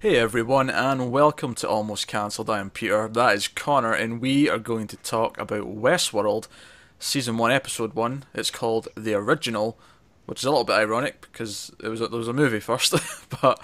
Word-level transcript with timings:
Hey 0.00 0.14
everyone, 0.14 0.70
and 0.70 1.10
welcome 1.10 1.56
to 1.56 1.68
Almost 1.68 2.06
Cancelled. 2.06 2.48
I 2.48 2.60
am 2.60 2.70
Peter, 2.70 3.08
that 3.08 3.34
is 3.34 3.48
Connor, 3.48 3.92
and 3.92 4.20
we 4.20 4.48
are 4.48 4.60
going 4.60 4.86
to 4.86 4.96
talk 4.98 5.36
about 5.38 5.62
Westworld, 5.62 6.46
Season 7.00 7.36
1, 7.36 7.50
Episode 7.50 7.94
1. 7.94 8.24
It's 8.32 8.52
called 8.52 8.86
The 8.96 9.14
Original, 9.14 9.76
which 10.26 10.38
is 10.38 10.44
a 10.44 10.50
little 10.50 10.62
bit 10.62 10.76
ironic 10.76 11.22
because 11.22 11.72
it 11.82 11.88
was 11.88 12.00
a, 12.00 12.06
there 12.06 12.18
was 12.20 12.28
a 12.28 12.32
movie 12.32 12.60
first, 12.60 12.94
but 13.42 13.60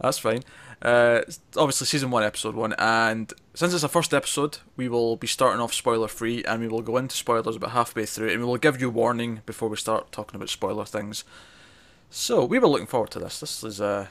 that's 0.00 0.18
fine. 0.18 0.44
Uh, 0.80 1.22
obviously, 1.56 1.88
Season 1.88 2.08
1, 2.08 2.22
Episode 2.22 2.54
1, 2.54 2.74
and 2.74 3.32
since 3.54 3.74
it's 3.74 3.82
a 3.82 3.88
first 3.88 4.14
episode, 4.14 4.58
we 4.76 4.88
will 4.88 5.16
be 5.16 5.26
starting 5.26 5.60
off 5.60 5.74
spoiler 5.74 6.06
free, 6.06 6.44
and 6.44 6.60
we 6.60 6.68
will 6.68 6.82
go 6.82 6.98
into 6.98 7.16
spoilers 7.16 7.56
about 7.56 7.72
halfway 7.72 8.06
through, 8.06 8.28
and 8.28 8.38
we 8.38 8.46
will 8.46 8.58
give 8.58 8.80
you 8.80 8.90
warning 8.90 9.40
before 9.44 9.68
we 9.68 9.76
start 9.76 10.12
talking 10.12 10.36
about 10.36 10.50
spoiler 10.50 10.84
things. 10.84 11.24
So, 12.10 12.44
we 12.44 12.60
were 12.60 12.68
looking 12.68 12.86
forward 12.86 13.10
to 13.10 13.18
this. 13.18 13.40
This 13.40 13.64
is. 13.64 13.80
Uh, 13.80 14.06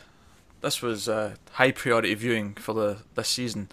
this 0.63 0.81
was 0.81 1.07
uh, 1.07 1.35
high 1.51 1.71
priority 1.71 2.13
viewing 2.15 2.55
for 2.55 2.73
the 2.73 2.97
this 3.13 3.27
season. 3.27 3.69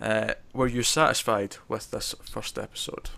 Uh, 0.00 0.34
were 0.54 0.68
you 0.68 0.82
satisfied 0.82 1.56
with 1.66 1.90
this 1.90 2.14
first 2.22 2.58
episode? 2.58 3.10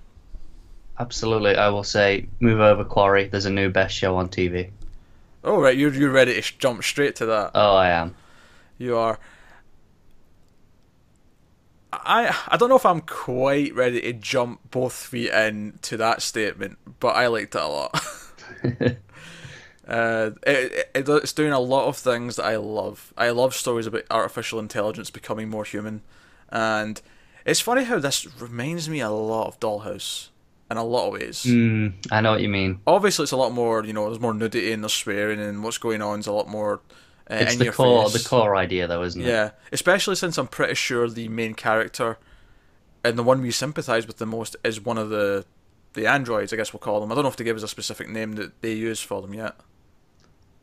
Absolutely, 0.98 1.54
I 1.54 1.68
will 1.68 1.84
say, 1.84 2.26
move 2.40 2.60
over, 2.60 2.84
Quarry. 2.84 3.28
There's 3.28 3.46
a 3.46 3.50
new 3.50 3.70
best 3.70 3.94
show 3.94 4.16
on 4.16 4.28
TV. 4.28 4.70
Oh 5.44 5.60
right, 5.60 5.76
you're 5.76 5.92
you're 5.92 6.10
ready 6.10 6.40
to 6.40 6.58
jump 6.58 6.82
straight 6.82 7.16
to 7.16 7.26
that. 7.26 7.52
Oh, 7.54 7.76
I 7.76 7.90
am. 7.90 8.14
You 8.78 8.96
are. 8.96 9.18
I 11.92 12.34
I 12.48 12.56
don't 12.56 12.68
know 12.68 12.76
if 12.76 12.86
I'm 12.86 13.02
quite 13.02 13.74
ready 13.74 14.00
to 14.00 14.12
jump 14.14 14.70
both 14.70 14.92
feet 14.94 15.30
in 15.30 15.78
to 15.82 15.96
that 15.98 16.22
statement, 16.22 16.78
but 16.98 17.16
I 17.16 17.26
liked 17.26 17.54
it 17.54 17.60
a 17.60 17.66
lot. 17.66 18.02
Uh, 19.90 20.30
it, 20.46 20.88
it, 20.94 21.08
it's 21.08 21.32
doing 21.32 21.52
a 21.52 21.58
lot 21.58 21.86
of 21.88 21.96
things 21.96 22.36
that 22.36 22.44
I 22.44 22.56
love. 22.56 23.12
I 23.16 23.30
love 23.30 23.54
stories 23.54 23.86
about 23.86 24.04
artificial 24.10 24.58
intelligence 24.60 25.10
becoming 25.10 25.48
more 25.48 25.64
human, 25.64 26.02
and 26.50 27.00
it's 27.44 27.60
funny 27.60 27.84
how 27.84 27.98
this 27.98 28.26
reminds 28.40 28.88
me 28.88 29.00
a 29.00 29.10
lot 29.10 29.48
of 29.48 29.58
Dollhouse 29.58 30.28
in 30.70 30.76
a 30.76 30.84
lot 30.84 31.08
of 31.08 31.14
ways. 31.14 31.44
Mm, 31.44 31.94
I 32.12 32.20
know 32.20 32.30
what 32.32 32.40
you 32.40 32.48
mean. 32.48 32.78
Obviously, 32.86 33.24
it's 33.24 33.32
a 33.32 33.36
lot 33.36 33.52
more. 33.52 33.84
You 33.84 33.92
know, 33.92 34.06
there's 34.06 34.20
more 34.20 34.32
nudity 34.34 34.72
and 34.72 34.84
there's 34.84 34.94
swearing, 34.94 35.40
and 35.40 35.64
what's 35.64 35.78
going 35.78 36.02
on 36.02 36.20
is 36.20 36.26
a 36.28 36.32
lot 36.32 36.48
more. 36.48 36.80
Uh, 37.28 37.34
It's 37.40 37.54
in 37.54 37.58
the 37.58 37.64
your 37.66 37.74
core, 37.74 38.08
face. 38.08 38.22
the 38.22 38.28
core 38.28 38.54
idea, 38.56 38.86
though, 38.86 39.02
isn't 39.02 39.20
it? 39.20 39.26
Yeah, 39.26 39.50
especially 39.72 40.14
since 40.14 40.38
I'm 40.38 40.46
pretty 40.48 40.74
sure 40.74 41.08
the 41.08 41.28
main 41.28 41.54
character 41.54 42.18
and 43.02 43.18
the 43.18 43.22
one 43.22 43.40
we 43.42 43.50
sympathise 43.50 44.06
with 44.06 44.18
the 44.18 44.26
most 44.26 44.56
is 44.62 44.80
one 44.80 44.98
of 44.98 45.08
the 45.10 45.44
the 45.94 46.06
androids. 46.06 46.52
I 46.52 46.56
guess 46.56 46.72
we'll 46.72 46.80
call 46.80 47.00
them. 47.00 47.10
I 47.10 47.14
don't 47.16 47.24
know 47.24 47.30
if 47.30 47.36
they 47.36 47.44
give 47.44 47.56
us 47.56 47.62
a 47.64 47.68
specific 47.68 48.08
name 48.08 48.34
that 48.34 48.60
they 48.62 48.72
use 48.74 49.00
for 49.00 49.20
them 49.22 49.34
yet. 49.34 49.56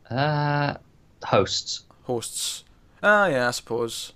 Uh, 0.10 0.76
hosts. 1.24 1.84
hosts. 2.04 2.64
Ah, 3.04 3.28
yeah, 3.28 3.48
I 3.48 3.52
suppose. 3.52 4.14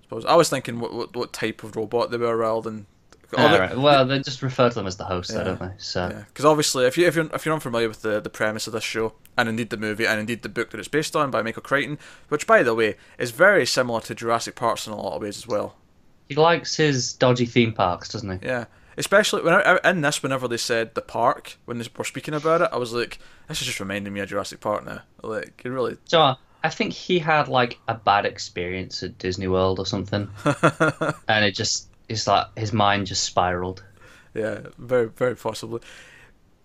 I 0.00 0.02
suppose 0.04 0.24
I 0.26 0.34
was 0.34 0.48
thinking 0.50 0.80
what 0.80 0.92
what, 0.92 1.16
what 1.16 1.32
type 1.32 1.62
of 1.64 1.76
robot 1.76 2.10
they 2.10 2.16
were 2.18 2.36
rather 2.36 2.70
than. 2.70 2.86
Oh, 3.34 3.48
they- 3.48 3.54
Alright, 3.54 3.78
Well, 3.78 4.04
they 4.04 4.18
just 4.18 4.42
refer 4.42 4.68
to 4.68 4.74
them 4.74 4.86
as 4.86 4.98
the 4.98 5.04
hosts, 5.04 5.32
Yeah. 5.32 5.38
though, 5.38 5.54
don't 5.56 5.60
they? 5.70 5.74
So 5.78 6.06
Yeah, 6.08 6.24
because 6.28 6.44
obviously, 6.44 6.84
if 6.84 6.98
you 6.98 7.06
if 7.06 7.14
you're 7.16 7.30
if 7.34 7.46
you're 7.46 7.54
unfamiliar 7.54 7.88
with 7.88 8.02
the, 8.02 8.20
the 8.20 8.28
premise 8.28 8.66
of 8.66 8.74
this 8.74 8.84
show, 8.84 9.14
and 9.38 9.48
indeed 9.48 9.70
the 9.70 9.78
movie, 9.78 10.06
and 10.06 10.20
indeed 10.20 10.42
the 10.42 10.50
book 10.50 10.70
that 10.70 10.78
it's 10.78 10.88
based 10.88 11.16
on 11.16 11.30
by 11.30 11.40
Michael 11.40 11.62
Crichton, 11.62 11.98
which 12.28 12.46
by 12.46 12.62
the 12.62 12.74
way 12.74 12.96
is 13.18 13.30
very 13.30 13.64
similar 13.64 14.02
to 14.02 14.14
Jurassic 14.14 14.54
Park 14.54 14.86
in 14.86 14.92
a 14.92 14.96
lot 15.00 15.14
of 15.16 15.22
ways 15.22 15.38
as 15.38 15.46
well. 15.46 15.76
he 16.28 16.34
likes 16.34 16.76
his 16.76 17.12
dodgy 17.14 17.46
theme 17.46 17.72
parks, 17.72 18.08
doesn't 18.10 18.40
he? 18.42 18.46
Yeah, 18.46 18.66
especially 19.02 19.42
when 19.42 19.54
I, 19.54 19.80
in 19.84 20.00
this, 20.00 20.22
whenever 20.22 20.46
they 20.46 20.56
said 20.56 20.94
the 20.94 21.02
park 21.02 21.58
when 21.64 21.78
they 21.78 21.86
were 21.96 22.04
speaking 22.04 22.34
about 22.34 22.60
it, 22.60 22.68
I 22.72 22.76
was 22.76 22.92
like, 22.92 23.18
this 23.48 23.60
is 23.60 23.66
just 23.66 23.80
reminding 23.80 24.12
me 24.12 24.20
of 24.20 24.28
Jurassic 24.28 24.60
Park 24.60 24.86
now. 24.86 25.02
Like, 25.24 25.60
it 25.64 25.68
really. 25.68 25.96
So 26.04 26.36
I 26.62 26.68
think 26.68 26.92
he 26.92 27.18
had 27.18 27.48
like 27.48 27.80
a 27.88 27.94
bad 27.94 28.26
experience 28.26 29.02
at 29.02 29.18
Disney 29.18 29.48
World 29.48 29.80
or 29.80 29.86
something, 29.86 30.30
and 31.28 31.44
it 31.44 31.56
just 31.56 31.88
it's 32.08 32.28
like 32.28 32.46
his 32.56 32.72
mind 32.72 33.08
just 33.08 33.24
spiraled. 33.24 33.82
Yeah, 34.34 34.60
very, 34.78 35.08
very 35.08 35.34
possibly. 35.34 35.80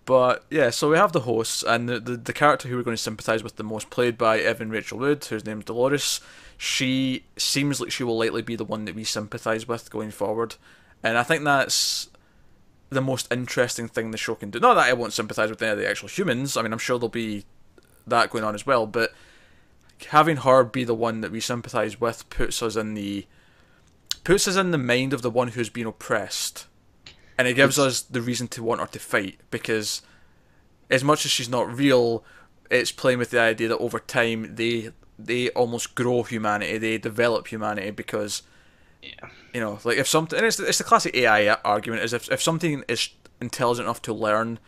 But 0.04 0.44
yeah, 0.48 0.70
so 0.70 0.90
we 0.90 0.96
have 0.96 1.12
the 1.12 1.20
hosts 1.20 1.64
and 1.64 1.88
the, 1.88 1.98
the, 1.98 2.16
the 2.16 2.32
character 2.32 2.68
who 2.68 2.76
we're 2.76 2.84
going 2.84 2.96
to 2.96 3.02
sympathise 3.02 3.42
with 3.42 3.56
the 3.56 3.64
most, 3.64 3.90
played 3.90 4.16
by 4.16 4.38
Evan 4.38 4.70
Rachel 4.70 4.98
Wood, 4.98 5.24
whose 5.24 5.44
name's 5.44 5.66
Dolores. 5.66 6.20
She 6.56 7.24
seems 7.36 7.80
like 7.80 7.90
she 7.90 8.04
will 8.04 8.16
likely 8.16 8.42
be 8.42 8.56
the 8.56 8.64
one 8.64 8.84
that 8.84 8.94
we 8.94 9.04
sympathise 9.04 9.66
with 9.66 9.90
going 9.90 10.12
forward, 10.12 10.54
and 11.02 11.18
I 11.18 11.24
think 11.24 11.42
that's 11.42 12.08
the 12.90 13.00
most 13.00 13.30
interesting 13.32 13.88
thing 13.88 14.10
the 14.10 14.18
show 14.18 14.34
can 14.34 14.50
do. 14.50 14.60
Not 14.60 14.74
that 14.74 14.86
I 14.86 14.92
won't 14.92 15.12
sympathise 15.12 15.50
with 15.50 15.62
any 15.62 15.72
of 15.72 15.78
the 15.78 15.88
actual 15.88 16.08
humans. 16.08 16.56
I 16.56 16.62
mean, 16.62 16.72
I'm 16.72 16.78
sure 16.78 16.98
there'll 16.98 17.10
be 17.10 17.44
that 18.06 18.30
going 18.30 18.44
on 18.44 18.54
as 18.54 18.66
well, 18.66 18.86
but 18.86 19.12
having 20.06 20.38
her 20.38 20.64
be 20.64 20.84
the 20.84 20.94
one 20.94 21.20
that 21.20 21.32
we 21.32 21.40
sympathise 21.40 22.00
with 22.00 22.28
puts 22.30 22.62
us 22.62 22.76
in 22.76 22.94
the 22.94 23.26
puts 24.24 24.46
us 24.46 24.56
in 24.56 24.70
the 24.70 24.78
mind 24.78 25.12
of 25.12 25.22
the 25.22 25.30
one 25.30 25.48
who's 25.48 25.70
been 25.70 25.86
oppressed 25.86 26.66
and 27.36 27.48
it 27.48 27.54
gives 27.54 27.78
us 27.78 28.02
the 28.02 28.20
reason 28.20 28.48
to 28.48 28.62
want 28.62 28.80
her 28.80 28.86
to 28.86 28.98
fight 28.98 29.38
because 29.50 30.02
as 30.90 31.02
much 31.02 31.24
as 31.24 31.30
she's 31.30 31.48
not 31.48 31.74
real 31.74 32.24
it's 32.70 32.92
playing 32.92 33.18
with 33.18 33.30
the 33.30 33.40
idea 33.40 33.68
that 33.68 33.78
over 33.78 33.98
time 33.98 34.54
they 34.54 34.90
they 35.18 35.48
almost 35.50 35.94
grow 35.94 36.22
humanity 36.22 36.78
they 36.78 36.98
develop 36.98 37.48
humanity 37.48 37.90
because 37.90 38.42
Yeah. 39.02 39.28
you 39.54 39.60
know 39.60 39.78
like 39.84 39.96
if 39.98 40.08
something 40.08 40.36
and 40.36 40.46
it's, 40.46 40.58
it's 40.58 40.78
the 40.78 40.84
classic 40.84 41.14
ai 41.14 41.48
argument 41.64 42.02
is 42.02 42.12
if, 42.12 42.30
if 42.30 42.42
something 42.42 42.82
is 42.88 43.10
intelligent 43.40 43.86
enough 43.86 44.02
to 44.02 44.12
learn 44.12 44.58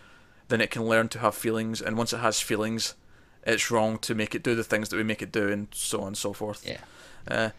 then 0.49 0.61
it 0.61 0.71
can 0.71 0.85
learn 0.87 1.09
to 1.09 1.19
have 1.19 1.35
feelings 1.35 1.81
and 1.83 1.97
once 1.99 2.13
it 2.13 2.19
has 2.19 2.41
feelings 2.41 2.95
it's 3.45 3.71
wrong 3.71 3.99
to 3.99 4.15
make 4.15 4.35
it 4.35 4.43
do 4.45 4.55
the 4.55 4.63
things 4.65 4.89
that 4.89 4.97
we 4.97 5.03
make 5.03 5.21
it 5.23 5.33
do 5.33 5.49
and 5.49 5.67
so 5.73 6.01
on 6.03 6.09
and 6.09 6.17
so 6.17 6.33
forth 6.33 6.65
Yeah. 6.67 6.81
uh, 7.29 7.51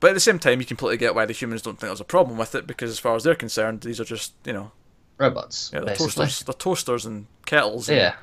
but 0.00 0.10
at 0.10 0.14
the 0.14 0.20
same 0.20 0.40
time, 0.40 0.58
you 0.58 0.66
completely 0.66 0.96
get 0.96 1.14
why 1.14 1.26
the 1.26 1.32
humans 1.32 1.62
don't 1.62 1.78
think 1.78 1.88
there's 1.88 2.00
a 2.00 2.04
problem 2.04 2.36
with 2.36 2.56
it 2.56 2.66
because, 2.66 2.90
as 2.90 2.98
far 2.98 3.14
as 3.14 3.22
they're 3.22 3.36
concerned, 3.36 3.82
these 3.82 4.00
are 4.00 4.04
just 4.04 4.32
you 4.44 4.52
know, 4.52 4.72
Robots, 5.16 5.70
yeah, 5.72 5.78
they're 5.78 5.90
basically. 5.94 6.24
toasters, 6.24 6.42
they're 6.42 6.54
toasters 6.54 7.06
and 7.06 7.26
kettles. 7.46 7.88
and- 7.88 7.98
Yeah. 7.98 8.14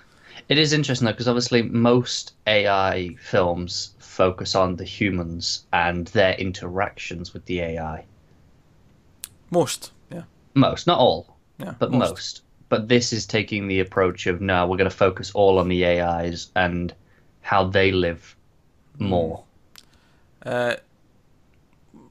It 0.47 0.57
is 0.57 0.73
interesting 0.73 1.05
though, 1.05 1.11
because 1.11 1.27
obviously 1.27 1.61
most 1.61 2.33
AI 2.47 3.15
films 3.19 3.93
focus 3.99 4.55
on 4.55 4.75
the 4.75 4.83
humans 4.83 5.65
and 5.73 6.07
their 6.07 6.33
interactions 6.33 7.33
with 7.33 7.45
the 7.45 7.61
AI. 7.61 8.05
most. 9.51 9.91
Yeah, 10.11 10.23
Most, 10.53 10.87
not 10.87 10.99
all, 10.99 11.37
yeah, 11.57 11.73
but 11.77 11.91
most. 11.91 12.41
But 12.69 12.87
this 12.87 13.11
is 13.13 13.25
taking 13.25 13.67
the 13.67 13.79
approach 13.79 14.27
of 14.27 14.41
no, 14.41 14.67
we're 14.67 14.77
going 14.77 14.89
to 14.89 14.95
focus 14.95 15.31
all 15.33 15.57
on 15.57 15.69
the 15.69 15.85
AIs 15.85 16.51
and 16.55 16.93
how 17.41 17.63
they 17.65 17.91
live 17.91 18.35
more. 18.99 19.43
Uh, 20.45 20.75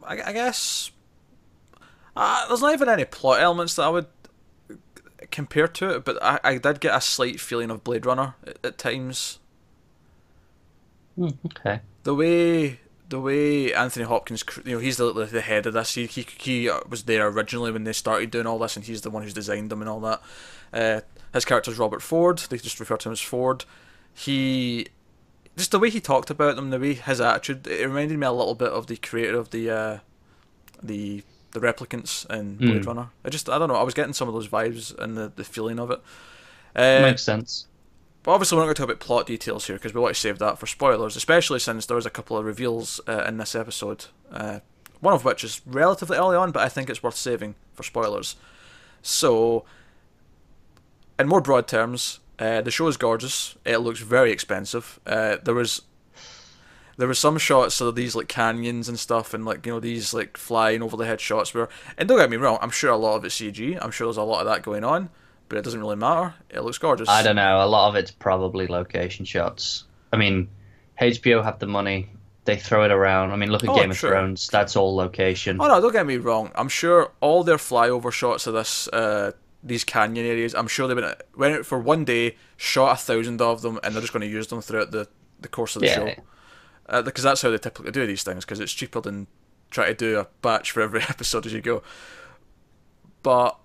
I, 0.04 0.20
I 0.22 0.32
guess 0.32 0.90
uh, 2.16 2.48
there's 2.48 2.60
not 2.60 2.72
even 2.72 2.88
any 2.88 3.04
plot 3.04 3.40
elements 3.40 3.74
that 3.76 3.84
I 3.84 3.88
would 3.88 4.06
compare 5.30 5.68
to 5.68 5.96
it, 5.96 6.04
but 6.04 6.22
I, 6.22 6.40
I 6.42 6.58
did 6.58 6.80
get 6.80 6.94
a 6.94 7.00
slight 7.00 7.40
feeling 7.40 7.70
of 7.70 7.84
Blade 7.84 8.06
Runner 8.06 8.34
at, 8.46 8.58
at 8.64 8.78
times. 8.78 9.38
Hmm, 11.16 11.30
okay. 11.46 11.80
the 12.04 12.14
way 12.14 12.80
the 13.08 13.20
way 13.20 13.72
Anthony 13.72 14.04
Hopkins, 14.04 14.44
you 14.64 14.74
know, 14.74 14.78
he's 14.78 14.98
the 14.98 15.12
the 15.12 15.40
head 15.40 15.66
of 15.66 15.74
this. 15.74 15.94
He 15.94 16.06
he, 16.06 16.26
he 16.38 16.70
uh, 16.70 16.80
was 16.88 17.04
there 17.04 17.26
originally 17.26 17.72
when 17.72 17.84
they 17.84 17.92
started 17.92 18.30
doing 18.30 18.46
all 18.46 18.58
this, 18.58 18.76
and 18.76 18.84
he's 18.84 19.02
the 19.02 19.10
one 19.10 19.22
who's 19.22 19.34
designed 19.34 19.70
them 19.70 19.80
and 19.80 19.88
all 19.88 20.00
that. 20.00 20.22
Uh, 20.72 21.00
his 21.32 21.44
character's 21.44 21.78
Robert 21.78 22.02
Ford. 22.02 22.38
They 22.38 22.58
just 22.58 22.80
refer 22.80 22.96
to 22.98 23.08
him 23.08 23.12
as 23.12 23.20
Ford. 23.20 23.64
He 24.14 24.88
just 25.56 25.70
the 25.70 25.78
way 25.78 25.90
he 25.90 26.00
talked 26.00 26.30
about 26.30 26.56
them, 26.56 26.70
the 26.70 26.78
way 26.78 26.94
his 26.94 27.20
attitude, 27.20 27.66
it 27.66 27.86
reminded 27.86 28.18
me 28.18 28.26
a 28.26 28.32
little 28.32 28.54
bit 28.54 28.70
of 28.70 28.86
the 28.86 28.96
creator 28.96 29.38
of 29.38 29.50
the 29.50 29.70
uh, 29.70 29.98
the 30.82 31.22
the 31.52 31.60
replicants 31.60 32.28
in 32.30 32.56
Blade 32.56 32.82
Mm. 32.82 32.86
Runner. 32.86 33.08
I 33.24 33.30
just 33.30 33.48
I 33.48 33.58
don't 33.58 33.68
know. 33.68 33.76
I 33.76 33.82
was 33.82 33.94
getting 33.94 34.12
some 34.12 34.28
of 34.28 34.34
those 34.34 34.48
vibes 34.48 34.96
and 34.98 35.16
the 35.16 35.32
the 35.34 35.44
feeling 35.44 35.78
of 35.78 35.90
it. 35.90 36.00
Uh, 36.76 37.00
Makes 37.02 37.22
sense. 37.24 37.66
but 38.22 38.32
obviously, 38.32 38.56
we're 38.56 38.62
not 38.62 38.66
going 38.66 38.74
to 38.76 38.82
talk 38.82 38.90
about 38.90 39.00
plot 39.00 39.26
details 39.26 39.66
here 39.66 39.76
because 39.76 39.94
we 39.94 40.00
want 40.00 40.14
to 40.14 40.20
save 40.20 40.38
that 40.38 40.58
for 40.58 40.66
spoilers, 40.66 41.16
especially 41.16 41.58
since 41.58 41.86
there 41.86 41.96
was 41.96 42.06
a 42.06 42.10
couple 42.10 42.36
of 42.36 42.44
reveals 42.44 43.00
uh, 43.08 43.24
in 43.26 43.38
this 43.38 43.54
episode. 43.54 44.06
Uh, 44.30 44.60
one 45.00 45.14
of 45.14 45.24
which 45.24 45.42
is 45.44 45.60
relatively 45.64 46.16
early 46.18 46.36
on, 46.36 46.50
but 46.52 46.62
I 46.62 46.68
think 46.68 46.90
it's 46.90 47.02
worth 47.02 47.14
saving 47.16 47.54
for 47.72 47.82
spoilers. 47.84 48.34
So, 49.00 49.64
in 51.18 51.28
more 51.28 51.40
broad 51.40 51.66
terms, 51.68 52.20
uh, 52.38 52.60
the 52.60 52.70
show 52.70 52.86
is 52.88 52.96
gorgeous. 52.96 53.56
It 53.64 53.78
looks 53.78 54.00
very 54.00 54.30
expensive. 54.32 54.98
Uh, 55.06 55.36
there 55.42 55.54
was 55.54 55.82
there 56.98 57.08
were 57.08 57.14
some 57.14 57.38
shots 57.38 57.80
of 57.80 57.94
these 57.94 58.14
like 58.14 58.28
canyons 58.28 58.88
and 58.88 58.98
stuff, 58.98 59.32
and 59.32 59.44
like 59.46 59.64
you 59.64 59.72
know 59.72 59.80
these 59.80 60.12
like 60.12 60.36
flying 60.36 60.82
over 60.82 60.96
the 60.96 61.06
head 61.06 61.20
shots. 61.20 61.54
Where 61.54 61.68
and 61.96 62.08
don't 62.08 62.18
get 62.18 62.28
me 62.30 62.36
wrong, 62.36 62.58
I'm 62.60 62.70
sure 62.70 62.90
a 62.90 62.96
lot 62.96 63.16
of 63.16 63.24
it's 63.24 63.40
CG. 63.40 63.78
I'm 63.80 63.90
sure 63.90 64.06
there's 64.08 64.16
a 64.18 64.22
lot 64.22 64.40
of 64.40 64.46
that 64.46 64.62
going 64.62 64.84
on, 64.84 65.08
but 65.48 65.56
it 65.56 65.62
doesn't 65.64 65.80
really 65.80 65.96
matter. 65.96 66.34
It 66.50 66.60
looks 66.60 66.76
gorgeous. 66.78 67.08
I 67.08 67.22
don't 67.22 67.36
know. 67.36 67.64
A 67.64 67.66
lot 67.66 67.88
of 67.88 67.94
it's 67.96 68.10
probably 68.10 68.66
location 68.66 69.24
shots. 69.24 69.84
I 70.12 70.16
mean, 70.18 70.48
HBO 71.00 71.42
have 71.42 71.58
the 71.58 71.66
money. 71.66 72.10
They 72.44 72.56
throw 72.56 72.82
it 72.84 72.90
around. 72.90 73.30
I 73.30 73.36
mean, 73.36 73.50
look 73.50 73.62
at 73.62 73.68
Oh, 73.68 73.74
Game 73.76 73.90
of 73.90 73.98
Thrones. 73.98 74.48
That's 74.48 74.74
all 74.74 74.96
location. 74.96 75.58
Oh 75.60 75.68
no, 75.68 75.80
don't 75.80 75.92
get 75.92 76.06
me 76.06 76.16
wrong. 76.16 76.50
I'm 76.54 76.68
sure 76.70 77.12
all 77.20 77.44
their 77.44 77.58
flyover 77.58 78.10
shots 78.10 78.46
of 78.46 78.54
this, 78.54 78.88
uh, 78.88 79.32
these 79.62 79.84
canyon 79.84 80.24
areas. 80.24 80.54
I'm 80.54 80.66
sure 80.66 80.88
they 80.88 80.94
went 80.94 81.20
went 81.36 81.54
out 81.56 81.66
for 81.66 81.78
one 81.78 82.04
day, 82.06 82.36
shot 82.56 82.92
a 82.92 82.96
thousand 82.96 83.42
of 83.42 83.60
them, 83.62 83.78
and 83.84 83.94
they're 83.94 84.00
just 84.00 84.14
going 84.14 84.22
to 84.22 84.26
use 84.26 84.46
them 84.46 84.62
throughout 84.62 84.90
the, 84.92 85.06
the 85.38 85.48
course 85.48 85.76
of 85.76 85.82
the 85.82 85.88
Yeah. 85.88 85.94
show. 85.94 86.14
Uh, 86.88 87.02
because 87.02 87.24
that's 87.24 87.42
how 87.42 87.50
they 87.50 87.58
typically 87.58 87.92
do 87.92 88.06
these 88.06 88.22
things. 88.22 88.44
Because 88.44 88.60
it's 88.60 88.72
cheaper 88.72 89.00
than 89.00 89.26
try 89.70 89.88
to 89.88 89.94
do 89.94 90.18
a 90.18 90.26
batch 90.42 90.70
for 90.70 90.80
every 90.80 91.02
episode 91.08 91.46
as 91.46 91.52
you 91.52 91.60
go. 91.60 91.82
But 93.22 93.58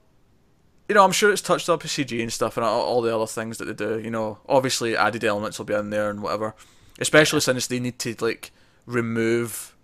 you 0.90 0.96
know, 0.96 1.04
I'm 1.04 1.12
sure 1.12 1.32
it's 1.32 1.42
touched 1.42 1.70
up 1.70 1.84
with 1.84 1.92
CG 1.92 2.22
and 2.22 2.32
stuff 2.32 2.58
and 2.58 2.66
all, 2.66 2.82
all 2.82 3.02
the 3.02 3.16
other 3.16 3.28
things 3.28 3.58
that 3.58 3.66
they 3.66 3.74
do. 3.74 4.00
You 4.00 4.12
know, 4.12 4.40
obviously 4.48 4.98
added 4.98 5.24
elements 5.24 5.58
will 5.58 5.66
be 5.66 5.74
in 5.74 5.90
there 5.90 6.10
and 6.10 6.22
whatever. 6.22 6.56
Especially 7.00 7.40
since 7.40 7.68
they 7.68 7.80
need 7.80 8.00
to 8.00 8.16
like 8.20 8.52
remove 8.86 9.76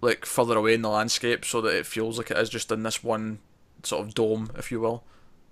like 0.00 0.24
further 0.24 0.56
away 0.56 0.74
in 0.74 0.82
the 0.82 0.88
landscape 0.88 1.44
so 1.44 1.60
that 1.60 1.74
it 1.74 1.86
feels 1.86 2.18
like 2.18 2.30
it 2.30 2.36
is 2.36 2.48
just 2.48 2.70
in 2.70 2.82
this 2.82 3.02
one 3.02 3.40
sort 3.82 4.06
of 4.06 4.14
dome, 4.14 4.50
if 4.56 4.70
you 4.70 4.80
will. 4.80 5.04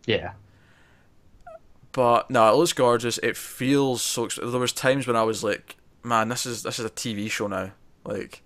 Yeah. 0.07 0.33
But 1.93 2.31
no, 2.31 2.51
it 2.51 2.57
looks 2.57 2.73
gorgeous. 2.73 3.19
It 3.19 3.37
feels 3.37 4.03
so. 4.03 4.29
There 4.29 4.61
was 4.61 4.73
times 4.73 5.07
when 5.07 5.17
I 5.17 5.23
was 5.25 5.45
like, 5.45 5.77
man, 6.03 6.29
this 6.29 6.47
is 6.47 6.63
this 6.63 6.79
is 6.79 6.85
a 6.85 6.91
TV 6.91 7.31
show 7.31 7.47
now. 7.47 7.73
Like 8.05 8.43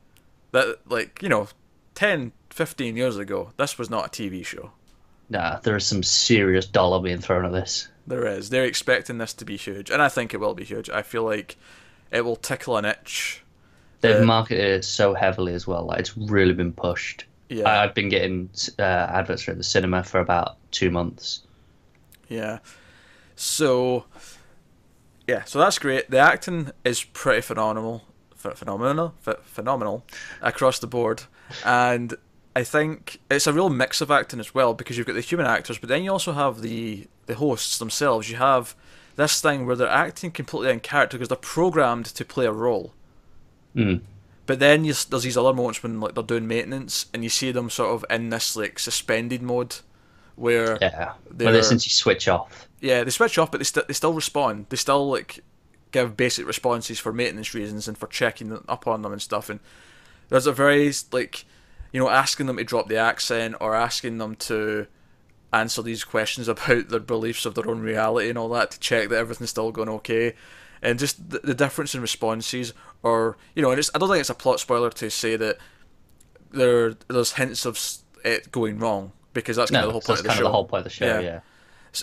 that, 0.53 0.79
like 0.89 1.23
you 1.23 1.29
know, 1.29 1.49
10, 1.95 2.33
15 2.51 2.97
years 2.97 3.17
ago, 3.17 3.53
this 3.57 3.79
was 3.79 3.89
not 3.91 4.07
a 4.07 4.09
TV 4.11 4.45
show. 4.45 4.73
Nah, 5.29 5.59
there 5.61 5.77
is 5.77 5.87
some 5.87 6.03
serious 6.03 6.67
dollar 6.67 7.01
being 7.03 7.19
thrown 7.19 7.45
at 7.45 7.53
this. 7.53 7.89
There 8.07 8.27
is. 8.27 8.51
They're 8.51 8.65
expecting 8.65 9.19
this 9.19 9.35
to 9.35 9.45
be 9.45 9.57
huge, 9.57 9.91
and 9.91 10.01
I 10.01 10.09
think 10.09 10.33
it 10.33 10.39
will 10.41 10.55
be 10.55 10.65
huge. 10.65 10.89
I 10.91 11.03
feel 11.03 11.25
like 11.25 11.57
it 12.13 12.21
will 12.25 12.37
tickle 12.37 12.77
an 12.77 12.85
itch. 12.85 13.43
They've 14.03 14.21
Uh, 14.23 14.25
marketed 14.25 14.65
it 14.65 14.85
so 14.85 15.15
heavily 15.15 15.55
as 15.55 15.67
well. 15.67 15.85
Like 15.87 16.01
it's 16.01 16.17
really 16.17 16.53
been 16.55 16.73
pushed. 16.73 17.25
Yeah, 17.49 17.69
I, 17.69 17.85
I've 17.85 17.95
been 17.95 18.09
getting 18.09 18.51
uh, 18.79 18.83
adverts 18.83 19.43
for 19.43 19.55
the 19.55 19.65
cinema 19.65 20.05
for 20.05 20.21
about 20.21 20.57
two 20.71 20.91
months. 20.91 21.43
yeah. 22.29 22.59
So, 23.39 24.05
yeah, 25.27 25.45
so 25.45 25.59
that's 25.59 25.79
great. 25.79 26.11
The 26.11 26.19
acting 26.19 26.71
is 26.85 27.03
pretty 27.03 27.41
phenomenal, 27.41 28.05
ph- 28.43 28.57
phenomenal, 28.57 29.15
ph- 29.25 29.39
phenomenal 29.43 30.05
across 30.41 30.79
the 30.79 30.87
board, 30.87 31.25
and 31.65 32.15
I 32.55 32.65
think 32.65 33.21
it's 33.31 33.47
a 33.47 33.53
real 33.53 33.69
mix 33.69 34.01
of 34.01 34.11
acting 34.11 34.41
as 34.41 34.55
well 34.55 34.73
because 34.73 34.97
you've 34.97 35.07
got 35.07 35.15
the 35.15 35.21
human 35.21 35.47
actors, 35.47 35.79
but 35.79 35.89
then 35.89 36.03
you 36.05 36.11
also 36.11 36.33
have 36.33 36.63
the 36.63 37.07
the 37.27 37.35
hosts 37.35 37.79
themselves. 37.79 38.31
You 38.31 38.37
have 38.37 38.75
this 39.17 39.41
thing 39.41 39.67
where 39.67 39.77
they're 39.77 39.89
acting 39.89 40.31
completely 40.31 40.73
in 40.73 40.81
character 40.81 41.19
because 41.19 41.29
they're 41.29 41.37
programmed 41.37 42.07
to 42.07 42.25
play 42.25 42.47
a 42.47 42.53
role. 42.53 42.95
Mm. 43.75 44.01
But 44.47 44.61
then 44.61 44.85
you, 44.85 44.95
there's 44.95 45.25
these 45.25 45.37
other 45.37 45.53
moments 45.53 45.83
when 45.83 46.01
like 46.01 46.15
they're 46.15 46.23
doing 46.23 46.47
maintenance, 46.47 47.07
and 47.13 47.25
you 47.25 47.29
see 47.29 47.51
them 47.51 47.69
sort 47.69 47.91
of 47.91 48.05
in 48.09 48.31
this 48.31 48.57
like 48.57 48.79
suspended 48.79 49.43
mode, 49.43 49.77
where 50.37 50.79
Yeah. 50.81 51.13
They're- 51.31 51.53
Well, 51.53 51.63
since 51.63 51.87
you 51.87 51.91
switch 51.91 52.29
off. 52.29 52.69
yeah 52.81 53.03
they 53.05 53.11
switch 53.11 53.37
off, 53.39 53.51
but 53.51 53.59
they 53.59 53.65
st- 53.65 53.89
they 53.89 53.95
still 53.95 54.13
respond. 54.15 54.67
They 54.69 54.77
still 54.77 55.11
like 55.11 55.41
give 55.93 56.17
basic 56.17 56.47
responses 56.47 56.99
for 56.99 57.13
maintenance 57.13 57.55
reasons 57.55 57.89
and 57.89 57.97
for 57.97 58.07
checking 58.07 58.53
up 58.69 58.87
on 58.87 59.03
them 59.03 59.13
and 59.13 59.23
stuff. 59.23 59.49
And 59.51 59.61
there's 60.29 60.47
a 60.47 60.53
very 60.53 60.93
like 61.13 61.45
you 61.93 62.01
know 62.01 62.09
asking 62.11 62.47
them 62.47 62.57
to 62.59 62.65
drop 62.65 62.89
the 62.89 62.97
accent 62.99 63.55
or 63.61 63.75
asking 63.75 64.19
them 64.19 64.37
to 64.37 64.87
answer 65.53 65.81
these 65.81 66.05
questions 66.05 66.49
about 66.49 66.89
their 66.89 67.01
beliefs 67.01 67.47
of 67.47 67.55
their 67.55 67.69
own 67.69 67.81
reality 67.81 68.29
and 68.29 68.37
all 68.37 68.49
that 68.51 68.71
to 68.73 68.81
check 68.81 69.09
that 69.09 69.17
everything's 69.19 69.51
still 69.51 69.71
going 69.73 69.89
okay. 69.89 70.35
And 70.83 70.99
just 70.99 71.31
the, 71.31 71.39
the 71.39 71.55
difference 71.55 71.95
in 71.95 72.03
responses, 72.03 72.75
or 73.03 73.39
you 73.55 73.63
know, 73.63 73.71
and 73.71 73.79
it's, 73.79 73.91
I 73.95 73.99
don't 73.99 74.11
think 74.11 74.21
it's 74.21 74.29
a 74.29 74.35
plot 74.35 74.61
spoiler 74.61 74.91
to 74.91 75.09
say 75.11 75.35
that 75.37 75.57
there 76.51 76.95
there's 77.09 77.33
hints 77.33 77.65
of 77.65 77.79
it 78.25 78.51
going 78.53 78.79
wrong 78.79 79.13
because 79.37 79.57
that's 79.57 79.71
kind 79.71 79.83
No, 79.83 79.89
of 79.89 79.89
the 79.89 79.93
whole 79.93 80.01
point 80.01 80.19
that's 80.19 80.21
of 80.21 80.25
the 80.25 80.29
kind 80.29 80.39
show. 80.39 80.45
of 80.47 80.49
the 80.49 80.53
whole 80.53 80.65
point 80.65 80.81
of 80.81 80.85
the 80.85 80.91
show. 80.91 81.07
Yeah. 81.07 81.21
Yeah. 81.21 81.41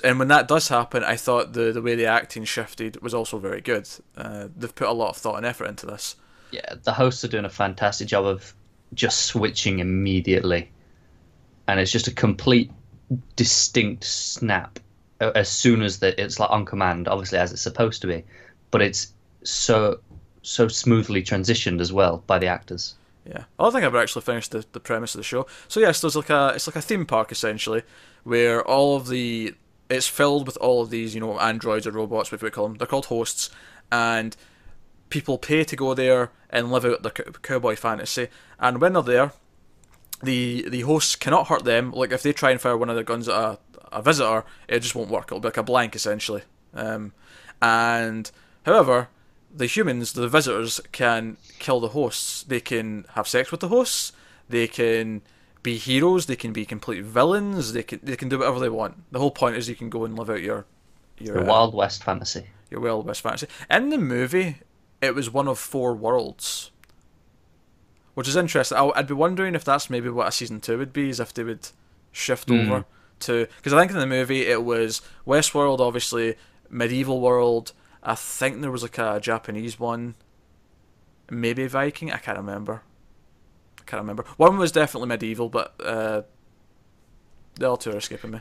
And 0.04 0.18
when 0.18 0.28
that 0.30 0.48
does 0.48 0.70
happen, 0.70 1.04
I 1.04 1.16
thought 1.18 1.54
the 1.54 1.72
the 1.72 1.82
way 1.82 1.96
the 1.96 2.06
acting 2.08 2.46
shifted 2.46 3.02
was 3.02 3.14
also 3.14 3.38
very 3.38 3.62
good. 3.62 3.88
Uh, 4.18 4.48
they've 4.56 4.74
put 4.74 4.88
a 4.88 4.94
lot 4.94 5.10
of 5.10 5.18
thought 5.18 5.36
and 5.38 5.46
effort 5.46 5.66
into 5.66 5.86
this. 5.86 6.16
yeah, 6.52 6.76
the 6.84 6.94
hosts 6.94 7.24
are 7.24 7.28
doing 7.28 7.46
a 7.46 7.50
fantastic 7.50 8.08
job 8.08 8.26
of 8.26 8.54
just 8.94 9.26
switching 9.26 9.80
immediately, 9.80 10.72
and 11.68 11.80
it's 11.80 11.92
just 11.92 12.08
a 12.08 12.14
complete, 12.14 12.72
distinct 13.36 14.04
snap 14.06 14.80
as 15.20 15.48
soon 15.50 15.82
as 15.82 16.00
that 16.00 16.20
it's 16.20 16.40
like 16.40 16.50
on 16.50 16.66
command, 16.66 17.08
obviously 17.08 17.38
as 17.38 17.52
it's 17.54 17.62
supposed 17.62 18.02
to 18.02 18.08
be, 18.08 18.24
but 18.72 18.82
it's 18.82 19.14
so 19.44 20.00
so 20.42 20.68
smoothly 20.68 21.22
transitioned 21.24 21.80
as 21.82 21.94
well 21.94 22.24
by 22.28 22.40
the 22.40 22.48
actors. 22.48 22.96
Yeah, 23.26 23.46
I 23.58 23.64
don't 23.64 23.72
think 23.72 23.86
I've 23.86 23.96
actually 23.96 24.24
finished 24.24 24.52
the, 24.52 24.66
the 24.74 24.80
premise 24.80 25.16
of 25.16 25.20
the 25.20 25.24
show. 25.24 25.48
So 25.68 25.80
yes, 25.80 26.02
there's 26.02 26.16
like 26.16 26.30
a 26.30 26.52
it's 26.56 26.68
like 26.68 26.76
a 26.76 26.82
theme 26.82 27.06
park 27.06 27.32
essentially, 27.32 27.84
where 28.24 28.66
all 28.68 28.98
of 28.98 29.08
the 29.08 29.56
it's 29.90 30.08
filled 30.08 30.46
with 30.46 30.58
all 30.58 30.82
of 30.82 30.90
these 30.90 31.16
you 31.16 31.22
know 31.22 31.40
androids 31.40 31.88
or 31.88 31.92
robots, 31.92 32.32
whatever 32.32 32.48
we 32.48 32.52
call 32.52 32.68
them. 32.68 32.78
They're 32.78 32.88
called 32.88 33.06
hosts, 33.06 33.50
and 33.92 34.36
people 35.10 35.38
pay 35.38 35.64
to 35.64 35.76
go 35.76 35.94
there 35.94 36.32
and 36.50 36.72
live 36.72 36.86
out 36.86 37.04
their 37.04 37.12
cowboy 37.12 37.76
fantasy. 37.76 38.28
And 38.60 38.82
when 38.82 38.94
they're 38.94 39.04
there, 39.04 39.32
the 40.22 40.68
the 40.68 40.82
hosts 40.82 41.16
cannot 41.16 41.48
hurt 41.48 41.64
them. 41.64 41.92
Like 41.92 42.12
if 42.12 42.24
they 42.24 42.34
try 42.34 42.52
and 42.52 42.60
fire 42.60 42.78
one 42.78 42.90
of 42.90 42.96
their 42.96 43.04
guns 43.04 43.30
at 43.30 43.36
a, 43.36 43.60
a 43.92 44.02
visitor, 44.02 44.44
it 44.68 44.80
just 44.80 44.96
won't 44.96 45.10
work. 45.10 45.26
It'll 45.26 45.40
be 45.40 45.48
like 45.48 45.58
a 45.58 45.64
blank 45.64 45.96
essentially. 45.96 46.42
Um, 46.74 47.14
and 47.62 48.30
however, 48.66 49.10
the 49.56 49.66
humans, 49.68 50.14
the 50.14 50.28
visitors, 50.28 50.82
can 50.92 51.38
kill 51.60 51.80
the 51.80 51.90
hosts. 51.90 52.44
They 52.44 52.60
can 52.60 53.06
have 53.14 53.28
sex 53.28 53.52
with 53.52 53.60
the 53.60 53.68
hosts. 53.68 54.12
They 54.50 54.68
can 54.68 55.22
be 55.62 55.78
heroes. 55.78 56.26
They 56.26 56.36
can 56.36 56.52
be 56.54 56.66
complete 56.66 57.04
villains. 57.04 57.74
They 57.74 57.84
can 57.84 58.00
they 58.04 58.16
can 58.16 58.30
do 58.30 58.40
whatever 58.40 58.60
they 58.60 58.70
want. 58.70 59.12
The 59.12 59.20
whole 59.20 59.32
point 59.32 59.56
is 59.56 59.70
you 59.70 59.76
can 59.76 59.90
go 59.90 60.06
and 60.06 60.18
live 60.18 60.30
out 60.30 60.42
your 60.42 60.66
your 61.20 61.36
The 61.36 61.44
uh, 61.44 61.46
Wild 61.46 61.74
West 61.74 62.04
fantasy. 62.04 62.46
your 62.72 62.82
Wild 62.82 63.06
West 63.06 63.22
fantasy. 63.22 63.48
In 63.70 63.90
the 63.90 63.98
movie, 63.98 64.58
it 65.02 65.14
was 65.16 65.30
one 65.32 65.48
of 65.48 65.60
four 65.60 65.94
worlds, 65.94 66.72
which 68.16 68.28
is 68.28 68.36
interesting. 68.36 68.78
I, 68.78 68.92
I'd 68.96 69.08
be 69.08 69.14
wondering 69.14 69.56
if 69.56 69.64
that's 69.64 69.90
maybe 69.90 70.10
what 70.10 70.28
a 70.28 70.32
season 70.32 70.60
two 70.62 70.78
would 70.78 70.94
be, 70.94 71.10
is 71.10 71.20
if 71.20 71.34
they 71.34 71.44
would 71.44 71.68
shift 72.12 72.48
Mm. 72.50 72.66
over 72.68 72.86
to 73.22 73.48
because 73.58 73.74
I 73.74 73.80
think 73.80 73.92
in 73.92 73.98
the 74.00 74.06
movie 74.06 74.48
it 74.48 74.64
was 74.64 75.02
Westworld, 75.26 75.80
obviously 75.80 76.36
medieval 76.70 77.22
world. 77.22 77.72
I 78.04 78.16
think 78.16 78.62
there 78.62 78.72
was 78.72 78.84
like 78.84 78.98
a 78.98 79.20
Japanese 79.22 79.80
one, 79.80 80.16
maybe 81.30 81.66
Viking. 81.68 82.12
I 82.12 82.18
can't 82.18 82.38
remember. 82.38 82.84
I 83.80 83.84
can't 83.86 84.02
remember. 84.02 84.26
One 84.38 84.58
was 84.58 84.72
definitely 84.72 85.08
medieval, 85.08 85.50
but 85.50 85.74
uh, 85.84 86.24
the 87.56 87.72
other 87.72 87.82
two 87.82 87.92
are 87.92 87.98
escaping 87.98 88.32
me. 88.32 88.40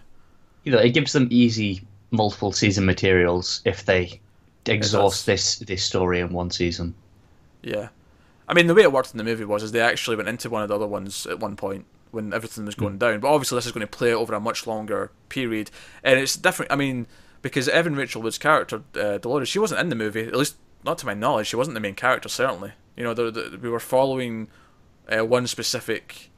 You 0.64 0.72
know, 0.72 0.78
it 0.78 0.90
gives 0.90 1.12
them 1.12 1.28
easy 1.30 1.82
multiple 2.10 2.52
season 2.52 2.84
materials 2.84 3.62
if 3.64 3.84
they 3.84 4.20
exhaust 4.66 5.26
this 5.26 5.56
this 5.58 5.84
story 5.84 6.20
in 6.20 6.32
one 6.32 6.50
season. 6.50 6.94
Yeah. 7.62 7.88
I 8.48 8.54
mean, 8.54 8.66
the 8.66 8.74
way 8.74 8.82
it 8.82 8.92
worked 8.92 9.12
in 9.12 9.19
the 9.19 9.24
movie 9.24 9.44
was 9.44 9.62
is 9.62 9.72
they 9.72 9.81
actually 9.81 10.16
went 10.16 10.28
into 10.28 10.50
one 10.50 10.62
of 10.62 10.69
the 10.69 10.74
other 10.74 10.86
ones 10.86 11.26
at 11.26 11.40
one 11.40 11.56
point 11.56 11.86
when 12.10 12.34
everything 12.34 12.66
was 12.66 12.74
going 12.74 12.98
down. 12.98 13.20
But 13.20 13.32
obviously, 13.32 13.56
this 13.56 13.66
is 13.66 13.72
going 13.72 13.86
to 13.86 13.96
play 13.96 14.12
over 14.12 14.34
a 14.34 14.40
much 14.40 14.66
longer 14.66 15.10
period, 15.28 15.70
and 16.02 16.19
it's 16.19 16.36
different. 16.36 16.70
I 16.70 16.76
mean, 16.76 17.06
because 17.43 17.69
Evan 17.69 17.96
Rachel 17.96 18.22
Wood's 18.22 18.39
character 18.39 18.82
uh, 18.94 19.19
Dolores, 19.19 19.49
she 19.49 19.58
wasn't 19.58 19.81
in 19.81 19.89
the 19.89 19.96
movie. 19.96 20.27
At 20.27 20.34
least, 20.34 20.56
not 20.84 20.99
to 20.99 21.06
my 21.06 21.15
knowledge, 21.15 21.49
she 21.49 21.56
wasn't 21.56 21.75
the 21.75 21.81
main 21.81 21.94
character. 21.94 22.29
Certainly, 22.29 22.72
you 22.96 23.05
know, 23.05 23.15
the, 23.15 23.31
the, 23.31 23.58
we 23.61 23.69
were 23.69 23.81
following 23.81 24.49
uh, 25.08 25.25
one 25.25 25.46
specific, 25.46 26.31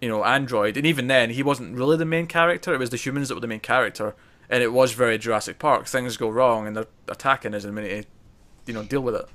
you 0.00 0.08
know, 0.08 0.24
android, 0.24 0.76
and 0.76 0.86
even 0.86 1.06
then, 1.06 1.30
he 1.30 1.42
wasn't 1.42 1.76
really 1.76 1.96
the 1.96 2.04
main 2.04 2.26
character. 2.26 2.74
It 2.74 2.78
was 2.78 2.90
the 2.90 2.96
humans 2.96 3.28
that 3.28 3.36
were 3.36 3.40
the 3.40 3.46
main 3.46 3.60
character, 3.60 4.14
and 4.48 4.62
it 4.62 4.72
was 4.72 4.92
very 4.92 5.16
Jurassic 5.18 5.58
Park. 5.58 5.86
Things 5.86 6.16
go 6.16 6.28
wrong, 6.28 6.66
and 6.66 6.76
they're 6.76 6.86
attacking 7.08 7.54
us, 7.54 7.64
and 7.64 7.74
we 7.74 7.82
need 7.82 8.02
to, 8.02 8.04
you 8.66 8.74
know, 8.74 8.82
deal 8.82 9.00
with 9.00 9.14
it. 9.14 9.26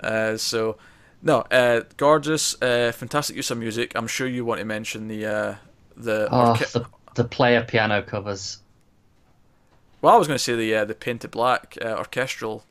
Uh, 0.00 0.36
so, 0.36 0.76
no, 1.22 1.40
uh, 1.50 1.82
gorgeous, 1.96 2.60
uh, 2.62 2.90
fantastic 2.92 3.36
use 3.36 3.50
of 3.50 3.58
music. 3.58 3.92
I'm 3.94 4.06
sure 4.06 4.26
you 4.26 4.44
want 4.44 4.60
to 4.60 4.64
mention 4.64 5.08
the 5.08 5.26
uh, 5.26 5.54
the, 5.96 6.28
Oh, 6.30 6.54
the, 6.54 6.86
the 7.14 7.24
player 7.24 7.62
piano 7.62 8.02
covers. 8.02 8.58
Well, 10.02 10.14
I 10.14 10.18
was 10.18 10.26
going 10.26 10.36
to 10.38 10.42
say 10.42 10.54
the 10.56 10.74
uh, 10.74 10.84
the 10.84 10.94
Paint 10.94 11.24
It 11.24 11.30
Black 11.30 11.76
uh, 11.82 11.94
orchestral. 11.96 12.64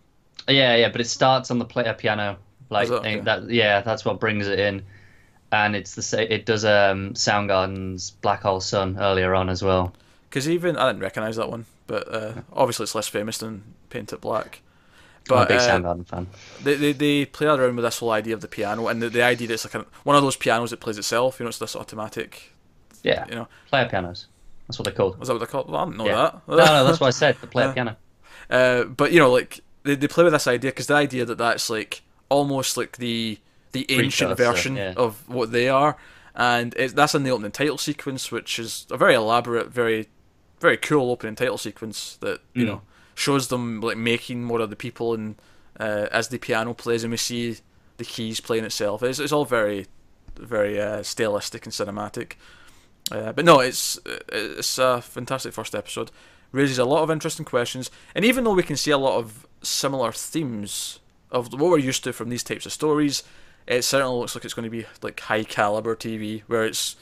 Yeah, 0.48 0.76
yeah, 0.76 0.90
but 0.90 1.02
it 1.02 1.08
starts 1.08 1.52
on 1.52 1.60
the 1.60 1.66
player 1.66 1.94
piano. 1.94 2.38
Like 2.70 2.86
Is? 2.86 2.92
Okay. 2.92 3.20
that, 3.22 3.50
yeah, 3.50 3.82
that's 3.82 4.06
what 4.06 4.20
brings 4.20 4.48
it 4.48 4.60
in, 4.60 4.84
and 5.52 5.76
it's 5.76 5.96
the 5.96 6.34
it 6.34 6.46
does 6.46 6.66
um 6.66 7.14
Soundgarden's 7.14 8.12
Black 8.12 8.42
Hole 8.42 8.62
Sun 8.62 8.98
earlier 9.00 9.34
on 9.36 9.50
as 9.50 9.64
well. 9.64 9.94
Because 10.30 10.48
even 10.48 10.78
I 10.78 10.88
didn't 10.88 11.02
recognize 11.02 11.36
that 11.38 11.50
one, 11.50 11.66
but 11.88 12.08
uh, 12.14 12.34
obviously 12.54 12.84
it's 12.84 12.96
less 12.96 13.08
famous 13.08 13.38
than 13.40 13.64
Paint 13.90 14.14
It 14.14 14.22
Black. 14.22 14.62
I'm 15.32 15.38
a 15.40 15.46
big 15.46 15.58
uh, 15.58 15.68
Soundgarden 15.68 16.08
fan. 16.08 16.28
they, 16.64 16.76
they 16.76 16.92
they 16.94 17.26
play 17.26 17.48
around 17.48 17.76
with 17.76 17.86
this 17.86 18.00
whole 18.00 18.12
idea 18.12 18.34
of 18.34 18.42
the 18.42 18.48
piano 18.48 18.88
and 18.88 19.02
the, 19.02 19.10
the 19.10 19.22
idea 19.24 19.48
that 19.48 19.54
it's 19.56 19.66
like 19.66 19.76
a, 19.76 19.86
one 20.04 20.16
of 20.16 20.24
those 20.24 20.36
pianos 20.36 20.72
that 20.72 20.80
plays 20.80 20.98
itself. 20.98 21.40
You 21.40 21.44
know, 21.46 21.50
it's 21.50 21.60
this 21.60 21.76
automatic. 21.76 22.54
Yeah, 23.04 23.26
You 23.30 23.36
know, 23.36 23.48
player 23.70 23.88
pianos. 23.88 24.28
That's 24.70 24.80
what 24.80 24.86
they're 24.86 24.94
called. 24.94 25.20
was 25.20 25.28
that 25.28 25.34
what 25.34 25.40
they're 25.40 25.48
called? 25.48 25.70
Well, 25.70 25.82
I 25.82 25.86
didn't 25.86 25.98
know 25.98 26.06
Yeah. 26.06 26.16
that. 26.16 26.48
no, 26.48 26.56
no, 26.56 26.86
that's 26.86 27.00
what 27.02 27.08
I 27.08 27.12
said. 27.12 27.36
The 27.42 27.48
player 27.56 27.68
Uh, 27.70 27.74
piano. 27.74 27.98
Uh, 28.50 28.84
but 28.86 29.12
you 29.12 29.20
know, 29.20 29.32
like 29.32 29.60
they, 29.84 29.96
they 29.96 30.08
play 30.08 30.24
with 30.24 30.34
this 30.34 30.48
idea 30.48 30.72
because 30.72 30.88
the 30.88 30.94
idea 30.96 31.26
that 31.26 31.38
that's 31.38 31.70
like 31.70 32.02
almost 32.30 32.78
like 32.78 32.98
the 32.98 33.40
the 33.74 33.86
ancient 33.90 34.30
Precursor, 34.36 34.52
version 34.54 34.76
yeah. 34.78 34.94
of 34.96 35.28
what 35.28 35.52
they 35.52 35.68
are, 35.70 35.98
and 36.36 36.74
it, 36.78 36.96
that's 36.96 37.14
in 37.16 37.24
the 37.24 37.30
opening 37.32 37.52
title 37.52 37.78
sequence, 37.78 38.32
which 38.32 38.58
is 38.60 38.88
a 38.90 38.98
very 38.98 39.14
elaborate, 39.16 39.68
very 39.70 40.08
very 40.60 40.78
cool 40.78 41.12
opening 41.12 41.36
title 41.36 41.58
sequence 41.58 42.18
that 42.22 42.40
you 42.54 42.64
Mm. 42.64 42.68
know 42.68 42.82
shows 43.16 43.48
them 43.50 43.82
like 43.82 43.98
making 43.98 44.44
more 44.44 44.62
of 44.62 44.70
the 44.70 44.76
people 44.76 45.14
and 45.14 45.36
uh, 45.80 46.08
as 46.12 46.28
the 46.30 46.38
piano 46.38 46.74
plays, 46.74 47.04
and 47.04 47.12
we 47.12 47.18
see 47.18 47.58
the 47.98 48.06
keys 48.06 48.40
playing 48.40 48.64
itself. 48.66 49.02
It's, 49.04 49.20
it's 49.20 49.32
all 49.34 49.46
very, 49.46 49.88
very 50.38 50.80
uh, 50.80 51.04
stylistic 51.04 51.66
and 51.66 51.74
cinematic. 51.74 52.34
Uh, 53.12 53.32
but 53.32 53.46
no, 53.46 53.60
it's 53.60 54.00
it's 54.06 54.78
a 54.78 55.02
fantastic 55.02 55.54
first 55.54 55.76
episode. 55.76 56.12
Raises 56.52 56.80
a 56.80 56.86
lot 56.86 57.04
of 57.04 57.12
interesting 57.12 57.46
questions, 57.46 57.92
and 58.16 58.26
even 58.26 58.44
though 58.44 58.54
we 58.54 58.64
can 58.64 58.76
see 58.76 58.92
a 58.92 58.98
lot 58.98 59.18
of 59.18 59.48
similar 59.62 60.12
themes 60.12 61.00
of 61.32 61.54
what 61.54 61.70
we're 61.70 61.78
used 61.78 62.04
to 62.06 62.14
from 62.14 62.30
these 62.30 62.44
types 62.44 62.66
of 62.66 62.72
stories, 62.72 63.24
it 63.68 63.84
certainly 63.84 64.18
looks 64.18 64.36
like 64.36 64.46
it's 64.46 64.54
going 64.54 64.64
to 64.64 64.70
be 64.70 64.86
like 65.02 65.20
high 65.20 65.44
caliber 65.44 65.96
TV, 65.96 66.42
where 66.48 66.66
it's 66.66 66.96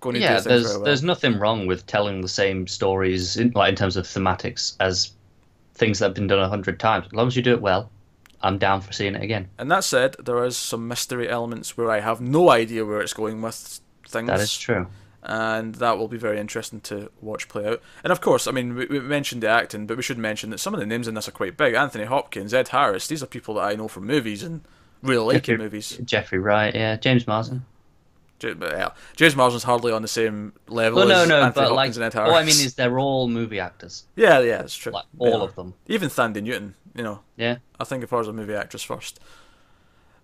going 0.00 0.14
to 0.14 0.20
yeah, 0.20 0.40
there's 0.40 0.64
well. 0.64 0.82
there's 0.82 1.02
nothing 1.02 1.38
wrong 1.38 1.66
with 1.66 1.86
telling 1.86 2.22
the 2.22 2.28
same 2.28 2.66
stories, 2.66 3.36
in, 3.36 3.50
like 3.54 3.70
in 3.70 3.76
terms 3.76 3.96
of 3.96 4.06
thematics, 4.06 4.76
as 4.80 5.12
things 5.74 5.98
that 5.98 6.06
have 6.06 6.14
been 6.14 6.26
done 6.26 6.40
a 6.40 6.48
hundred 6.48 6.80
times. 6.80 7.06
As 7.06 7.12
long 7.12 7.26
as 7.26 7.36
you 7.36 7.42
do 7.42 7.52
it 7.52 7.60
well, 7.60 7.90
I'm 8.40 8.58
down 8.58 8.80
for 8.80 8.92
seeing 8.92 9.14
it 9.14 9.22
again. 9.22 9.48
And 9.58 9.70
that 9.70 9.84
said, 9.84 10.16
there 10.18 10.44
is 10.44 10.56
some 10.56 10.88
mystery 10.88 11.28
elements 11.28 11.76
where 11.76 11.90
I 11.90 12.00
have 12.00 12.20
no 12.20 12.50
idea 12.50 12.84
where 12.84 13.00
it's 13.00 13.12
going 13.12 13.42
with 13.42 13.80
things. 14.08 14.26
That 14.28 14.40
is 14.40 14.56
true. 14.56 14.86
and 15.22 15.74
that 15.76 15.98
will 15.98 16.08
be 16.08 16.16
very 16.16 16.38
interesting 16.38 16.80
to 16.82 17.10
watch 17.20 17.48
play 17.48 17.66
out. 17.66 17.82
And 18.04 18.10
of 18.12 18.20
course, 18.20 18.46
I 18.46 18.50
mean, 18.52 18.74
we, 18.74 18.86
we 18.86 19.00
mentioned 19.00 19.42
the 19.42 19.48
acting, 19.48 19.86
but 19.86 19.96
we 19.96 20.02
should 20.02 20.18
mention 20.18 20.50
that 20.50 20.58
some 20.58 20.74
of 20.74 20.80
the 20.80 20.86
names 20.86 21.08
in 21.08 21.14
this 21.14 21.28
are 21.28 21.32
quite 21.32 21.56
big. 21.56 21.74
Anthony 21.74 22.04
Hopkins, 22.04 22.54
Ed 22.54 22.68
Harris, 22.68 23.06
these 23.08 23.22
are 23.22 23.26
people 23.26 23.54
that 23.54 23.62
I 23.62 23.74
know 23.74 23.88
from 23.88 24.06
movies 24.06 24.42
and 24.42 24.62
really 25.02 25.34
like 25.34 25.48
in 25.48 25.58
movies. 25.58 25.98
Jeffrey 26.04 26.38
Wright, 26.38 26.74
yeah, 26.74 26.96
James 26.96 27.26
Marsden. 27.26 27.64
Yeah, 28.40 28.90
James 29.16 29.34
Marsden's 29.34 29.64
hardly 29.64 29.90
on 29.90 30.00
the 30.02 30.06
same 30.08 30.52
level 30.68 30.98
Well, 31.00 31.08
no, 31.08 31.22
as 31.22 31.28
no, 31.28 31.42
Anthony 31.42 31.66
but 31.66 31.72
like, 31.74 31.88
Hopkins 31.88 32.14
Harris. 32.14 32.30
all 32.30 32.36
I 32.36 32.40
mean 32.42 32.50
is 32.50 32.74
they're 32.74 32.98
all 33.00 33.26
movie 33.28 33.58
actors, 33.58 34.04
yeah, 34.14 34.38
yeah, 34.38 34.60
it's 34.62 34.76
true. 34.76 34.92
like 34.92 35.06
all 35.18 35.28
Yeah. 35.38 35.42
of 35.44 35.56
them. 35.56 35.74
Even 35.88 36.08
Thandie 36.08 36.40
Newton, 36.42 36.74
you 36.94 37.02
know, 37.02 37.20
Yeah, 37.36 37.56
I 37.80 37.84
think 37.84 38.04
of 38.04 38.10
her 38.10 38.20
as 38.20 38.28
a 38.28 38.32
movie 38.32 38.54
actress 38.54 38.84
first. 38.84 39.18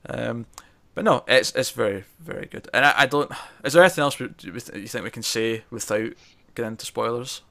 Um, 0.08 0.46
but 0.94 1.04
no, 1.04 1.24
it's 1.26 1.52
it's 1.54 1.70
very 1.70 2.04
very 2.20 2.46
good. 2.46 2.68
And 2.72 2.84
I, 2.84 2.94
I 2.98 3.06
don't. 3.06 3.30
Is 3.64 3.72
there 3.72 3.82
anything 3.82 4.02
else 4.02 4.18
we, 4.18 4.28
you 4.42 4.60
think 4.60 5.04
we 5.04 5.10
can 5.10 5.22
say 5.22 5.64
without 5.70 6.12
getting 6.54 6.72
into 6.72 6.86
spoilers? 6.86 7.42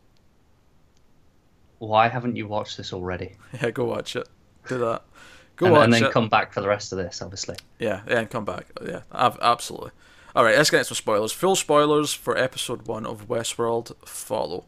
why 1.79 2.07
haven't 2.07 2.38
you 2.38 2.47
watched 2.47 2.77
this 2.77 2.93
already? 2.93 3.35
Yeah, 3.62 3.71
go 3.71 3.83
watch 3.83 4.15
it. 4.15 4.27
Do 4.69 4.77
that. 4.79 5.03
Go 5.57 5.65
and, 5.65 5.73
watch 5.75 5.83
and 5.83 5.93
then 5.93 6.03
it. 6.05 6.12
come 6.12 6.29
back 6.29 6.53
for 6.53 6.62
the 6.62 6.67
rest 6.67 6.91
of 6.93 6.97
this, 6.97 7.21
obviously. 7.21 7.57
Yeah, 7.77 8.01
yeah, 8.07 8.19
and 8.19 8.29
come 8.29 8.45
back. 8.45 8.67
Yeah, 8.81 9.01
ab- 9.12 9.38
absolutely. 9.41 9.91
All 10.35 10.43
right, 10.43 10.55
let's 10.55 10.69
get 10.69 10.77
into 10.77 10.85
some 10.85 10.95
spoilers. 10.95 11.33
Full 11.33 11.55
spoilers 11.55 12.13
for 12.13 12.38
episode 12.38 12.88
one 12.88 13.05
of 13.05 13.27
Westworld 13.27 13.93
follow. 14.07 14.63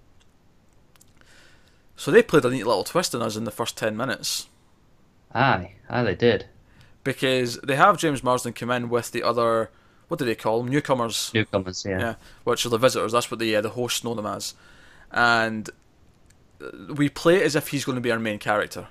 So 1.96 2.12
they 2.12 2.22
played 2.22 2.44
a 2.46 2.50
neat 2.50 2.68
little 2.68 2.84
twist 2.84 3.16
on 3.16 3.22
us 3.22 3.38
in 3.38 3.46
the 3.46 3.52
first 3.52 3.78
ten 3.78 3.96
minutes 3.96 4.50
Aye, 5.34 5.74
aye, 5.90 6.04
they 6.04 6.16
did. 6.16 6.46
Because 7.06 7.58
they 7.60 7.78
have 7.78 7.98
James 7.98 8.24
Marsden 8.24 8.52
come 8.52 8.72
in 8.72 8.90
with 8.90 9.12
the 9.12 9.24
other. 9.24 9.70
What 10.10 10.20
do 10.20 10.26
they 10.26 10.36
call 10.36 10.62
them? 10.62 10.72
Newcomers. 10.72 11.32
Newcomers, 11.34 11.86
yeah. 11.88 12.00
Yeah, 12.00 12.16
which 12.44 12.66
are 12.66 12.70
the 12.70 12.78
visitors. 12.78 13.14
That's 13.14 13.32
what 13.32 13.40
the 13.40 13.56
uh, 13.56 13.62
the 13.62 13.70
hosts 13.70 14.04
know 14.04 14.14
them 14.14 14.26
as, 14.26 14.56
and 15.12 15.70
uh, 16.62 16.94
we 16.94 17.08
play 17.08 17.38
it 17.38 17.44
as 17.44 17.56
if 17.56 17.70
he's 17.70 17.86
going 17.86 17.96
to 17.96 18.02
be 18.02 18.12
our 18.12 18.20
main 18.20 18.40
character, 18.40 18.88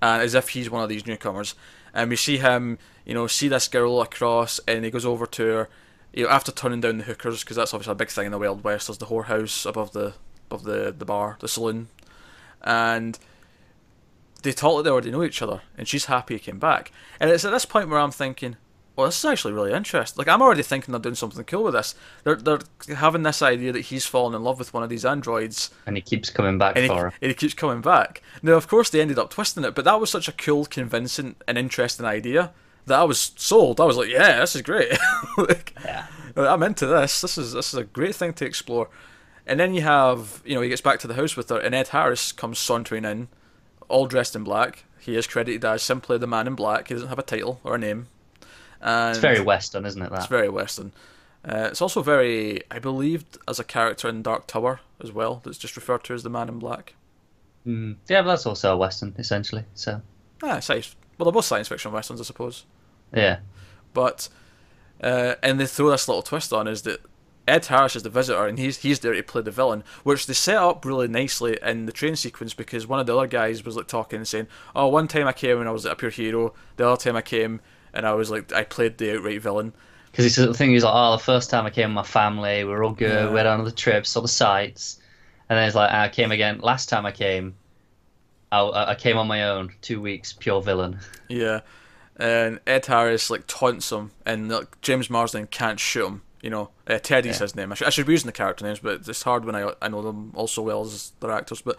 and 0.00 0.22
as 0.22 0.34
if 0.34 0.50
he's 0.50 0.70
one 0.70 0.82
of 0.82 0.88
these 0.88 1.06
newcomers. 1.06 1.54
And 1.92 2.08
we 2.08 2.16
see 2.16 2.38
him, 2.38 2.78
you 3.04 3.12
know, 3.12 3.26
see 3.26 3.48
this 3.48 3.68
girl 3.68 4.00
across, 4.00 4.58
and 4.66 4.84
he 4.84 4.90
goes 4.90 5.04
over 5.04 5.26
to 5.26 5.44
her, 5.44 5.68
you 6.14 6.24
know, 6.24 6.30
after 6.30 6.50
turning 6.50 6.80
down 6.80 6.98
the 6.98 7.04
hookers 7.04 7.44
because 7.44 7.56
that's 7.56 7.74
obviously 7.74 7.92
a 7.92 7.96
big 7.96 8.08
thing 8.08 8.26
in 8.26 8.32
the 8.32 8.38
Wild 8.38 8.64
West. 8.64 8.86
There's 8.86 8.98
the 8.98 9.06
whorehouse 9.06 9.66
above 9.66 9.92
the 9.92 10.14
above 10.46 10.62
the 10.62 10.94
the 10.96 11.04
bar, 11.04 11.36
the 11.40 11.48
saloon, 11.48 11.88
and 12.62 13.18
they 14.42 14.52
talk 14.52 14.74
like 14.76 14.84
they 14.84 14.90
already 14.90 15.10
know 15.10 15.22
each 15.22 15.42
other, 15.42 15.62
and 15.78 15.86
she's 15.88 16.06
happy 16.06 16.34
he 16.34 16.40
came 16.40 16.58
back. 16.58 16.92
And 17.20 17.30
it's 17.30 17.44
at 17.44 17.50
this 17.52 17.64
point 17.64 17.88
where 17.88 17.98
I'm 17.98 18.10
thinking, 18.10 18.56
well, 18.94 19.06
this 19.06 19.18
is 19.18 19.24
actually 19.24 19.54
really 19.54 19.72
interesting. 19.72 20.18
Like, 20.18 20.28
I'm 20.28 20.42
already 20.42 20.62
thinking 20.62 20.92
they're 20.92 21.00
doing 21.00 21.14
something 21.14 21.42
cool 21.44 21.64
with 21.64 21.74
this. 21.74 21.94
They're 22.24 22.36
they're 22.36 22.58
having 22.96 23.22
this 23.22 23.40
idea 23.40 23.72
that 23.72 23.80
he's 23.80 24.04
fallen 24.04 24.34
in 24.34 24.42
love 24.44 24.58
with 24.58 24.74
one 24.74 24.82
of 24.82 24.90
these 24.90 25.04
androids, 25.04 25.70
And 25.86 25.96
he 25.96 26.02
keeps 26.02 26.28
coming 26.30 26.58
back 26.58 26.76
and 26.76 26.82
he, 26.84 26.88
for 26.88 26.96
her. 27.04 27.12
and 27.22 27.30
he 27.30 27.34
keeps 27.34 27.54
coming 27.54 27.80
back. 27.80 28.22
Now, 28.42 28.52
of 28.52 28.68
course, 28.68 28.90
they 28.90 29.00
ended 29.00 29.18
up 29.18 29.30
twisting 29.30 29.64
it, 29.64 29.74
but 29.74 29.84
that 29.86 29.98
was 30.00 30.10
such 30.10 30.28
a 30.28 30.32
cool, 30.32 30.66
convincing, 30.66 31.36
and 31.48 31.56
interesting 31.56 32.04
idea 32.04 32.52
that 32.86 32.98
I 32.98 33.04
was 33.04 33.32
sold. 33.36 33.80
I 33.80 33.84
was 33.84 33.96
like, 33.96 34.08
yeah, 34.10 34.40
this 34.40 34.56
is 34.56 34.62
great. 34.62 34.90
like, 35.38 35.74
Yeah. 35.84 36.06
I'm 36.36 36.62
into 36.62 36.86
this. 36.86 37.20
This 37.20 37.36
is 37.38 37.52
this 37.52 37.72
is 37.74 37.78
a 37.78 37.84
great 37.84 38.14
thing 38.14 38.32
to 38.34 38.44
explore. 38.46 38.88
And 39.46 39.58
then 39.60 39.74
you 39.74 39.82
have, 39.82 40.40
you 40.44 40.54
know, 40.54 40.60
he 40.60 40.68
gets 40.68 40.80
back 40.80 40.98
to 41.00 41.06
the 41.06 41.14
house 41.14 41.36
with 41.36 41.48
her, 41.50 41.58
and 41.58 41.74
Ed 41.74 41.88
Harris 41.88 42.30
comes 42.32 42.58
sauntering 42.58 43.04
in, 43.04 43.28
all 43.92 44.06
dressed 44.06 44.34
in 44.34 44.42
black. 44.44 44.84
He 44.98 45.16
is 45.16 45.26
credited 45.26 45.64
as 45.64 45.82
simply 45.82 46.16
the 46.18 46.26
Man 46.26 46.46
in 46.46 46.54
Black. 46.54 46.88
He 46.88 46.94
doesn't 46.94 47.08
have 47.08 47.18
a 47.18 47.22
title 47.24 47.60
or 47.64 47.74
a 47.74 47.78
name. 47.78 48.06
And 48.80 49.10
It's 49.10 49.18
very 49.18 49.40
Western, 49.40 49.84
isn't 49.84 50.00
it? 50.00 50.10
That. 50.10 50.18
it's 50.18 50.26
very 50.26 50.48
Western. 50.48 50.92
Uh, 51.44 51.68
it's 51.70 51.82
also 51.82 52.02
very, 52.02 52.62
I 52.70 52.78
believe, 52.78 53.24
as 53.48 53.58
a 53.58 53.64
character 53.64 54.08
in 54.08 54.22
Dark 54.22 54.46
Tower 54.46 54.78
as 55.02 55.10
well. 55.10 55.40
That's 55.44 55.58
just 55.58 55.74
referred 55.76 56.04
to 56.04 56.14
as 56.14 56.22
the 56.22 56.30
Man 56.30 56.48
in 56.48 56.58
Black. 56.60 56.94
Mm. 57.66 57.96
Yeah, 58.08 58.22
but 58.22 58.28
that's 58.28 58.46
also 58.46 58.72
a 58.74 58.76
Western, 58.76 59.14
essentially. 59.18 59.64
So, 59.74 60.00
Ah, 60.42 60.60
science. 60.60 60.94
Well, 61.18 61.24
they're 61.24 61.32
both 61.32 61.44
science 61.44 61.66
fiction 61.68 61.90
westerns, 61.92 62.20
I 62.20 62.24
suppose. 62.24 62.64
yeah. 63.12 63.38
But 63.94 64.28
uh, 65.02 65.34
and 65.42 65.58
they 65.60 65.66
throw 65.66 65.90
this 65.90 66.06
little 66.08 66.22
twist 66.22 66.52
on 66.52 66.66
is 66.68 66.82
that 66.82 67.00
Ed 67.48 67.66
Harris 67.66 67.96
is 67.96 68.02
the 68.04 68.10
visitor 68.10 68.46
and 68.46 68.58
he's 68.58 68.78
he's 68.78 69.00
there 69.00 69.12
to 69.14 69.22
play 69.22 69.42
the 69.42 69.50
villain, 69.50 69.82
which 70.04 70.26
they 70.26 70.32
set 70.32 70.56
up 70.56 70.84
really 70.84 71.08
nicely 71.08 71.58
in 71.62 71.86
the 71.86 71.92
train 71.92 72.14
sequence 72.14 72.54
because 72.54 72.86
one 72.86 73.00
of 73.00 73.06
the 73.06 73.16
other 73.16 73.26
guys 73.26 73.64
was 73.64 73.76
like 73.76 73.88
talking 73.88 74.18
and 74.18 74.28
saying, 74.28 74.46
"Oh, 74.76 74.86
one 74.88 75.08
time 75.08 75.26
I 75.26 75.32
came 75.32 75.58
and 75.58 75.68
I 75.68 75.72
was 75.72 75.84
a 75.84 75.94
pure 75.96 76.10
hero. 76.10 76.54
The 76.76 76.88
other 76.88 77.00
time 77.02 77.16
I 77.16 77.22
came 77.22 77.60
and 77.92 78.06
I 78.06 78.12
was 78.12 78.30
like 78.30 78.52
I 78.52 78.62
played 78.64 78.98
the 78.98 79.16
outright 79.16 79.42
villain." 79.42 79.72
Because 80.10 80.24
he's 80.24 80.36
the 80.36 80.52
thing 80.54 80.74
is 80.74 80.84
like, 80.84 80.92
oh, 80.94 81.12
the 81.12 81.22
first 81.22 81.48
time 81.48 81.64
I 81.64 81.70
came 81.70 81.88
with 81.90 81.94
my 81.94 82.02
family, 82.02 82.64
we 82.64 82.70
were 82.70 82.84
all 82.84 82.92
good, 82.92 83.10
Yeah. 83.10 83.28
we 83.28 83.34
went 83.34 83.48
on 83.48 83.64
the 83.64 83.72
trips, 83.72 84.10
saw 84.10 84.20
the 84.20 84.28
sights, 84.28 85.00
and 85.48 85.58
then 85.58 85.66
it's 85.66 85.74
like 85.74 85.90
I 85.90 86.10
came 86.10 86.30
again. 86.30 86.60
Last 86.60 86.90
time 86.90 87.06
I 87.06 87.12
came, 87.12 87.54
I, 88.52 88.60
I 88.90 88.94
came 88.94 89.16
on 89.16 89.26
my 89.26 89.44
own, 89.48 89.72
two 89.80 90.00
weeks, 90.02 90.32
pure 90.34 90.60
villain. 90.60 90.98
Yeah, 91.28 91.60
and 92.18 92.60
Ed 92.66 92.84
Harris 92.86 93.30
like 93.30 93.46
taunts 93.46 93.90
him, 93.90 94.10
and 94.26 94.50
like, 94.50 94.78
James 94.82 95.08
Marsden 95.08 95.46
can't 95.46 95.80
shoot 95.80 96.06
him. 96.06 96.22
You 96.42 96.50
know, 96.50 96.70
uh, 96.88 96.98
Teddy's 96.98 97.36
Yeah. 97.38 97.44
his 97.44 97.56
name. 97.56 97.72
I 97.72 97.76
should, 97.76 97.86
I 97.86 97.90
should 97.90 98.06
be 98.06 98.12
using 98.12 98.26
the 98.26 98.32
character 98.32 98.64
names, 98.66 98.80
but 98.80 99.08
it's 99.08 99.22
hard 99.22 99.44
when 99.44 99.54
I 99.54 99.72
I 99.80 99.88
know 99.88 100.02
them 100.02 100.32
all 100.34 100.48
so 100.48 100.60
well 100.62 100.82
as 100.82 101.12
their 101.20 101.30
actors. 101.30 101.62
But 101.62 101.78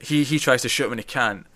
he 0.00 0.24
he 0.24 0.38
tries 0.38 0.62
to 0.62 0.68
shoot 0.68 0.90
and 0.90 0.98
he 1.00 1.04
can't, 1.04 1.46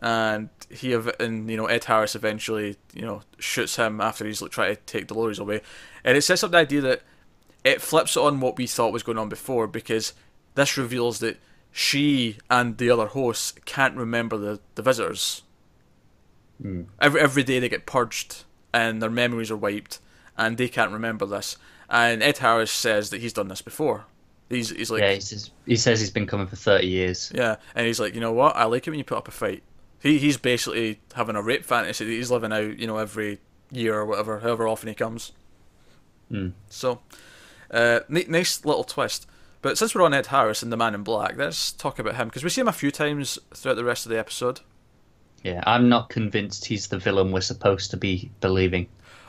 and 0.00 0.48
he 0.70 0.94
and 0.94 1.50
you 1.50 1.56
know 1.56 1.66
Ed 1.66 1.84
Harris 1.84 2.14
eventually 2.14 2.76
you 2.94 3.02
know 3.02 3.20
shoots 3.38 3.76
him 3.76 4.00
after 4.00 4.24
he's 4.26 4.40
like 4.42 4.50
trying 4.50 4.74
to 4.74 4.80
take 4.82 5.06
Dolores 5.06 5.38
away, 5.38 5.60
and 6.02 6.16
it 6.16 6.22
sets 6.22 6.42
up 6.42 6.50
the 6.50 6.58
idea 6.58 6.80
that 6.80 7.02
it 7.62 7.82
flips 7.82 8.16
on 8.16 8.40
what 8.40 8.56
we 8.56 8.66
thought 8.66 8.92
was 8.92 9.02
going 9.02 9.18
on 9.18 9.28
before 9.28 9.66
because 9.66 10.14
this 10.54 10.78
reveals 10.78 11.18
that 11.18 11.36
she 11.72 12.38
and 12.48 12.78
the 12.78 12.88
other 12.88 13.06
hosts 13.08 13.52
can't 13.66 13.96
remember 13.96 14.38
the 14.38 14.60
the 14.76 14.82
visitors 14.82 15.42
every 17.00 17.20
every 17.20 17.42
day 17.42 17.58
they 17.58 17.68
get 17.68 17.84
purged 17.84 18.44
and 18.72 19.02
their 19.02 19.10
memories 19.10 19.50
are 19.50 19.56
wiped 19.58 19.98
and 20.36 20.56
they 20.58 20.68
can't 20.68 20.92
remember 20.92 21.26
this. 21.26 21.56
And 21.88 22.22
Ed 22.22 22.38
Harris 22.38 22.72
says 22.72 23.10
that 23.10 23.20
he's 23.20 23.32
done 23.32 23.48
this 23.48 23.62
before. 23.62 24.06
He's 24.48 24.70
he's 24.70 24.90
like 24.90 25.02
yeah, 25.02 25.14
he 25.14 25.20
says, 25.20 25.50
he 25.66 25.76
says 25.76 26.00
he's 26.00 26.10
been 26.10 26.26
coming 26.26 26.46
for 26.46 26.56
30 26.56 26.86
years. 26.86 27.32
Yeah, 27.34 27.56
and 27.74 27.86
he's 27.86 27.98
like, 27.98 28.14
you 28.14 28.20
know 28.20 28.32
what? 28.32 28.54
I 28.56 28.64
like 28.64 28.86
it 28.86 28.90
when 28.90 28.98
you 28.98 29.04
put 29.04 29.18
up 29.18 29.28
a 29.28 29.32
fight. 29.32 29.62
He 30.00 30.18
he's 30.18 30.36
basically 30.36 31.00
having 31.14 31.36
a 31.36 31.42
rape 31.42 31.64
fantasy 31.64 32.04
that 32.04 32.10
he's 32.10 32.30
living 32.30 32.52
out, 32.52 32.78
you 32.78 32.86
know, 32.86 32.98
every 32.98 33.40
year 33.70 33.94
or 33.94 34.06
whatever, 34.06 34.40
however 34.40 34.68
often 34.68 34.88
he 34.88 34.94
comes. 34.94 35.32
Hmm. 36.28 36.50
So, 36.68 37.00
uh, 37.70 38.00
nice 38.08 38.64
little 38.64 38.84
twist. 38.84 39.26
But 39.62 39.78
since 39.78 39.94
we're 39.94 40.02
on 40.02 40.14
Ed 40.14 40.26
Harris 40.26 40.62
and 40.62 40.70
the 40.70 40.76
Man 40.76 40.94
in 40.94 41.02
Black, 41.02 41.36
let's 41.36 41.72
talk 41.72 41.98
about 41.98 42.14
him 42.14 42.28
because 42.28 42.44
we 42.44 42.50
see 42.50 42.60
him 42.60 42.68
a 42.68 42.72
few 42.72 42.92
times 42.92 43.38
throughout 43.52 43.74
the 43.74 43.84
rest 43.84 44.06
of 44.06 44.10
the 44.10 44.18
episode. 44.18 44.60
Yeah, 45.42 45.62
I'm 45.66 45.88
not 45.88 46.08
convinced 46.08 46.66
he's 46.66 46.88
the 46.88 46.98
villain 46.98 47.32
we're 47.32 47.40
supposed 47.40 47.90
to 47.90 47.96
be 47.96 48.30
believing. 48.40 48.88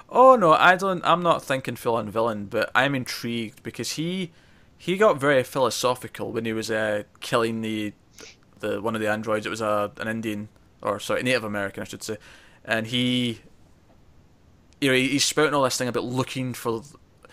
Oh 0.10 0.36
no, 0.36 0.54
I 0.54 0.76
don't. 0.76 1.04
I'm 1.06 1.22
not 1.22 1.44
thinking 1.44 1.78
on 1.86 2.10
villain, 2.10 2.46
but 2.46 2.72
I'm 2.74 2.96
intrigued 2.96 3.62
because 3.64 3.94
he 3.94 4.32
he 4.78 4.96
got 4.98 5.20
very 5.20 5.44
philosophical 5.44 6.32
when 6.32 6.46
he 6.46 6.54
was 6.54 6.72
uh, 6.72 7.04
killing 7.20 7.62
the 7.62 7.94
the 8.60 8.82
one 8.82 8.96
of 8.96 9.02
the 9.02 9.10
androids. 9.10 9.46
It 9.46 9.50
was 9.50 9.62
a 9.62 9.92
an 9.98 10.08
Indian 10.08 10.50
or 10.82 11.00
sorry 11.00 11.24
Native 11.24 11.44
American, 11.44 11.82
I 11.82 11.86
should 11.86 12.04
say, 12.04 12.18
and 12.64 12.88
he 12.88 13.42
you 14.80 14.90
know 14.90 14.96
he- 14.96 15.10
he's 15.10 15.26
spouting 15.26 15.54
all 15.54 15.64
this 15.64 15.78
thing 15.78 15.88
about 15.88 16.04
looking 16.06 16.54
for 16.54 16.84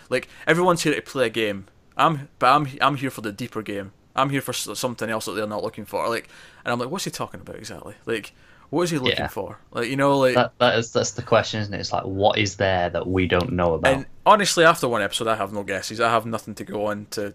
like 0.09 0.27
everyone's 0.47 0.83
here 0.83 0.93
to 0.93 1.01
play 1.01 1.27
a 1.27 1.29
game. 1.29 1.67
I'm 1.97 2.27
but 2.39 2.47
I'm 2.47 2.67
I'm 2.81 2.97
here 2.97 3.09
for 3.09 3.21
the 3.21 3.31
deeper 3.31 3.61
game. 3.61 3.93
I'm 4.17 4.29
here 4.29 4.41
for 4.41 4.53
something 4.53 5.09
else 5.09 5.25
that 5.25 5.33
they're 5.33 5.45
not 5.45 5.61
looking 5.63 5.83
for. 5.83 6.07
Like, 6.07 6.29
and 6.63 6.71
I'm 6.71 6.79
like, 6.79 6.89
what's 6.89 7.03
he 7.03 7.11
talking 7.11 7.41
about 7.41 7.57
exactly? 7.57 7.95
Like, 8.05 8.33
what 8.69 8.83
is 8.83 8.89
he 8.91 8.97
looking 8.97 9.17
Yeah. 9.17 9.27
for? 9.27 9.59
Like, 9.71 9.89
you 9.89 9.95
know, 9.95 10.17
like. 10.17 10.35
That 10.35 10.53
that 10.59 10.77
is 10.77 10.91
that's 10.91 11.11
the 11.11 11.21
question, 11.21 11.61
isn't 11.61 11.73
it? 11.73 11.79
It's 11.79 11.93
like 11.93 12.03
what 12.03 12.37
is 12.37 12.57
there 12.57 12.89
that 12.89 13.07
we 13.07 13.27
don't 13.27 13.53
know 13.53 13.73
about? 13.73 13.93
And 13.93 14.05
honestly, 14.25 14.65
after 14.65 14.87
one 14.87 15.01
episode, 15.01 15.27
I 15.27 15.35
have 15.35 15.53
no 15.53 15.63
guesses. 15.63 15.99
I 15.99 16.09
have 16.09 16.25
nothing 16.25 16.55
to 16.55 16.63
go 16.63 16.87
on 16.87 17.07
to. 17.11 17.33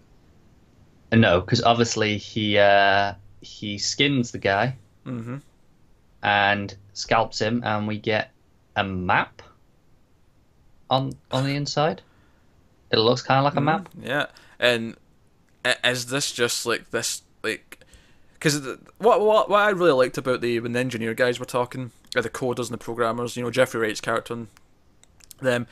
No, 1.11 1.41
because 1.41 1.61
obviously 1.63 2.17
he 2.17 2.57
uh, 2.57 3.13
he 3.41 3.77
skins 3.77 4.31
the 4.31 4.37
guy 4.37 4.77
mm-hmm. 5.05 5.37
and 6.23 6.75
scalps 6.93 7.39
him, 7.39 7.61
and 7.65 7.87
we 7.87 7.97
get 7.97 8.31
a 8.75 8.83
map 8.83 9.41
on 10.89 11.13
on 11.31 11.45
the 11.45 11.55
inside. 11.55 12.01
It 12.91 12.97
looks 12.97 13.21
kind 13.21 13.39
of 13.39 13.45
like 13.45 13.55
a 13.55 13.61
map. 13.61 13.89
Yeah, 14.01 14.27
and 14.59 14.95
is 15.83 16.07
this 16.07 16.31
just 16.31 16.65
like 16.65 16.91
this? 16.91 17.23
Because 18.41 18.59
what 18.97 19.21
what 19.21 19.51
what 19.51 19.59
I 19.59 19.69
really 19.69 19.91
liked 19.91 20.17
about 20.17 20.41
the 20.41 20.59
when 20.59 20.73
the 20.73 20.79
engineer 20.79 21.13
guys 21.13 21.39
were 21.39 21.45
talking, 21.45 21.91
or 22.15 22.23
the 22.23 22.29
coders 22.29 22.65
and 22.65 22.69
the 22.69 22.77
programmers, 22.79 23.37
you 23.37 23.43
know, 23.43 23.51
Jeffrey 23.51 23.79
Wright's 23.79 24.01
character 24.01 24.33
and 24.33 24.47
them. 25.39 25.67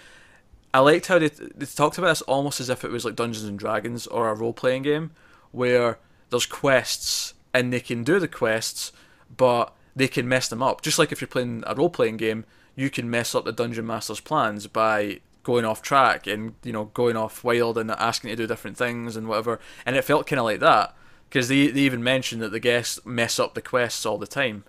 I 0.71 0.79
liked 0.79 1.07
how 1.07 1.17
they 1.17 1.29
they 1.29 1.65
talked 1.65 1.97
about 1.97 2.09
this 2.09 2.21
almost 2.21 2.59
as 2.59 2.69
if 2.69 2.83
it 2.83 2.91
was 2.91 3.05
like 3.05 3.15
Dungeons 3.15 3.47
and 3.47 3.57
Dragons 3.57 4.05
or 4.05 4.29
a 4.29 4.35
role 4.35 4.53
playing 4.53 4.83
game, 4.83 5.09
where 5.51 5.97
there's 6.29 6.45
quests 6.45 7.33
and 7.55 7.73
they 7.73 7.79
can 7.79 8.03
do 8.03 8.19
the 8.19 8.27
quests, 8.27 8.91
but 9.35 9.73
they 9.95 10.07
can 10.07 10.29
mess 10.29 10.47
them 10.47 10.61
up. 10.61 10.83
Just 10.83 10.99
like 10.99 11.11
if 11.11 11.21
you're 11.21 11.27
playing 11.27 11.63
a 11.65 11.73
role 11.73 11.89
playing 11.89 12.17
game, 12.17 12.45
you 12.75 12.91
can 12.91 13.09
mess 13.09 13.33
up 13.33 13.45
the 13.45 13.51
dungeon 13.51 13.87
master's 13.87 14.19
plans 14.19 14.67
by 14.67 15.21
going 15.41 15.65
off 15.65 15.81
track 15.81 16.27
and 16.27 16.53
you 16.63 16.71
know 16.71 16.85
going 16.93 17.17
off 17.17 17.43
wild 17.43 17.79
and 17.79 17.89
asking 17.89 18.29
to 18.29 18.35
do 18.35 18.45
different 18.45 18.77
things 18.77 19.15
and 19.15 19.27
whatever. 19.27 19.59
And 19.87 19.95
it 19.95 20.03
felt 20.03 20.27
kind 20.27 20.39
of 20.39 20.45
like 20.45 20.59
that 20.59 20.95
because 21.29 21.47
they 21.47 21.67
they 21.67 21.81
even 21.81 22.03
mentioned 22.03 22.41
that 22.41 22.51
the 22.51 22.59
guests 22.59 22.99
mess 23.05 23.39
up 23.39 23.53
the 23.53 23.61
quests 23.61 24.05
all 24.05 24.17
the 24.17 24.27
time. 24.27 24.63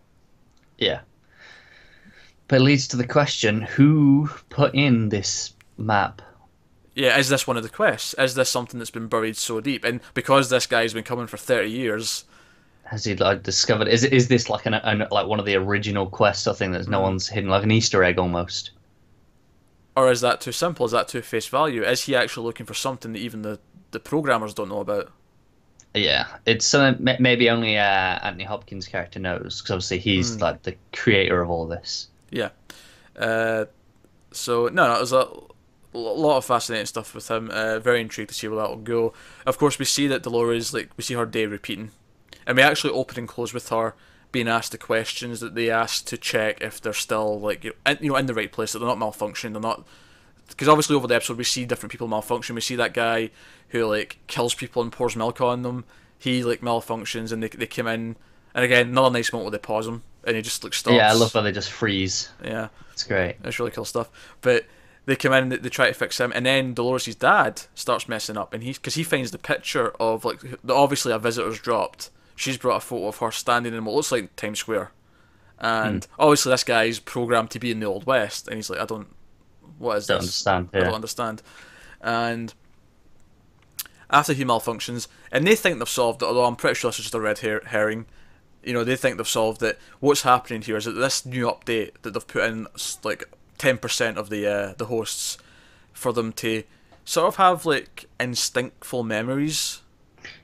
Yeah. 0.79 1.01
But 2.49 2.61
it 2.61 2.65
leads 2.65 2.89
to 2.89 2.97
the 2.97 3.07
question: 3.07 3.63
Who 3.63 4.29
put 4.49 4.75
in 4.75 5.09
this 5.09 5.55
map? 5.77 6.23
Yeah, 6.95 7.19
is 7.19 7.29
this 7.29 7.47
one 7.47 7.57
of 7.57 7.63
the 7.63 7.69
quests? 7.69 8.15
Is 8.15 8.35
this 8.35 8.49
something 8.49 8.79
that's 8.79 8.91
been 8.91 9.07
buried 9.07 9.37
so 9.37 9.61
deep? 9.61 9.85
And 9.85 10.01
because 10.13 10.51
this 10.51 10.67
guy's 10.67 10.93
been 10.93 11.05
coming 11.05 11.27
for 11.27 11.37
thirty 11.37 11.71
years, 11.71 12.25
Has 12.85 13.05
he 13.05 13.17
like 13.17 13.43
discovered? 13.43 13.89
Is 13.89 14.05
is 14.05 14.29
this 14.29 14.51
like 14.51 14.67
an, 14.67 14.75
an 14.75 15.07
like 15.11 15.27
one 15.27 15.41
of 15.41 15.47
the 15.47 15.57
original 15.57 16.07
quests 16.07 16.47
or 16.47 16.55
thing 16.55 16.73
that 16.73 16.89
no 16.89 16.99
hmm. 16.99 17.05
one's 17.05 17.29
hidden, 17.29 17.51
like 17.51 17.65
an 17.65 17.71
Easter 17.71 18.05
egg 18.05 18.19
almost? 18.19 18.73
or 19.97 20.11
is 20.11 20.21
that 20.21 20.41
too 20.41 20.53
simple? 20.53 20.87
Is 20.87 20.93
that 20.93 21.09
too 21.09 21.23
face 21.23 21.47
value? 21.47 21.83
Is 21.83 22.05
he 22.05 22.15
actually 22.15 22.47
looking 22.47 22.67
for 22.67 22.75
something 22.75 23.13
that 23.13 23.19
even 23.19 23.43
the 23.43 23.59
the 23.91 24.01
programmers 24.01 24.55
don't 24.55 24.69
know 24.69 24.81
about? 24.81 25.13
Yeah, 25.95 26.27
it's 26.47 26.67
something 26.67 27.17
maybe 27.19 27.51
only 27.51 27.77
uh, 27.77 27.83
Anthony 27.83 28.45
Hopkins' 28.45 28.87
character 28.87 29.19
knows 29.19 29.61
because 29.61 29.71
obviously 29.71 29.99
he's 29.99 30.41
like 30.41 30.63
the 30.63 30.77
creator 30.93 31.43
of 31.43 31.51
all 31.51 31.67
this. 31.67 32.09
Yeah. 32.31 32.51
Uh, 33.19 33.65
so 34.31 34.69
no, 34.69 34.87
no, 34.87 34.97
it 34.97 35.01
was 35.01 35.13
a 35.13 35.29
lot 35.93 36.37
of 36.37 36.45
fascinating 36.45 36.87
stuff 36.87 37.15
with 37.15 37.29
him. 37.29 37.51
Uh, 37.53 37.81
very 37.81 38.01
intrigued 38.01 38.31
to 38.31 38.35
see 38.35 38.47
where 38.47 38.59
that 38.59 38.69
will 38.69 38.77
go. 38.77 39.13
Of 39.45 39.59
course, 39.59 39.79
we 39.81 39.85
see 39.85 40.07
that 40.07 40.23
Dolores, 40.23 40.73
like 40.73 40.91
we 40.97 41.03
see 41.03 41.15
her 41.15 41.27
day 41.27 41.47
repeating, 41.47 41.91
and 42.47 42.57
we 42.57 42.63
actually 42.63 42.93
open 42.93 43.19
and 43.19 43.29
close 43.29 43.53
with 43.53 43.69
her 43.71 43.95
being 44.33 44.47
asked 44.47 44.71
the 44.71 44.79
questions 44.79 45.41
that 45.41 45.57
they 45.57 45.71
asked 45.71 46.07
to 46.07 46.17
check 46.17 46.61
if 46.61 46.81
they're 46.81 46.93
still 46.93 47.41
like 47.41 47.65
you 47.65 47.71
know, 47.85 47.93
in, 47.93 47.99
you 48.01 48.11
know 48.11 48.17
in 48.17 48.27
the 48.27 48.35
right 48.35 48.53
place, 48.53 48.73
that 48.73 48.79
they're 48.79 48.89
not 48.89 48.99
malfunctioning, 48.99 49.53
they're 49.53 49.61
not. 49.61 49.85
Because 50.51 50.69
obviously 50.69 50.97
over 50.97 51.07
the 51.07 51.15
episode 51.15 51.39
we 51.39 51.45
see 51.45 51.65
different 51.65 51.93
people 51.93 52.09
malfunction. 52.09 52.55
We 52.55 52.61
see 52.61 52.77
that 52.77 52.95
guy 52.95 53.31
who 53.69 53.87
like 53.87 54.19
kills 54.27 54.55
people 54.55 54.83
and 54.83 54.93
pours 54.93 55.17
milk 55.17 55.41
on 55.41 55.63
them. 55.63 55.85
He 56.19 56.45
like 56.45 56.61
malfunctions 56.61 57.33
and 57.33 57.43
they 57.43 57.49
they 57.49 57.67
come 57.67 57.87
in, 57.87 58.17
and 58.55 58.65
again 58.65 58.89
another 58.89 59.11
nice 59.11 59.33
moment 59.33 59.47
where 59.47 59.59
they 59.59 59.63
pause 59.63 59.87
him 59.87 60.03
and 60.25 60.37
he 60.37 60.43
just 60.43 60.63
like 60.65 60.75
stops. 60.75 60.97
Yeah, 60.97 61.11
I 61.11 61.15
love 61.15 61.33
how 61.33 61.41
they 61.41 61.53
just 61.53 61.71
freeze. 61.71 62.31
Yeah. 62.45 62.69
It's 62.93 63.05
great. 63.05 63.37
It's 63.45 63.59
really 63.59 63.71
cool 63.71 63.85
stuff. 63.85 64.11
But 64.43 64.67
they 65.07 65.17
come 65.17 65.33
in, 65.33 65.49
they, 65.49 65.57
they 65.57 65.69
try 65.69 65.89
to 65.89 65.95
fix 65.95 66.21
him, 66.21 66.33
and 66.35 66.45
then 66.45 66.75
Dolores' 66.75 67.15
dad 67.15 67.63
starts 67.75 68.09
messing 68.09 68.37
up, 68.37 68.53
and 68.53 68.63
he 68.63 68.73
because 68.73 68.95
he 68.95 69.03
finds 69.03 69.31
the 69.31 69.39
picture 69.39 69.91
of 69.99 70.25
like 70.25 70.41
the, 70.63 70.75
obviously 70.75 71.13
a 71.13 71.19
visitor's 71.19 71.59
dropped. 71.59 72.11
She's 72.37 72.59
brought 72.59 72.77
a 72.77 72.81
photo 72.81 73.09
of 73.09 73.19
her 73.19 73.31
standing 73.31 73.75
in 73.75 73.85
what 73.85 73.95
looks 73.95 74.13
like 74.13 74.35
Times 74.37 74.59
Square, 74.59 74.93
and 75.59 76.05
hmm. 76.05 76.13
obviously 76.19 76.51
this 76.51 76.65
guy's 76.65 76.99
programmed 76.99 77.51
to 77.51 77.59
be 77.59 77.71
in 77.71 77.81
the 77.81 77.87
Old 77.87 78.07
West, 78.07 78.49
and 78.49 78.57
he's 78.57 78.71
like, 78.71 78.81
I 78.81 78.85
don't, 78.85 79.09
what 79.81 79.97
is 79.97 80.07
Don't 80.07 80.21
this? 80.21 80.47
understand. 80.47 80.69
I 80.73 80.85
don't 80.85 80.95
understand. 80.95 81.43
And 82.01 82.55
after 84.11 84.33
he 84.33 84.45
malfunctions, 84.45 85.09
and 85.33 85.47
they 85.47 85.55
think 85.57 85.79
they've 85.79 85.89
solved 85.89 86.23
it, 86.23 86.27
although 86.27 86.45
I'm 86.45 86.57
pretty 86.57 86.75
sure 86.75 86.91
this 86.91 86.99
is 86.99 87.07
just 87.07 87.15
a 87.15 87.21
red 87.21 87.39
her- 87.39 87.63
herring. 87.67 88.07
You 88.63 88.75
know, 88.75 88.85
they 88.85 88.97
think 88.97 89.17
they've 89.17 89.27
solved 89.27 89.63
it. 89.63 89.79
What's 90.01 90.23
happening 90.23 90.63
here 90.63 90.77
is 90.77 90.85
that 90.85 90.93
this 90.93 91.25
new 91.25 91.47
update 91.47 91.93
that 92.03 92.13
they've 92.13 92.27
put 92.27 92.45
in, 92.45 92.67
like 93.03 93.25
ten 93.59 93.79
percent 93.79 94.19
of 94.19 94.29
the 94.29 94.47
uh, 94.47 94.75
the 94.77 94.87
hosts, 94.87 95.39
for 95.93 96.13
them 96.13 96.33
to 96.35 96.63
sort 97.05 97.29
of 97.29 97.37
have 97.37 97.65
like 97.65 98.07
instinctful 98.19 99.03
memories. 99.03 99.81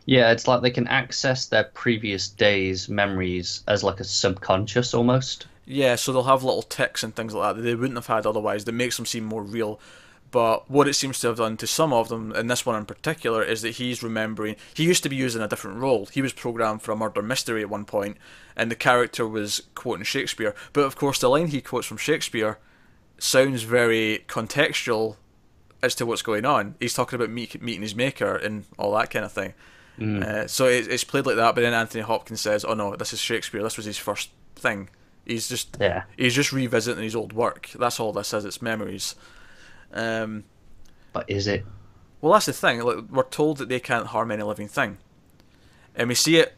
Yeah, 0.06 0.30
it's 0.30 0.48
like 0.48 0.62
they 0.62 0.70
can 0.70 0.86
access 0.86 1.46
their 1.46 1.64
previous 1.64 2.28
days' 2.28 2.88
memories 2.88 3.62
as 3.68 3.82
like 3.84 4.00
a 4.00 4.04
subconscious 4.04 4.94
almost. 4.94 5.46
Yeah, 5.66 5.96
so 5.96 6.12
they'll 6.12 6.22
have 6.22 6.44
little 6.44 6.62
ticks 6.62 7.02
and 7.02 7.14
things 7.14 7.34
like 7.34 7.50
that 7.50 7.60
that 7.60 7.62
they 7.62 7.74
wouldn't 7.74 7.98
have 7.98 8.06
had 8.06 8.24
otherwise. 8.24 8.64
That 8.64 8.72
makes 8.72 8.96
them 8.96 9.06
seem 9.06 9.24
more 9.24 9.42
real. 9.42 9.80
But 10.30 10.70
what 10.70 10.88
it 10.88 10.94
seems 10.94 11.20
to 11.20 11.28
have 11.28 11.36
done 11.36 11.56
to 11.58 11.66
some 11.66 11.92
of 11.92 12.08
them, 12.08 12.32
and 12.32 12.50
this 12.50 12.66
one 12.66 12.76
in 12.76 12.84
particular, 12.84 13.42
is 13.42 13.62
that 13.62 13.76
he's 13.76 14.02
remembering. 14.02 14.56
He 14.74 14.84
used 14.84 15.02
to 15.04 15.08
be 15.08 15.16
using 15.16 15.42
a 15.42 15.48
different 15.48 15.78
role. 15.78 16.06
He 16.06 16.22
was 16.22 16.32
programmed 16.32 16.82
for 16.82 16.92
a 16.92 16.96
murder 16.96 17.22
mystery 17.22 17.62
at 17.62 17.70
one 17.70 17.84
point, 17.84 18.16
and 18.56 18.70
the 18.70 18.76
character 18.76 19.26
was 19.26 19.62
quoting 19.74 20.04
Shakespeare. 20.04 20.54
But 20.72 20.84
of 20.84 20.96
course, 20.96 21.18
the 21.20 21.30
line 21.30 21.48
he 21.48 21.60
quotes 21.60 21.86
from 21.86 21.96
Shakespeare 21.96 22.58
sounds 23.18 23.62
very 23.62 24.24
contextual 24.28 25.16
as 25.82 25.94
to 25.96 26.06
what's 26.06 26.22
going 26.22 26.44
on. 26.44 26.74
He's 26.80 26.94
talking 26.94 27.16
about 27.16 27.30
meet, 27.30 27.60
meeting 27.62 27.82
his 27.82 27.94
maker 27.94 28.34
and 28.36 28.64
all 28.78 28.94
that 28.96 29.10
kind 29.10 29.24
of 29.24 29.32
thing. 29.32 29.54
Uh, 30.22 30.46
so 30.46 30.66
it, 30.66 30.88
it's 30.88 31.04
played 31.04 31.24
like 31.24 31.36
that. 31.36 31.54
But 31.54 31.62
then 31.62 31.72
Anthony 31.72 32.02
Hopkins 32.02 32.40
says, 32.40 32.64
"Oh 32.64 32.74
no, 32.74 32.96
this 32.96 33.12
is 33.12 33.20
Shakespeare. 33.20 33.62
This 33.62 33.76
was 33.76 33.86
his 33.86 33.96
first 33.96 34.30
thing. 34.54 34.90
He's 35.26 35.48
just 35.48 35.76
Yeah. 35.80 36.04
he's 36.16 36.34
just 36.34 36.52
revisiting 36.52 37.02
his 37.04 37.16
old 37.16 37.32
work. 37.32 37.70
That's 37.78 37.98
all 38.00 38.12
this 38.12 38.32
is. 38.32 38.44
It's 38.44 38.62
memories." 38.62 39.14
Um, 39.92 40.44
But 41.12 41.28
is 41.28 41.46
it? 41.46 41.64
well, 42.20 42.32
that's 42.32 42.46
the 42.46 42.52
thing. 42.52 42.80
Like, 42.80 43.04
we're 43.10 43.22
told 43.24 43.58
that 43.58 43.68
they 43.68 43.80
can't 43.80 44.08
harm 44.08 44.30
any 44.30 44.42
living 44.42 44.68
thing, 44.68 44.98
and 45.94 46.08
we 46.08 46.14
see 46.14 46.36
it. 46.36 46.54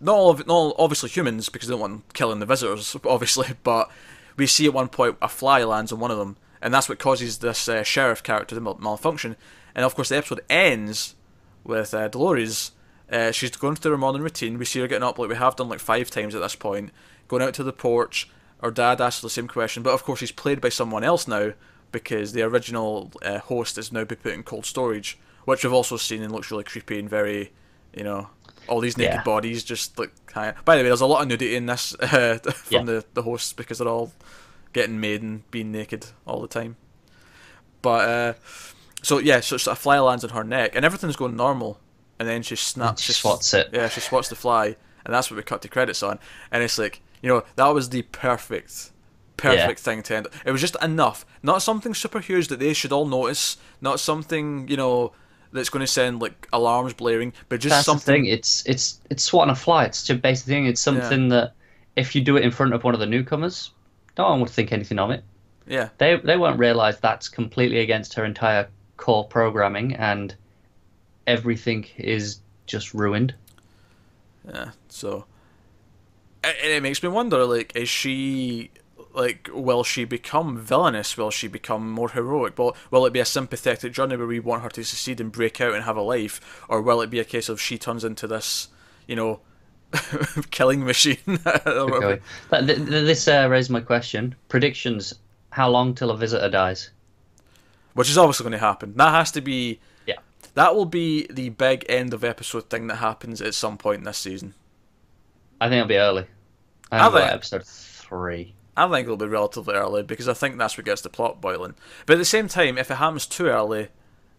Not 0.00 0.14
all, 0.16 0.30
of, 0.30 0.38
not 0.46 0.52
all 0.52 0.74
obviously 0.78 1.08
humans 1.08 1.48
because 1.48 1.68
they 1.68 1.72
don't 1.72 1.80
want 1.80 2.12
killing 2.14 2.40
the 2.40 2.46
visitors, 2.46 2.96
obviously. 3.04 3.48
But 3.62 3.90
we 4.36 4.46
see 4.46 4.66
at 4.66 4.74
one 4.74 4.88
point 4.88 5.16
a 5.22 5.28
fly 5.28 5.62
lands 5.64 5.92
on 5.92 6.00
one 6.00 6.10
of 6.10 6.18
them, 6.18 6.36
and 6.60 6.74
that's 6.74 6.88
what 6.88 6.98
causes 6.98 7.38
this 7.38 7.68
uh, 7.68 7.82
sheriff 7.84 8.22
character 8.22 8.54
to 8.54 8.60
mal- 8.60 8.78
malfunction. 8.80 9.36
And 9.74 9.84
of 9.84 9.94
course, 9.94 10.10
the 10.10 10.16
episode 10.18 10.40
ends 10.50 11.14
with 11.62 11.94
uh, 11.94 12.08
Dolores. 12.08 12.72
Uh, 13.10 13.30
she's 13.30 13.50
going 13.56 13.76
through 13.76 13.92
her 13.92 13.98
morning 13.98 14.22
routine. 14.22 14.58
We 14.58 14.64
see 14.64 14.80
her 14.80 14.88
getting 14.88 15.04
up 15.04 15.18
like 15.18 15.28
we 15.28 15.36
have 15.36 15.56
done 15.56 15.68
like 15.68 15.80
five 15.80 16.10
times 16.10 16.34
at 16.34 16.40
this 16.42 16.56
point, 16.56 16.90
going 17.38 17.46
out 17.48 17.54
to 17.54 17.64
the 17.64 17.72
porch. 17.72 18.28
Her 18.62 18.70
dad 18.70 19.00
asks 19.00 19.20
the 19.20 19.28
same 19.30 19.48
question, 19.48 19.82
but 19.82 19.92
of 19.92 20.04
course 20.04 20.20
he's 20.20 20.32
played 20.32 20.60
by 20.60 20.68
someone 20.70 21.04
else 21.04 21.26
now 21.28 21.52
because 21.92 22.32
the 22.32 22.42
original 22.42 23.12
uh, 23.22 23.38
host 23.38 23.76
is 23.76 23.92
now 23.92 24.04
been 24.04 24.18
put 24.18 24.32
in 24.32 24.42
cold 24.42 24.64
storage, 24.66 25.18
which 25.44 25.64
we've 25.64 25.72
also 25.72 25.96
seen 25.96 26.22
and 26.22 26.32
looks 26.32 26.50
really 26.50 26.64
creepy 26.64 26.98
and 26.98 27.10
very, 27.10 27.52
you 27.92 28.04
know, 28.04 28.28
all 28.68 28.80
these 28.80 28.96
naked 28.96 29.14
Yeah. 29.16 29.22
bodies 29.22 29.62
just 29.64 29.98
look. 29.98 30.12
High. 30.32 30.54
By 30.64 30.76
the 30.76 30.82
way, 30.82 30.88
there's 30.88 31.00
a 31.02 31.06
lot 31.06 31.22
of 31.22 31.28
nudity 31.28 31.54
in 31.56 31.66
this 31.66 31.94
uh, 32.00 32.38
from 32.38 32.70
Yeah. 32.70 32.82
the 32.84 33.04
the 33.14 33.22
hosts 33.22 33.52
because 33.52 33.78
they're 33.78 33.88
all 33.88 34.12
getting 34.72 34.98
made 35.00 35.22
and 35.22 35.48
being 35.50 35.70
naked 35.70 36.06
all 36.26 36.40
the 36.40 36.48
time. 36.48 36.76
But 37.82 38.08
uh, 38.08 38.32
so 39.02 39.18
yeah, 39.18 39.40
so, 39.40 39.56
so 39.58 39.72
a 39.72 39.74
fly 39.74 39.98
lands 39.98 40.24
on 40.24 40.30
her 40.30 40.44
neck 40.44 40.74
and 40.74 40.84
everything's 40.84 41.16
going 41.16 41.36
normal, 41.36 41.78
and 42.18 42.26
then 42.28 42.42
she 42.42 42.56
snaps. 42.56 43.02
She 43.02 43.12
swats 43.12 43.52
it. 43.52 43.68
Yeah, 43.72 43.88
she 43.88 44.00
swats 44.00 44.28
the 44.30 44.36
fly, 44.36 44.76
and 45.04 45.12
that's 45.14 45.30
what 45.30 45.36
we 45.36 45.42
cut 45.42 45.60
the 45.62 45.68
credits 45.68 46.02
on. 46.02 46.18
And 46.50 46.62
it's 46.62 46.78
like 46.78 47.02
you 47.24 47.30
know 47.30 47.42
that 47.56 47.68
was 47.68 47.88
the 47.88 48.02
perfect, 48.02 48.90
perfect 49.38 49.80
thing 49.80 50.02
to 50.02 50.16
end. 50.16 50.26
It 50.44 50.52
was 50.52 50.60
just 50.60 50.76
enough, 50.82 51.24
not 51.42 51.62
something 51.62 51.94
super 51.94 52.20
huge 52.20 52.48
that 52.48 52.58
they 52.58 52.74
should 52.74 52.92
all 52.92 53.06
notice, 53.06 53.56
not 53.80 53.98
something 53.98 54.68
you 54.68 54.76
know 54.76 55.12
that's 55.50 55.70
going 55.70 55.80
to 55.80 55.86
send 55.86 56.20
like 56.20 56.48
alarms 56.52 56.92
blaring, 56.92 57.32
but 57.48 57.60
just 57.60 57.70
That's 57.70 57.86
something. 57.86 58.24
thing. 58.24 58.26
It's 58.26 58.62
it's 58.66 59.00
it's 59.08 59.22
swatting 59.22 59.52
a 59.52 59.54
fly. 59.54 59.86
It's 59.86 60.04
just 60.04 60.20
basic 60.20 60.46
thing. 60.46 60.66
It's 60.66 60.82
something 60.82 61.28
that 61.30 61.54
if 61.96 62.14
you 62.14 62.20
do 62.20 62.36
it 62.36 62.44
in 62.44 62.50
front 62.50 62.74
of 62.74 62.84
one 62.84 62.92
of 62.92 63.00
the 63.00 63.06
newcomers, 63.06 63.70
no 64.18 64.28
one 64.28 64.40
would 64.40 64.50
think 64.50 64.70
anything 64.72 64.98
of 64.98 65.10
it. 65.10 65.24
Yeah, 65.66 65.88
They 65.96 66.16
they 66.16 66.36
won't 66.36 66.58
realize 66.58 67.00
that's 67.00 67.30
completely 67.30 67.78
against 67.80 68.12
her 68.14 68.24
entire 68.26 68.68
core 68.98 69.24
programming, 69.24 69.94
and 69.94 70.34
everything 71.26 71.86
is 71.96 72.40
just 72.66 72.92
ruined. 72.92 73.34
Yeah, 74.46 74.72
so 74.90 75.24
and 76.62 76.72
it 76.72 76.82
makes 76.82 77.02
me 77.02 77.08
wonder 77.08 77.44
like 77.44 77.74
is 77.76 77.88
she 77.88 78.70
like 79.14 79.48
will 79.52 79.84
she 79.84 80.04
become 80.04 80.58
villainous 80.58 81.16
will 81.16 81.30
she 81.30 81.46
become 81.48 81.90
more 81.90 82.10
heroic 82.10 82.58
will, 82.58 82.76
will 82.90 83.06
it 83.06 83.12
be 83.12 83.20
a 83.20 83.24
sympathetic 83.24 83.92
journey 83.92 84.16
where 84.16 84.26
we 84.26 84.40
want 84.40 84.62
her 84.62 84.68
to 84.68 84.84
succeed 84.84 85.20
and 85.20 85.30
break 85.32 85.60
out 85.60 85.74
and 85.74 85.84
have 85.84 85.96
a 85.96 86.02
life 86.02 86.62
or 86.68 86.82
will 86.82 87.00
it 87.00 87.10
be 87.10 87.20
a 87.20 87.24
case 87.24 87.48
of 87.48 87.60
she 87.60 87.78
turns 87.78 88.04
into 88.04 88.26
this 88.26 88.68
you 89.06 89.14
know 89.16 89.40
killing 90.50 90.84
machine 90.84 91.18
or 91.26 91.86
whatever. 91.86 92.00
Going. 92.00 92.20
But 92.50 92.66
th- 92.66 92.78
th- 92.78 92.88
this 92.88 93.28
uh, 93.28 93.46
raised 93.48 93.70
my 93.70 93.78
question. 93.80 94.34
Predictions: 94.48 95.14
How 95.50 95.68
long 95.70 95.94
till 95.94 96.10
a 96.10 96.16
visitor 96.16 96.50
dies? 96.50 96.90
which 97.92 98.10
is 98.10 98.18
obviously 98.18 98.42
going 98.42 98.50
to 98.52 98.58
happen 98.58 98.92
that 98.96 99.10
has 99.12 99.30
to 99.30 99.40
be 99.40 99.78
Yeah. 100.04 100.16
that 100.54 100.74
will 100.74 100.84
be 100.84 101.28
the 101.30 101.50
big 101.50 101.84
end 101.88 102.12
of 102.12 102.24
episode 102.24 102.68
thing 102.68 102.88
that 102.88 102.96
happens 102.96 103.40
at 103.40 103.54
some 103.54 103.78
point 103.78 103.98
in 103.98 104.04
this 104.04 104.18
season 104.18 104.54
I 105.60 105.68
think 105.68 105.76
it'll 105.76 105.86
be 105.88 105.96
early. 105.96 106.26
I 107.00 107.06
I 107.06 107.10
think 107.10 107.14
it'll 107.14 107.20
be 107.20 107.20
think- 107.20 107.32
episode 107.34 107.66
three. 107.66 108.54
I 108.76 108.88
think 108.88 109.04
it'll 109.04 109.16
be 109.16 109.26
relatively 109.26 109.74
early 109.74 110.02
because 110.02 110.28
I 110.28 110.34
think 110.34 110.58
that's 110.58 110.76
what 110.76 110.84
gets 110.84 111.00
the 111.02 111.08
plot 111.08 111.40
boiling. 111.40 111.74
But 112.06 112.14
at 112.14 112.18
the 112.18 112.24
same 112.24 112.48
time, 112.48 112.76
if 112.76 112.90
it 112.90 112.96
happens 112.96 113.24
too 113.26 113.46
early, 113.46 113.88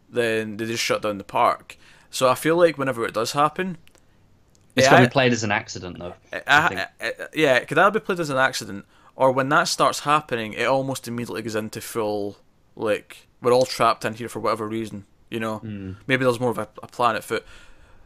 then 0.09 0.57
they 0.57 0.65
just 0.65 0.83
shut 0.83 1.01
down 1.01 1.17
the 1.17 1.23
park. 1.23 1.77
So 2.09 2.27
I 2.29 2.35
feel 2.35 2.57
like 2.57 2.77
whenever 2.77 3.05
it 3.05 3.13
does 3.13 3.31
happen, 3.31 3.77
It's 4.75 4.85
Yeah, 4.85 4.91
going 4.91 5.03
to 5.03 5.09
be 5.09 5.13
played 5.13 5.31
as 5.31 5.43
an 5.45 5.51
accident, 5.51 5.99
though. 5.99 6.15
I, 6.33 6.41
I 6.47 6.87
I, 6.99 7.11
yeah, 7.33 7.59
could 7.63 7.77
that 7.77 7.93
be 7.93 8.01
played 8.01 8.19
as 8.19 8.29
an 8.29 8.37
accident, 8.37 8.85
or 9.15 9.31
when 9.31 9.47
that 9.49 9.69
starts 9.69 10.01
happening, 10.01 10.51
it 10.51 10.65
almost 10.65 11.07
immediately 11.07 11.41
goes 11.41 11.55
into 11.55 11.79
full 11.79 12.35
like 12.75 13.27
we're 13.41 13.53
all 13.53 13.65
trapped 13.65 14.03
in 14.03 14.15
here 14.15 14.27
for 14.27 14.41
whatever 14.41 14.67
reason. 14.67 15.05
You 15.29 15.39
know, 15.39 15.57
hmm. 15.59 15.93
maybe 16.07 16.25
there's 16.25 16.41
more 16.41 16.51
of 16.51 16.57
a, 16.57 16.67
a 16.83 16.87
plan 16.87 17.15
at 17.15 17.23
foot. 17.23 17.45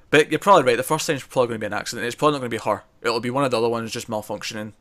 But 0.09 0.31
you're 0.31 0.39
probably 0.39 0.63
right. 0.63 0.77
The 0.77 0.83
first 0.83 1.05
time's 1.07 1.23
probably 1.23 1.49
going 1.49 1.59
to 1.59 1.63
be 1.63 1.67
an 1.67 1.73
accident. 1.73 2.07
It's 2.07 2.15
probably 2.15 2.33
not 2.33 2.39
going 2.39 2.51
to 2.51 2.57
be 2.57 2.63
her. 2.69 2.83
It'll 3.01 3.19
be 3.19 3.29
one 3.29 3.43
of 3.43 3.51
the 3.51 3.57
other 3.57 3.69
ones 3.69 3.91
just 3.91 4.09
malfunctioning. 4.09 4.73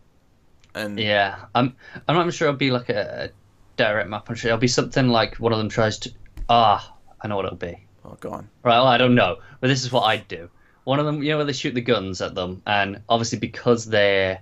And 0.75 0.99
Yeah, 0.99 1.45
I'm. 1.55 1.77
I'm 2.07 2.17
not 2.17 2.33
sure 2.33 2.49
it'll 2.49 2.59
be 2.59 2.71
like 2.71 2.89
a, 2.89 3.31
direct 3.77 4.11
map 4.11 4.27
punch. 4.27 4.45
It'll 4.45 4.59
be 4.59 4.69
something 4.69 5.09
like 5.09 5.37
one 5.37 5.53
of 5.53 5.59
them 5.59 5.69
tries 5.69 5.99
to. 6.01 6.13
Ah, 6.49 6.95
I 7.21 7.29
know 7.29 7.37
what 7.37 7.47
it'll 7.47 7.57
be. 7.57 7.79
oh, 8.05 8.17
go 8.21 8.31
on. 8.31 8.49
Right, 8.63 8.77
well, 8.77 8.87
I 8.87 8.99
don't 8.99 9.15
know, 9.15 9.39
but 9.61 9.69
this 9.69 9.85
is 9.85 9.93
what 9.93 10.03
I'd 10.03 10.29
do. 10.29 10.51
One 10.85 10.99
of 10.99 11.07
them, 11.07 11.23
you 11.23 11.31
know, 11.31 11.37
where 11.39 11.47
they 11.47 11.53
shoot 11.53 11.75
the 11.75 11.81
guns 11.81 12.21
at 12.21 12.35
them, 12.35 12.63
and 12.67 13.01
obviously 13.09 13.39
because 13.39 13.87
they're 13.87 14.41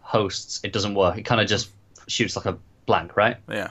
hosts, 0.00 0.60
it 0.62 0.72
doesn't 0.72 0.94
work. 0.94 1.18
It 1.18 1.22
kind 1.22 1.40
of 1.40 1.48
just 1.48 1.70
shoots 2.06 2.36
like 2.36 2.46
a 2.46 2.58
blank, 2.86 3.16
right? 3.16 3.36
Yeah. 3.50 3.70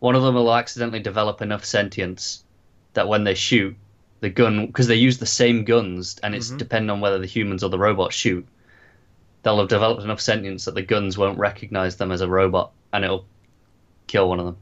One 0.00 0.14
of 0.14 0.22
them 0.22 0.34
will 0.34 0.54
accidentally 0.54 1.00
develop 1.00 1.40
enough 1.40 1.64
sentience 1.64 2.44
that 2.92 3.08
when 3.08 3.24
they 3.24 3.34
shoot 3.34 3.76
the 4.24 4.30
gun, 4.30 4.66
because 4.66 4.86
they 4.86 4.96
use 4.96 5.18
the 5.18 5.26
same 5.26 5.64
guns, 5.64 6.16
and 6.22 6.34
it's 6.34 6.50
Mhm. 6.50 6.58
depending 6.58 6.90
on 6.90 7.00
whether 7.00 7.18
the 7.18 7.26
humans 7.26 7.62
or 7.62 7.68
the 7.68 7.78
robots 7.78 8.16
shoot, 8.16 8.44
they'll 9.42 9.58
have 9.58 9.68
developed 9.68 10.02
enough 10.02 10.20
sentience 10.20 10.64
that 10.64 10.74
the 10.74 10.82
guns 10.82 11.18
won't 11.18 11.38
recognize 11.38 11.96
them 11.96 12.10
as 12.10 12.22
a 12.22 12.28
robot, 12.28 12.72
and 12.94 13.04
it'll 13.04 13.26
kill 14.06 14.30
one 14.30 14.40
of 14.40 14.46
them. 14.46 14.56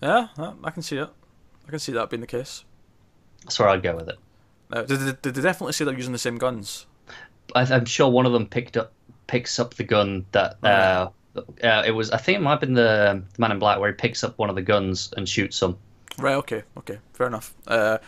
Yeah, 0.00 0.28
I 0.64 0.70
can 0.70 0.82
see 0.82 0.96
it. 0.96 1.10
I 1.66 1.70
can 1.70 1.78
see 1.78 1.92
that 1.92 2.08
being 2.08 2.22
the 2.22 2.26
case. 2.26 2.64
That's 3.42 3.58
where 3.58 3.68
I'd 3.68 3.82
go 3.82 3.94
with 3.96 4.08
it. 4.08 4.18
Did, 4.72 4.88
did, 4.88 5.22
did 5.22 5.34
they 5.34 5.42
definitely 5.42 5.74
say 5.74 5.84
they're 5.84 5.94
using 5.94 6.12
the 6.12 6.18
same 6.18 6.38
guns? 6.38 6.86
I, 7.54 7.62
I'm 7.62 7.84
sure 7.84 8.08
one 8.08 8.24
of 8.24 8.32
them 8.32 8.46
picked 8.46 8.76
up 8.78 8.92
picks 9.26 9.58
up 9.60 9.74
the 9.74 9.84
gun 9.84 10.24
that 10.32 10.56
uh, 10.64 11.08
uh, 11.62 11.82
it 11.86 11.90
was. 11.90 12.10
I 12.12 12.16
think 12.16 12.38
it 12.38 12.40
might 12.40 12.52
have 12.52 12.60
been 12.60 12.74
the, 12.74 13.22
the 13.34 13.40
Man 13.40 13.52
in 13.52 13.58
Black 13.58 13.78
where 13.78 13.90
he 13.90 13.94
picks 13.94 14.24
up 14.24 14.38
one 14.38 14.48
of 14.48 14.56
the 14.56 14.62
guns 14.62 15.12
and 15.16 15.28
shoots 15.28 15.60
them. 15.60 15.76
Right. 16.22 16.34
Okay. 16.36 16.62
Okay. 16.78 16.98
Fair 17.14 17.26
enough. 17.26 17.52
Uh, 17.66 17.98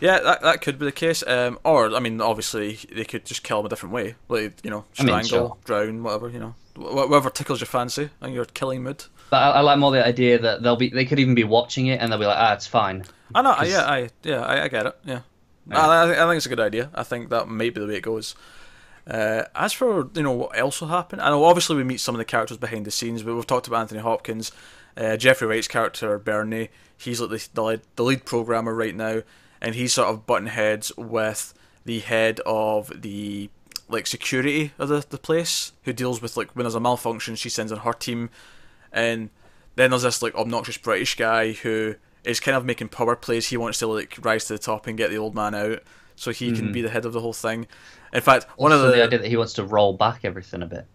yeah, 0.00 0.18
that 0.20 0.42
that 0.42 0.60
could 0.62 0.78
be 0.78 0.84
the 0.86 0.92
case. 0.92 1.22
Um, 1.26 1.58
or 1.64 1.94
I 1.94 2.00
mean, 2.00 2.20
obviously 2.20 2.78
they 2.92 3.04
could 3.04 3.24
just 3.24 3.42
kill 3.44 3.60
him 3.60 3.66
a 3.66 3.68
different 3.68 3.94
way, 3.94 4.16
like 4.28 4.54
you 4.64 4.70
know, 4.70 4.84
I 4.98 5.04
mean, 5.04 5.22
strangle, 5.24 5.48
sure. 5.48 5.56
drown, 5.64 6.02
whatever 6.02 6.28
you 6.28 6.40
know, 6.40 6.54
Wh- 6.74 7.08
whatever 7.10 7.30
tickles 7.30 7.60
your 7.60 7.66
fancy 7.68 8.10
and 8.20 8.34
your 8.34 8.44
killing 8.46 8.82
mood. 8.82 9.04
But 9.30 9.36
I, 9.42 9.50
I 9.50 9.60
like 9.60 9.78
more 9.78 9.92
the 9.92 10.04
idea 10.04 10.38
that 10.40 10.62
they'll 10.62 10.76
be 10.76 10.88
they 10.88 11.04
could 11.04 11.20
even 11.20 11.34
be 11.36 11.44
watching 11.44 11.86
it 11.86 12.00
and 12.00 12.10
they'll 12.10 12.18
be 12.18 12.26
like, 12.26 12.36
ah, 12.38 12.52
it's 12.54 12.66
fine. 12.66 13.04
I 13.34 13.42
know. 13.42 13.54
'Cause- 13.54 13.70
Yeah. 13.70 13.84
I 13.84 14.08
yeah. 14.24 14.40
I, 14.44 14.64
I 14.64 14.68
get 14.68 14.86
it. 14.86 14.96
Yeah. 15.04 15.20
Yeah. 15.70 15.78
I, 15.86 16.02
I, 16.04 16.10
I 16.24 16.26
think 16.26 16.36
it's 16.38 16.46
a 16.46 16.48
good 16.48 16.58
idea. 16.60 16.90
I 16.94 17.04
think 17.04 17.30
that 17.30 17.46
might 17.46 17.72
be 17.72 17.80
the 17.80 17.86
way 17.86 17.96
it 17.96 18.02
goes. 18.02 18.34
Uh, 19.06 19.44
as 19.54 19.72
for 19.72 20.08
you 20.14 20.22
know 20.22 20.32
what 20.32 20.56
else 20.58 20.80
will 20.80 20.88
happen, 20.88 21.18
I 21.20 21.30
know 21.30 21.44
obviously 21.44 21.76
we 21.76 21.84
meet 21.84 22.00
some 22.00 22.14
of 22.14 22.18
the 22.18 22.24
characters 22.24 22.56
behind 22.56 22.84
the 22.86 22.90
scenes, 22.92 23.22
but 23.22 23.34
we've 23.34 23.46
talked 23.46 23.66
about 23.66 23.80
Anthony 23.80 24.00
Hopkins, 24.00 24.52
uh, 24.96 25.16
Jeffrey 25.16 25.46
Wright's 25.46 25.68
character 25.68 26.18
Bernie. 26.18 26.68
He's 26.96 27.20
like 27.20 27.30
the, 27.30 27.48
the 27.54 27.62
lead, 27.62 27.80
the 27.96 28.04
lead 28.04 28.24
programmer 28.24 28.74
right 28.74 28.94
now, 28.94 29.22
and 29.60 29.74
he's 29.74 29.92
sort 29.94 30.08
of 30.08 30.26
button 30.26 30.46
heads 30.48 30.92
with 30.96 31.54
the 31.84 32.00
head 32.00 32.40
of 32.46 33.02
the 33.02 33.50
like 33.88 34.06
security 34.06 34.72
of 34.78 34.88
the, 34.88 35.04
the 35.08 35.18
place, 35.18 35.72
who 35.82 35.92
deals 35.92 36.22
with 36.22 36.36
like 36.36 36.52
when 36.52 36.64
there's 36.64 36.74
a 36.74 36.80
malfunction, 36.80 37.34
she 37.36 37.48
sends 37.48 37.72
in 37.72 37.78
her 37.78 37.92
team, 37.92 38.30
and 38.92 39.30
then 39.74 39.90
there's 39.90 40.02
this 40.02 40.22
like 40.22 40.34
obnoxious 40.34 40.78
British 40.78 41.16
guy 41.16 41.52
who 41.52 41.96
is 42.24 42.38
kind 42.40 42.56
of 42.56 42.64
making 42.64 42.88
power 42.88 43.16
plays. 43.16 43.48
He 43.48 43.56
wants 43.56 43.78
to 43.80 43.86
like 43.88 44.16
rise 44.22 44.44
to 44.46 44.52
the 44.52 44.58
top 44.58 44.86
and 44.86 44.96
get 44.96 45.10
the 45.10 45.18
old 45.18 45.34
man 45.34 45.54
out, 45.54 45.82
so 46.14 46.30
he 46.30 46.52
can 46.52 46.70
be 46.72 46.82
the 46.82 46.90
head 46.90 47.04
of 47.04 47.12
the 47.12 47.20
whole 47.20 47.32
thing. 47.32 47.66
In 48.12 48.20
fact, 48.20 48.46
one 48.56 48.70
Also, 48.72 48.84
of 48.84 48.90
the 48.92 48.98
the, 48.98 49.04
idea 49.04 49.18
that 49.18 49.28
he 49.28 49.36
wants 49.36 49.54
to 49.54 49.64
roll 49.64 49.94
back 49.94 50.20
everything 50.24 50.62
a 50.62 50.66
bit. 50.66 50.86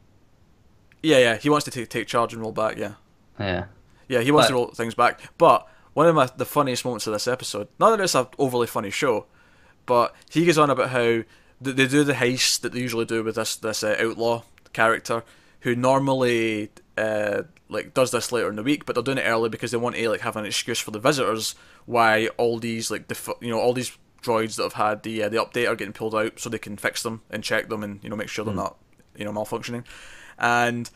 yeah 1.03 1.17
yeah 1.17 1.36
he 1.38 1.49
wants 1.49 1.65
to 1.65 1.71
take 1.71 1.89
take 1.89 2.07
charge 2.07 2.31
and 2.33 2.41
roll 2.41 2.51
back. 2.53 2.77
Yeah 2.77 2.93
Yeah. 3.39 3.65
Yeah 4.08 4.22
he 4.22 4.32
wants 4.32 4.48
But- 4.48 4.50
to 4.50 4.54
roll 4.56 4.67
things 4.67 4.96
back. 4.96 5.20
But 5.38 5.67
one 5.93 6.08
of 6.08 6.15
my 6.15 6.30
the 6.36 6.46
funniest 6.46 6.86
moments 6.86 7.08
of 7.08 7.13
this 7.13 7.28
episode, 7.28 7.67
not 7.80 7.91
that 7.91 8.04
it's 8.04 8.15
a 8.15 8.28
overly 8.38 8.67
funny 8.67 8.89
show, 8.91 9.26
but 9.86 10.13
he 10.30 10.46
goes 10.46 10.58
on 10.58 10.70
about 10.70 10.89
how 10.89 11.00
th- 11.00 11.26
they 11.60 11.88
do 11.88 12.04
the 12.04 12.13
heist 12.13 12.62
that 12.62 12.74
they 12.74 12.80
usually 12.80 13.06
do 13.06 13.24
with 13.24 13.36
this 13.36 13.56
this 13.56 13.84
uh, 13.84 13.96
outlaw 14.00 14.43
character 14.74 15.24
who 15.62 15.76
normally 15.76 16.70
uh, 16.98 17.43
like 17.70 17.93
does 17.93 18.12
this 18.12 18.32
later 18.32 18.50
in 18.50 18.56
the 18.56 18.63
week, 18.63 18.86
but 18.86 18.93
they're 18.96 19.04
doing 19.04 19.17
it 19.17 19.28
early 19.28 19.50
because 19.50 19.72
they 19.72 19.78
want 19.78 19.96
to 19.96 20.10
like 20.10 20.22
have 20.22 20.36
an 20.36 20.46
excuse 20.46 20.80
for 20.80 20.91
the 20.91 21.00
visitors 21.00 21.56
why 21.86 22.28
all 22.38 22.60
these 22.60 22.91
like 22.91 23.08
def- 23.08 23.30
you 23.41 23.50
know 23.50 23.60
all 23.60 23.74
these 23.74 23.98
droids 24.22 24.56
that 24.58 24.63
have 24.63 24.74
had 24.74 25.04
the 25.04 25.24
uh, 25.24 25.30
the 25.30 25.38
update 25.38 25.67
are 25.70 25.76
getting 25.76 25.93
pulled 25.93 26.13
out 26.15 26.39
so 26.39 26.50
they 26.50 26.58
can 26.60 26.78
fix 26.78 27.02
them 27.04 27.22
and 27.30 27.43
check 27.43 27.70
them 27.70 27.84
and 27.84 28.04
you 28.04 28.10
know 28.10 28.15
make 28.15 28.28
sure 28.30 28.46
they're 28.46 28.54
not 28.54 28.78
you 29.15 29.26
know 29.26 29.32
malfunctioning, 29.32 29.84
and 30.38 30.89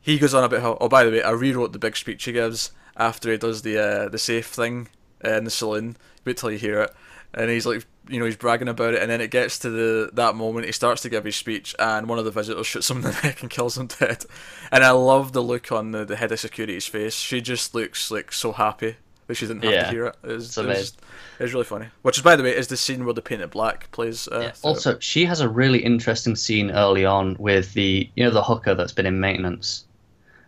he 0.00 0.18
goes 0.18 0.34
on 0.34 0.44
about 0.44 0.60
how 0.62 0.78
oh 0.80 0.88
by 0.88 1.04
the 1.04 1.10
way 1.10 1.22
I 1.22 1.30
rewrote 1.30 1.72
the 1.72 1.78
big 1.78 1.96
speech 1.96 2.24
he 2.24 2.32
gives 2.32 2.72
after 2.96 3.30
he 3.30 3.38
does 3.38 3.62
the 3.62 3.78
uh, 3.78 4.08
the 4.08 4.18
safe 4.18 4.46
thing 4.46 4.88
in 5.22 5.44
the 5.44 5.50
saloon. 5.50 5.96
Wait 6.24 6.36
till 6.36 6.50
you 6.50 6.58
hear 6.58 6.80
it. 6.82 6.94
And 7.32 7.48
he's 7.48 7.64
like, 7.64 7.86
you 8.08 8.18
know, 8.18 8.24
he's 8.26 8.36
bragging 8.36 8.66
about 8.66 8.94
it, 8.94 9.00
and 9.00 9.08
then 9.08 9.20
it 9.20 9.30
gets 9.30 9.56
to 9.60 9.70
the 9.70 10.10
that 10.14 10.34
moment. 10.34 10.66
He 10.66 10.72
starts 10.72 11.00
to 11.02 11.08
give 11.08 11.24
his 11.24 11.36
speech, 11.36 11.76
and 11.78 12.08
one 12.08 12.18
of 12.18 12.24
the 12.24 12.32
visitors 12.32 12.66
shoots 12.66 12.90
him 12.90 12.96
in 12.98 13.02
the 13.04 13.20
neck 13.24 13.40
and 13.42 13.48
kills 13.50 13.78
him 13.78 13.86
dead. 13.86 14.24
And 14.72 14.82
I 14.82 14.90
love 14.90 15.32
the 15.32 15.40
look 15.42 15.70
on 15.70 15.92
the, 15.92 16.04
the 16.04 16.16
head 16.16 16.32
of 16.32 16.40
security's 16.40 16.86
face. 16.86 17.14
She 17.14 17.40
just 17.40 17.72
looks 17.72 18.10
like 18.10 18.32
so 18.32 18.50
happy 18.50 18.96
that 19.28 19.36
she 19.36 19.46
didn't 19.46 19.62
have 19.62 19.72
Yeah. 19.72 19.84
to 19.84 19.90
hear 19.90 20.06
it. 20.06 20.16
It 20.24 20.26
was, 20.26 20.46
It's 20.46 20.58
it 20.58 20.66
was, 20.66 20.92
it 21.38 21.42
was 21.44 21.52
really 21.52 21.64
funny. 21.66 21.86
Which 22.02 22.16
is, 22.18 22.24
by 22.24 22.34
the 22.34 22.42
way, 22.42 22.50
is 22.56 22.66
the 22.66 22.76
scene 22.76 23.04
where 23.04 23.14
the 23.14 23.22
Paint 23.22 23.42
It 23.42 23.50
Black 23.52 23.88
plays. 23.92 24.26
Uh, 24.26 24.40
Yeah. 24.40 24.52
Also, 24.62 24.98
she 24.98 25.24
has 25.26 25.40
a 25.40 25.48
really 25.48 25.78
interesting 25.78 26.34
scene 26.34 26.72
early 26.72 27.04
on 27.04 27.36
with 27.38 27.74
the 27.74 28.10
you 28.16 28.24
know 28.24 28.30
the 28.32 28.42
hooker 28.42 28.74
that's 28.74 28.92
been 28.92 29.06
in 29.06 29.20
maintenance, 29.20 29.84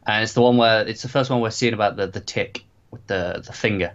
and 0.07 0.23
it's 0.23 0.33
the 0.35 0.43
one 0.43 0.57
where 0.57 0.87
it's 0.87 1.03
the 1.03 1.09
first 1.09 1.31
one 1.31 1.41
we're 1.41 1.51
seeing 1.51 1.75
about 1.75 1.97
the 1.97 2.07
the 2.07 2.21
tick 2.21 2.65
with 2.91 3.07
the 3.07 3.43
the 3.47 3.53
finger. 3.53 3.93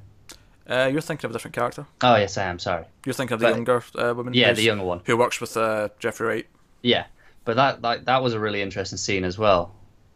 uh, 0.70 0.90
you're 0.92 1.02
thinking 1.02 1.26
of 1.26 1.32
a 1.32 1.34
different 1.34 1.56
character. 1.56 1.86
Oh 2.02 2.16
yes, 2.16 2.38
I 2.38 2.44
am. 2.46 2.60
Sorry. 2.60 2.86
You're 3.06 3.14
thinking 3.14 3.36
of 3.36 3.40
the 3.40 3.48
But- 3.48 3.56
younger 3.56 3.84
uh, 3.98 4.14
woman. 4.16 4.34
Yeah, 4.34 4.54
the 4.54 4.62
younger 4.64 4.84
one. 4.86 5.02
who 5.06 5.16
works 5.18 5.40
with 5.42 5.56
uh, 5.58 5.90
Jeffrey 6.00 6.28
Wright. 6.28 6.46
Yeah, 6.82 7.06
but 7.46 7.56
that 7.56 7.82
like 7.82 8.06
that 8.06 8.22
was 8.24 8.34
a 8.34 8.40
really 8.40 8.62
interesting 8.62 8.98
scene 8.98 9.24
as 9.24 9.38
well. 9.38 9.74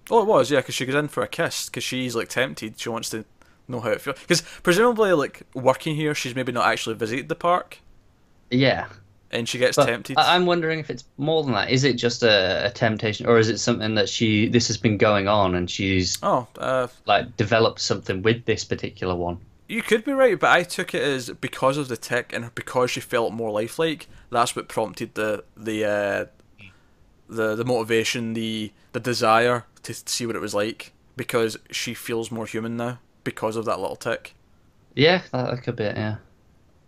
Oh, 0.10 0.22
it 0.22 0.26
was, 0.28 0.50
yeah, 0.52 0.60
because 0.60 0.76
she 0.76 0.86
goes 0.86 0.96
in 0.96 1.08
for 1.08 1.24
a 1.24 1.28
kiss 1.28 1.70
because 1.70 1.84
she's 1.84 2.16
like 2.16 2.28
tempted. 2.28 2.80
She 2.80 2.90
wants 2.90 3.10
to 3.12 3.24
know 3.68 3.80
how 3.80 3.92
it 3.92 4.02
feels. 4.02 4.20
Because 4.20 4.42
presumably, 4.64 5.14
like 5.14 5.44
working 5.54 5.96
here, 5.96 6.14
she's 6.16 6.36
maybe 6.36 6.52
not 6.52 6.66
actually 6.66 6.96
visited 6.96 7.30
the 7.30 7.36
park, 7.36 7.78
Yeah, 8.50 8.88
and 9.32 9.48
she 9.48 9.58
gets 9.58 9.76
but 9.76 9.86
tempted. 9.86 10.18
I- 10.18 10.36
I'm 10.36 10.46
wondering 10.46 10.80
if 10.80 10.90
it's 10.90 11.04
more 11.18 11.44
than 11.44 11.54
that. 11.54 11.70
Is 11.70 11.84
it 11.84 11.94
just 11.94 12.24
a, 12.24 12.66
a 12.66 12.70
temptation, 12.70 13.26
or 13.26 13.40
is 13.40 13.50
it 13.50 13.58
something 13.58 13.96
that 13.96 14.10
she 14.10 14.48
this 14.48 14.68
has 14.68 14.78
been 14.78 14.98
going 14.98 15.28
on 15.28 15.56
and 15.56 15.70
she's 15.70 16.18
oh, 16.22 16.48
uh, 16.58 16.88
like 17.06 17.36
developed 17.38 17.80
something 17.80 18.22
with 18.22 18.46
this 18.46 18.64
particular 18.64 19.16
one? 19.16 19.40
you 19.72 19.82
could 19.82 20.04
be 20.04 20.12
right, 20.12 20.38
but 20.38 20.50
I 20.50 20.64
took 20.64 20.94
it 20.94 21.02
as 21.02 21.30
because 21.30 21.78
of 21.78 21.88
the 21.88 21.96
tick 21.96 22.34
and 22.34 22.54
because 22.56 22.92
she 22.92 23.00
felt 23.00 23.32
more 23.32 23.52
lifelike. 23.52 24.08
That's 24.30 24.56
what 24.56 24.68
prompted 24.68 25.16
the 25.16 25.46
the 25.56 25.86
uh, 25.86 26.26
the 27.30 27.56
the 27.56 27.64
motivation, 27.64 28.34
the 28.34 28.74
the 28.92 29.00
desire 29.00 29.66
to 29.84 29.94
see 29.94 30.26
what 30.26 30.36
it 30.36 30.42
was 30.42 30.54
like 30.54 30.92
because 31.16 31.58
she 31.72 31.94
feels 31.94 32.32
more 32.32 32.46
human 32.46 32.76
now 32.76 33.00
because 33.24 33.56
of 33.56 33.66
that 33.66 33.80
little 33.80 33.96
tick. 33.96 34.36
Yeah, 34.94 35.22
that, 35.32 35.52
that 35.52 35.64
could 35.64 35.78
be 35.78 35.86
it. 35.86 35.96
Yeah, 35.96 36.18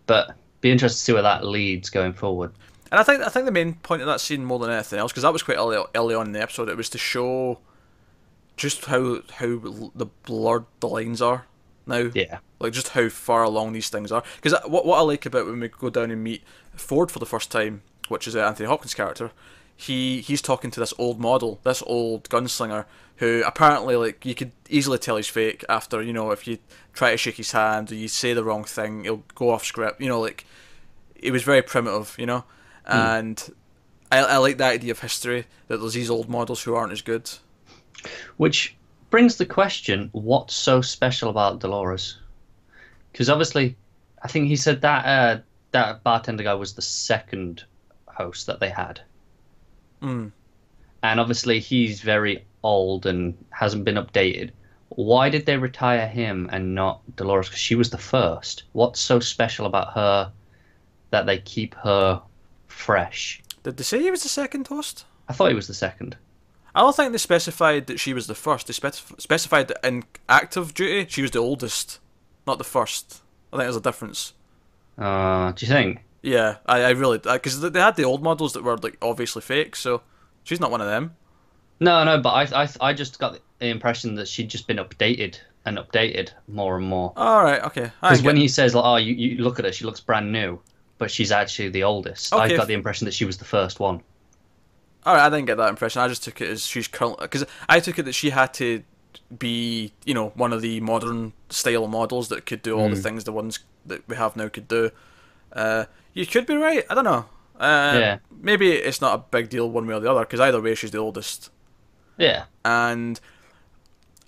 but 0.06 0.36
be 0.64 0.70
interested 0.70 0.98
to 0.98 1.04
see 1.04 1.12
where 1.12 1.22
that 1.22 1.44
leads 1.44 1.90
going 1.90 2.14
forward. 2.14 2.50
And 2.90 2.98
I 2.98 3.02
think 3.02 3.22
I 3.22 3.28
think 3.28 3.44
the 3.44 3.52
main 3.52 3.74
point 3.74 4.00
of 4.00 4.06
that 4.06 4.20
scene 4.20 4.44
more 4.46 4.58
than 4.58 4.70
anything 4.70 4.98
else, 4.98 5.12
because 5.12 5.22
that 5.22 5.32
was 5.32 5.42
quite 5.42 5.58
early, 5.58 5.76
early 5.94 6.14
on 6.14 6.26
in 6.26 6.32
the 6.32 6.40
episode, 6.40 6.70
it 6.70 6.76
was 6.76 6.88
to 6.90 6.98
show 6.98 7.58
just 8.56 8.86
how 8.86 9.20
how 9.34 9.58
the 9.94 10.06
blurred 10.24 10.64
the 10.80 10.88
lines 10.88 11.20
are 11.20 11.44
now. 11.86 12.10
Yeah, 12.14 12.38
Like 12.60 12.72
just 12.72 12.88
how 12.88 13.10
far 13.10 13.42
along 13.42 13.74
these 13.74 13.90
things 13.90 14.10
are. 14.10 14.24
Because 14.36 14.58
what 14.66 14.86
what 14.86 14.98
I 14.98 15.02
like 15.02 15.26
about 15.26 15.44
when 15.44 15.60
we 15.60 15.68
go 15.68 15.90
down 15.90 16.10
and 16.10 16.24
meet 16.24 16.42
Ford 16.74 17.10
for 17.10 17.18
the 17.18 17.26
first 17.26 17.50
time, 17.50 17.82
which 18.08 18.26
is 18.26 18.34
uh, 18.34 18.40
Anthony 18.40 18.66
Hopkins' 18.66 18.94
character, 18.94 19.32
he 19.76 20.20
he's 20.20 20.42
talking 20.42 20.70
to 20.70 20.80
this 20.80 20.94
old 20.98 21.20
model, 21.20 21.60
this 21.64 21.82
old 21.86 22.28
gunslinger, 22.28 22.86
who 23.16 23.42
apparently 23.46 23.96
like 23.96 24.24
you 24.24 24.34
could 24.34 24.52
easily 24.68 24.98
tell 24.98 25.16
he's 25.16 25.28
fake 25.28 25.64
after 25.68 26.02
you 26.02 26.12
know 26.12 26.30
if 26.30 26.46
you 26.46 26.58
try 26.92 27.10
to 27.10 27.16
shake 27.16 27.36
his 27.36 27.52
hand 27.52 27.90
or 27.90 27.94
you 27.94 28.08
say 28.08 28.32
the 28.32 28.44
wrong 28.44 28.64
thing, 28.64 29.04
he'll 29.04 29.24
go 29.34 29.50
off 29.50 29.64
script. 29.64 30.00
You 30.00 30.08
know, 30.08 30.20
like 30.20 30.44
it 31.16 31.30
was 31.32 31.42
very 31.42 31.62
primitive, 31.62 32.14
you 32.18 32.26
know, 32.26 32.44
and 32.86 33.42
I 34.12 34.18
I 34.18 34.36
like 34.38 34.58
that 34.58 34.72
idea 34.72 34.92
of 34.92 35.00
history 35.00 35.46
that 35.68 35.78
there's 35.78 35.94
these 35.94 36.10
old 36.10 36.28
models 36.28 36.62
who 36.62 36.74
aren't 36.74 36.92
as 36.92 37.02
good. 37.02 37.30
which 38.36 38.76
brings 39.10 39.36
the 39.36 39.46
question: 39.46 40.08
What's 40.12 40.54
so 40.54 40.80
special 40.80 41.30
about 41.30 41.60
Dolores? 41.60 42.18
Because 43.12 43.30
obviously, 43.30 43.76
I 44.22 44.28
think 44.28 44.48
he 44.48 44.56
said 44.56 44.80
that 44.82 45.04
uh, 45.06 45.40
that 45.70 46.02
bartender 46.02 46.42
guy 46.42 46.54
was 46.54 46.74
the 46.74 46.82
second 46.82 47.64
host 48.06 48.46
that 48.46 48.60
they 48.60 48.70
had, 48.70 49.00
Mm. 50.04 50.32
and 51.02 51.20
obviously 51.20 51.60
he's 51.60 52.00
very 52.02 52.44
old 52.62 53.06
and 53.06 53.34
hasn't 53.50 53.84
been 53.84 53.94
updated. 53.96 54.50
Why 54.90 55.28
did 55.28 55.46
they 55.46 55.56
retire 55.56 56.06
him 56.06 56.48
and 56.52 56.74
not 56.74 57.00
Dolores? 57.16 57.48
Because 57.48 57.60
she 57.60 57.74
was 57.74 57.90
the 57.90 57.98
first. 57.98 58.64
What's 58.72 59.00
so 59.00 59.18
special 59.18 59.66
about 59.66 59.92
her 59.94 60.30
that 61.10 61.26
they 61.26 61.38
keep 61.38 61.74
her 61.76 62.22
fresh? 62.68 63.42
Did 63.62 63.76
they 63.76 63.82
say 63.82 64.00
he 64.00 64.10
was 64.10 64.22
the 64.22 64.28
second 64.28 64.66
host? 64.66 65.04
I 65.28 65.32
thought 65.32 65.48
he 65.48 65.54
was 65.54 65.66
the 65.66 65.74
second. 65.74 66.16
I 66.74 66.80
don't 66.80 66.94
think 66.94 67.12
they 67.12 67.18
specified 67.18 67.86
that 67.86 68.00
she 68.00 68.12
was 68.12 68.26
the 68.26 68.34
first. 68.34 68.66
They 68.66 68.72
spec- 68.72 68.94
specified 69.18 69.68
that 69.68 69.86
in 69.86 70.04
active 70.28 70.74
duty 70.74 71.06
she 71.08 71.22
was 71.22 71.30
the 71.30 71.38
oldest, 71.38 71.98
not 72.46 72.58
the 72.58 72.64
first. 72.64 73.22
I 73.52 73.56
think 73.56 73.64
there's 73.64 73.76
a 73.76 73.80
difference. 73.80 74.34
Uh, 74.98 75.52
do 75.52 75.64
you 75.66 75.72
think? 75.72 76.04
Yeah, 76.24 76.56
I, 76.64 76.84
I 76.84 76.90
really 76.90 77.20
uh, 77.26 77.34
because 77.34 77.60
they 77.60 77.80
had 77.80 77.96
the 77.96 78.04
old 78.04 78.22
models 78.22 78.54
that 78.54 78.64
were 78.64 78.78
like 78.78 78.96
obviously 79.02 79.42
fake, 79.42 79.76
so 79.76 80.00
she's 80.42 80.58
not 80.58 80.70
one 80.70 80.80
of 80.80 80.86
them. 80.86 81.14
No, 81.80 82.02
no, 82.02 82.18
but 82.18 82.30
I, 82.30 82.62
I, 82.62 82.68
I 82.80 82.92
just 82.94 83.18
got 83.18 83.38
the 83.58 83.66
impression 83.66 84.14
that 84.14 84.26
she'd 84.26 84.48
just 84.48 84.66
been 84.66 84.78
updated 84.78 85.38
and 85.66 85.76
updated 85.76 86.30
more 86.48 86.78
and 86.78 86.86
more. 86.86 87.12
All 87.14 87.44
right, 87.44 87.62
okay. 87.64 87.90
Because 88.00 88.22
when 88.22 88.36
he 88.38 88.48
says, 88.48 88.74
like, 88.74 88.84
"Oh, 88.86 88.96
you, 88.96 89.12
you 89.14 89.44
look 89.44 89.58
at 89.58 89.66
her, 89.66 89.72
she 89.72 89.84
looks 89.84 90.00
brand 90.00 90.32
new," 90.32 90.58
but 90.96 91.10
she's 91.10 91.30
actually 91.30 91.68
the 91.68 91.82
oldest. 91.82 92.32
I 92.32 92.48
got 92.48 92.60
f- 92.60 92.66
the 92.68 92.74
impression 92.74 93.04
that 93.04 93.12
she 93.12 93.26
was 93.26 93.36
the 93.36 93.44
first 93.44 93.78
one. 93.78 94.00
all 95.04 95.14
right, 95.14 95.26
I 95.26 95.28
didn't 95.28 95.44
get 95.44 95.58
that 95.58 95.68
impression. 95.68 96.00
I 96.00 96.08
just 96.08 96.24
took 96.24 96.40
it 96.40 96.48
as 96.48 96.64
she's 96.64 96.88
currently 96.88 97.22
because 97.26 97.44
I 97.68 97.80
took 97.80 97.98
it 97.98 98.04
that 98.04 98.14
she 98.14 98.30
had 98.30 98.54
to 98.54 98.82
be 99.38 99.92
you 100.06 100.14
know 100.14 100.30
one 100.30 100.54
of 100.54 100.62
the 100.62 100.80
modern 100.80 101.34
style 101.50 101.86
models 101.86 102.28
that 102.28 102.46
could 102.46 102.62
do 102.62 102.78
all 102.78 102.88
the 102.88 102.96
hmm. 102.96 103.02
things 103.02 103.24
the 103.24 103.32
ones 103.32 103.58
that 103.84 104.08
we 104.08 104.16
have 104.16 104.36
now 104.36 104.48
could 104.48 104.68
do. 104.68 104.90
Uh, 105.52 105.84
you 106.12 106.26
could 106.26 106.46
be 106.46 106.56
right. 106.56 106.84
I 106.90 106.94
don't 106.94 107.04
know. 107.04 107.26
Uh, 107.58 107.92
Yeah. 107.98 108.18
Maybe 108.40 108.72
it's 108.72 109.00
not 109.00 109.14
a 109.14 109.18
big 109.30 109.48
deal 109.48 109.70
one 109.70 109.86
way 109.86 109.94
or 109.94 110.00
the 110.00 110.10
other 110.10 110.20
because 110.20 110.40
either 110.40 110.60
way 110.60 110.74
she's 110.74 110.90
the 110.90 110.98
oldest. 110.98 111.50
Yeah, 112.18 112.44
and 112.64 113.18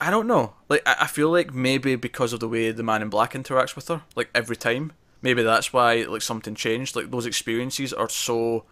I 0.01 0.11
don't 0.11 0.27
know. 0.27 0.55
Like 0.69 0.83
I 0.87 0.97
I 1.01 1.07
feel 1.07 1.31
like 1.31 1.53
maybe 1.55 1.97
because 1.97 2.33
of 2.33 2.41
the 2.41 2.49
way 2.49 2.71
the 2.73 2.83
Man 2.83 3.03
in 3.03 3.09
Black 3.11 3.33
interacts 3.35 3.77
with 3.77 3.89
her, 3.89 4.03
like 4.15 4.29
every 4.35 4.57
time, 4.57 4.93
maybe 5.23 5.43
that's 5.43 5.73
why 5.73 6.03
like 6.03 6.23
something 6.23 6.55
changed. 6.55 6.97
Like 6.97 7.11
those 7.11 7.27
experiences 7.27 7.93
are 7.93 8.09
so, 8.09 8.65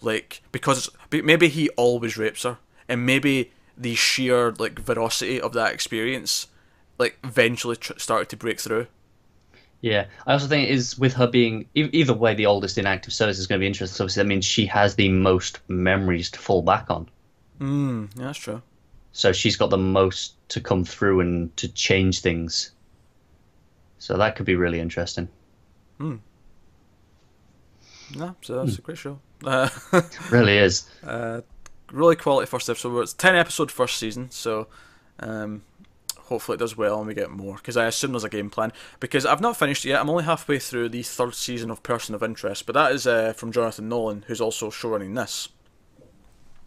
like 0.00 0.42
because 0.52 0.90
be- 1.10 1.22
maybe 1.22 1.48
he 1.48 1.68
always 1.70 2.16
rapes 2.16 2.42
her, 2.44 2.58
and 2.88 3.04
maybe 3.04 3.52
the 3.76 3.94
sheer 3.94 4.52
like 4.52 4.78
veracity 4.78 5.40
of 5.40 5.52
that 5.54 5.72
experience, 5.74 6.46
like 6.98 7.18
eventually 7.24 7.76
tr- 7.76 7.98
started 7.98 8.28
to 8.30 8.36
break 8.36 8.60
through. 8.60 8.86
Yeah. 9.84 10.06
I 10.26 10.32
also 10.32 10.46
think 10.46 10.68
it 10.68 10.72
is 10.72 10.98
with 10.98 11.12
her 11.14 11.26
being 11.26 11.66
e- 11.74 11.90
either 11.92 12.14
way 12.14 12.32
the 12.34 12.46
oldest 12.46 12.78
in 12.78 12.86
active 12.86 13.12
service 13.12 13.38
is 13.38 13.46
going 13.46 13.58
to 13.58 13.62
be 13.62 13.66
interesting. 13.66 13.92
'cause 13.94 14.00
obviously, 14.00 14.22
that 14.22 14.28
means 14.28 14.44
she 14.46 14.64
has 14.66 14.94
the 14.94 15.08
most 15.10 15.60
memories 15.68 16.30
to 16.30 16.38
fall 16.38 16.62
back 16.62 16.86
on. 16.90 17.08
Mm, 17.60 18.08
yeah, 18.16 18.24
that's 18.26 18.38
true. 18.38 18.62
So 19.12 19.32
she's 19.32 19.56
got 19.56 19.68
the 19.70 19.76
most 19.78 20.34
to 20.48 20.60
come 20.60 20.84
through 20.84 21.20
and 21.20 21.54
to 21.58 21.68
change 21.68 22.20
things. 22.20 22.70
So 23.98 24.16
that 24.16 24.36
could 24.36 24.46
be 24.46 24.56
really 24.56 24.80
interesting. 24.80 25.28
Hmm. 25.98 26.16
No, 28.16 28.36
so 28.42 28.64
that's 28.64 28.78
a 28.78 28.82
great 28.82 28.98
show. 28.98 29.18
Uh, 29.44 29.68
Really 30.30 30.56
is. 30.58 30.88
Uh, 31.06 31.40
really 31.92 32.16
quality 32.16 32.46
first 32.46 32.68
episode. 32.70 32.98
It's 33.00 33.12
ten 33.12 33.34
episode 33.36 33.70
first 33.70 33.98
season, 33.98 34.30
so 34.30 34.66
um, 35.20 35.62
hopefully 36.24 36.56
it 36.56 36.58
does 36.58 36.76
well 36.76 36.98
and 36.98 37.06
we 37.06 37.14
get 37.14 37.30
more. 37.30 37.56
Because 37.56 37.76
I 37.76 37.86
assume 37.86 38.12
there's 38.12 38.24
a 38.24 38.28
game 38.28 38.50
plan. 38.50 38.72
Because 39.00 39.24
I've 39.26 39.40
not 39.40 39.56
finished 39.56 39.84
it 39.84 39.90
yet. 39.90 40.00
I'm 40.00 40.10
only 40.10 40.24
halfway 40.24 40.58
through 40.58 40.88
the 40.90 41.02
third 41.02 41.34
season 41.34 41.70
of 41.70 41.82
Person 41.82 42.14
of 42.14 42.22
Interest, 42.22 42.64
but 42.66 42.74
that 42.74 42.92
is 42.92 43.06
uh, 43.06 43.32
from 43.34 43.52
Jonathan 43.52 43.88
Nolan, 43.88 44.24
who's 44.26 44.40
also 44.40 44.70
showrunning 44.70 45.14
this. 45.14 45.48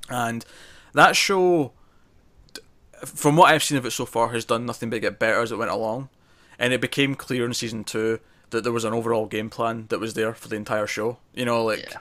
And 0.09 0.45
that 0.93 1.15
show, 1.15 1.73
from 3.05 3.35
what 3.35 3.51
I've 3.51 3.63
seen 3.63 3.77
of 3.77 3.85
it 3.85 3.91
so 3.91 4.05
far, 4.05 4.29
has 4.29 4.45
done 4.45 4.65
nothing 4.65 4.89
but 4.89 5.01
get 5.01 5.19
better 5.19 5.41
as 5.41 5.51
it 5.51 5.57
went 5.57 5.71
along. 5.71 6.09
And 6.59 6.73
it 6.73 6.81
became 6.81 7.15
clear 7.15 7.45
in 7.45 7.53
season 7.53 7.83
two 7.83 8.19
that 8.49 8.63
there 8.63 8.73
was 8.73 8.85
an 8.85 8.93
overall 8.93 9.25
game 9.27 9.49
plan 9.49 9.85
that 9.89 9.99
was 9.99 10.13
there 10.13 10.33
for 10.33 10.47
the 10.47 10.55
entire 10.55 10.87
show. 10.87 11.17
You 11.33 11.45
know, 11.45 11.63
like 11.63 11.91
Yeah. 11.91 11.99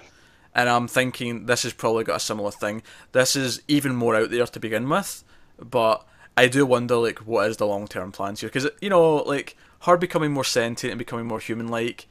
and 0.54 0.68
I'm 0.68 0.88
thinking 0.88 1.46
this 1.46 1.64
has 1.64 1.72
probably 1.72 2.04
got 2.04 2.16
a 2.16 2.20
similar 2.20 2.50
thing. 2.52 2.82
This 3.12 3.34
is 3.36 3.60
even 3.68 3.94
more 3.96 4.14
out 4.14 4.30
there 4.30 4.46
to 4.46 4.60
begin 4.60 4.88
with, 4.88 5.24
but 5.58 6.06
I 6.36 6.48
do 6.48 6.66
wonder 6.66 6.96
like 6.96 7.20
what 7.20 7.48
is 7.48 7.56
the 7.56 7.66
long 7.66 7.86
term 7.88 8.12
plans 8.12 8.40
here 8.40 8.48
because 8.48 8.68
you 8.80 8.90
know 8.90 9.16
like 9.16 9.56
her 9.82 9.96
becoming 9.96 10.32
more 10.32 10.44
sentient 10.44 10.92
and 10.92 10.98
becoming 10.98 11.26
more 11.26 11.40
human 11.40 11.68
like. 11.68 12.08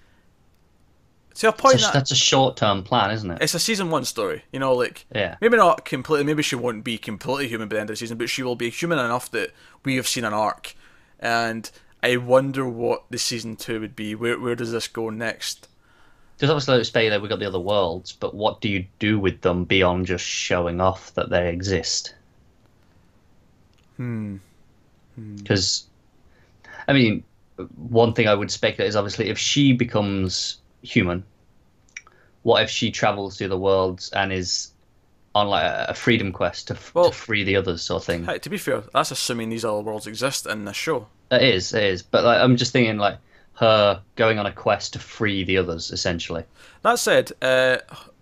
To 1.35 1.49
a 1.49 1.51
point 1.51 1.73
That's 1.73 1.83
a, 1.83 1.87
that 1.87 1.93
that's 1.93 2.11
a 2.11 2.15
short 2.15 2.55
term 2.55 2.81
plan, 2.83 3.11
isn't 3.11 3.29
it? 3.29 3.41
it's 3.41 3.53
a 3.53 3.59
season 3.59 3.89
one 3.89 4.05
story, 4.05 4.45
you 4.53 4.59
know, 4.59 4.73
like 4.73 5.05
Yeah. 5.13 5.35
maybe 5.41 5.57
not 5.57 5.83
completely. 5.83 6.23
Maybe 6.25 6.41
she 6.41 6.55
won't 6.55 6.83
be 6.85 6.97
completely 6.97 7.49
human 7.49 7.67
by 7.67 7.75
the 7.75 7.81
end 7.81 7.89
of 7.89 7.93
the 7.95 7.97
season, 7.97 8.17
but 8.17 8.29
she 8.29 8.41
will 8.41 8.55
be 8.55 8.69
human 8.69 8.99
enough 8.99 9.29
that 9.31 9.51
we 9.83 9.97
have 9.97 10.07
seen 10.07 10.23
an 10.23 10.33
arc, 10.33 10.75
and 11.19 11.69
I 12.01 12.15
wonder 12.17 12.65
what 12.65 13.03
the 13.09 13.17
season 13.17 13.57
two 13.57 13.81
would 13.81 13.95
be. 13.97 14.15
Where 14.15 14.39
where 14.39 14.55
does 14.55 14.71
this 14.71 14.87
go 14.87 15.09
next? 15.09 15.67
Because 16.37 16.49
obviously, 16.49 16.77
like 16.77 16.85
speculate 16.85 17.21
we've 17.21 17.29
got 17.29 17.39
the 17.39 17.45
other 17.45 17.59
worlds, 17.59 18.13
but 18.13 18.33
what 18.33 18.61
do 18.61 18.69
you 18.69 18.87
do 18.99 19.19
with 19.19 19.41
them 19.41 19.65
beyond 19.65 20.05
just 20.05 20.23
showing 20.25 20.79
off 20.79 21.13
that 21.15 21.29
they 21.29 21.49
exist? 21.49 22.15
Hmm. 23.97 24.37
Because, 25.37 25.85
I 26.87 26.93
mean, 26.93 27.23
one 27.75 28.13
thing 28.13 28.27
I 28.27 28.33
would 28.35 28.51
speculate 28.51 28.89
is 28.89 28.95
obviously 28.95 29.29
if 29.29 29.37
she 29.37 29.73
becomes 29.73 30.57
human, 30.81 31.23
what 32.43 32.61
if 32.63 32.69
she 32.69 32.91
travels 32.91 33.37
through 33.37 33.47
the 33.47 33.57
worlds 33.57 34.09
and 34.11 34.31
is 34.33 34.71
on 35.33 35.47
like 35.47 35.63
a 35.63 35.87
a 35.89 35.93
freedom 35.93 36.31
quest 36.31 36.67
to, 36.67 36.73
f- 36.73 36.93
Well- 36.93 37.09
to 37.09 37.15
free 37.15 37.43
the 37.43 37.55
others, 37.55 37.81
sort 37.81 38.01
of 38.03 38.05
thing? 38.05 38.25
Hey, 38.25 38.39
to 38.39 38.49
be 38.49 38.57
fair, 38.57 38.83
that's 38.93 39.11
assuming 39.11 39.49
these 39.49 39.65
other 39.65 39.81
worlds 39.81 40.07
exist 40.07 40.45
in 40.45 40.65
this 40.65 40.75
show. 40.75 41.07
It 41.31 41.41
is, 41.41 41.73
it 41.73 41.83
is. 41.83 42.01
But 42.03 42.23
like, 42.23 42.39
I'm 42.39 42.55
just 42.57 42.71
thinking 42.73 42.97
like 42.97 43.17
her 43.55 44.01
going 44.15 44.37
on 44.37 44.45
a 44.45 44.51
quest 44.51 44.93
to 44.93 44.99
free 44.99 45.43
the 45.43 45.57
others, 45.57 45.91
essentially. 45.91 46.43
That 46.83 46.99
said, 46.99 47.31
uh, 47.41 47.77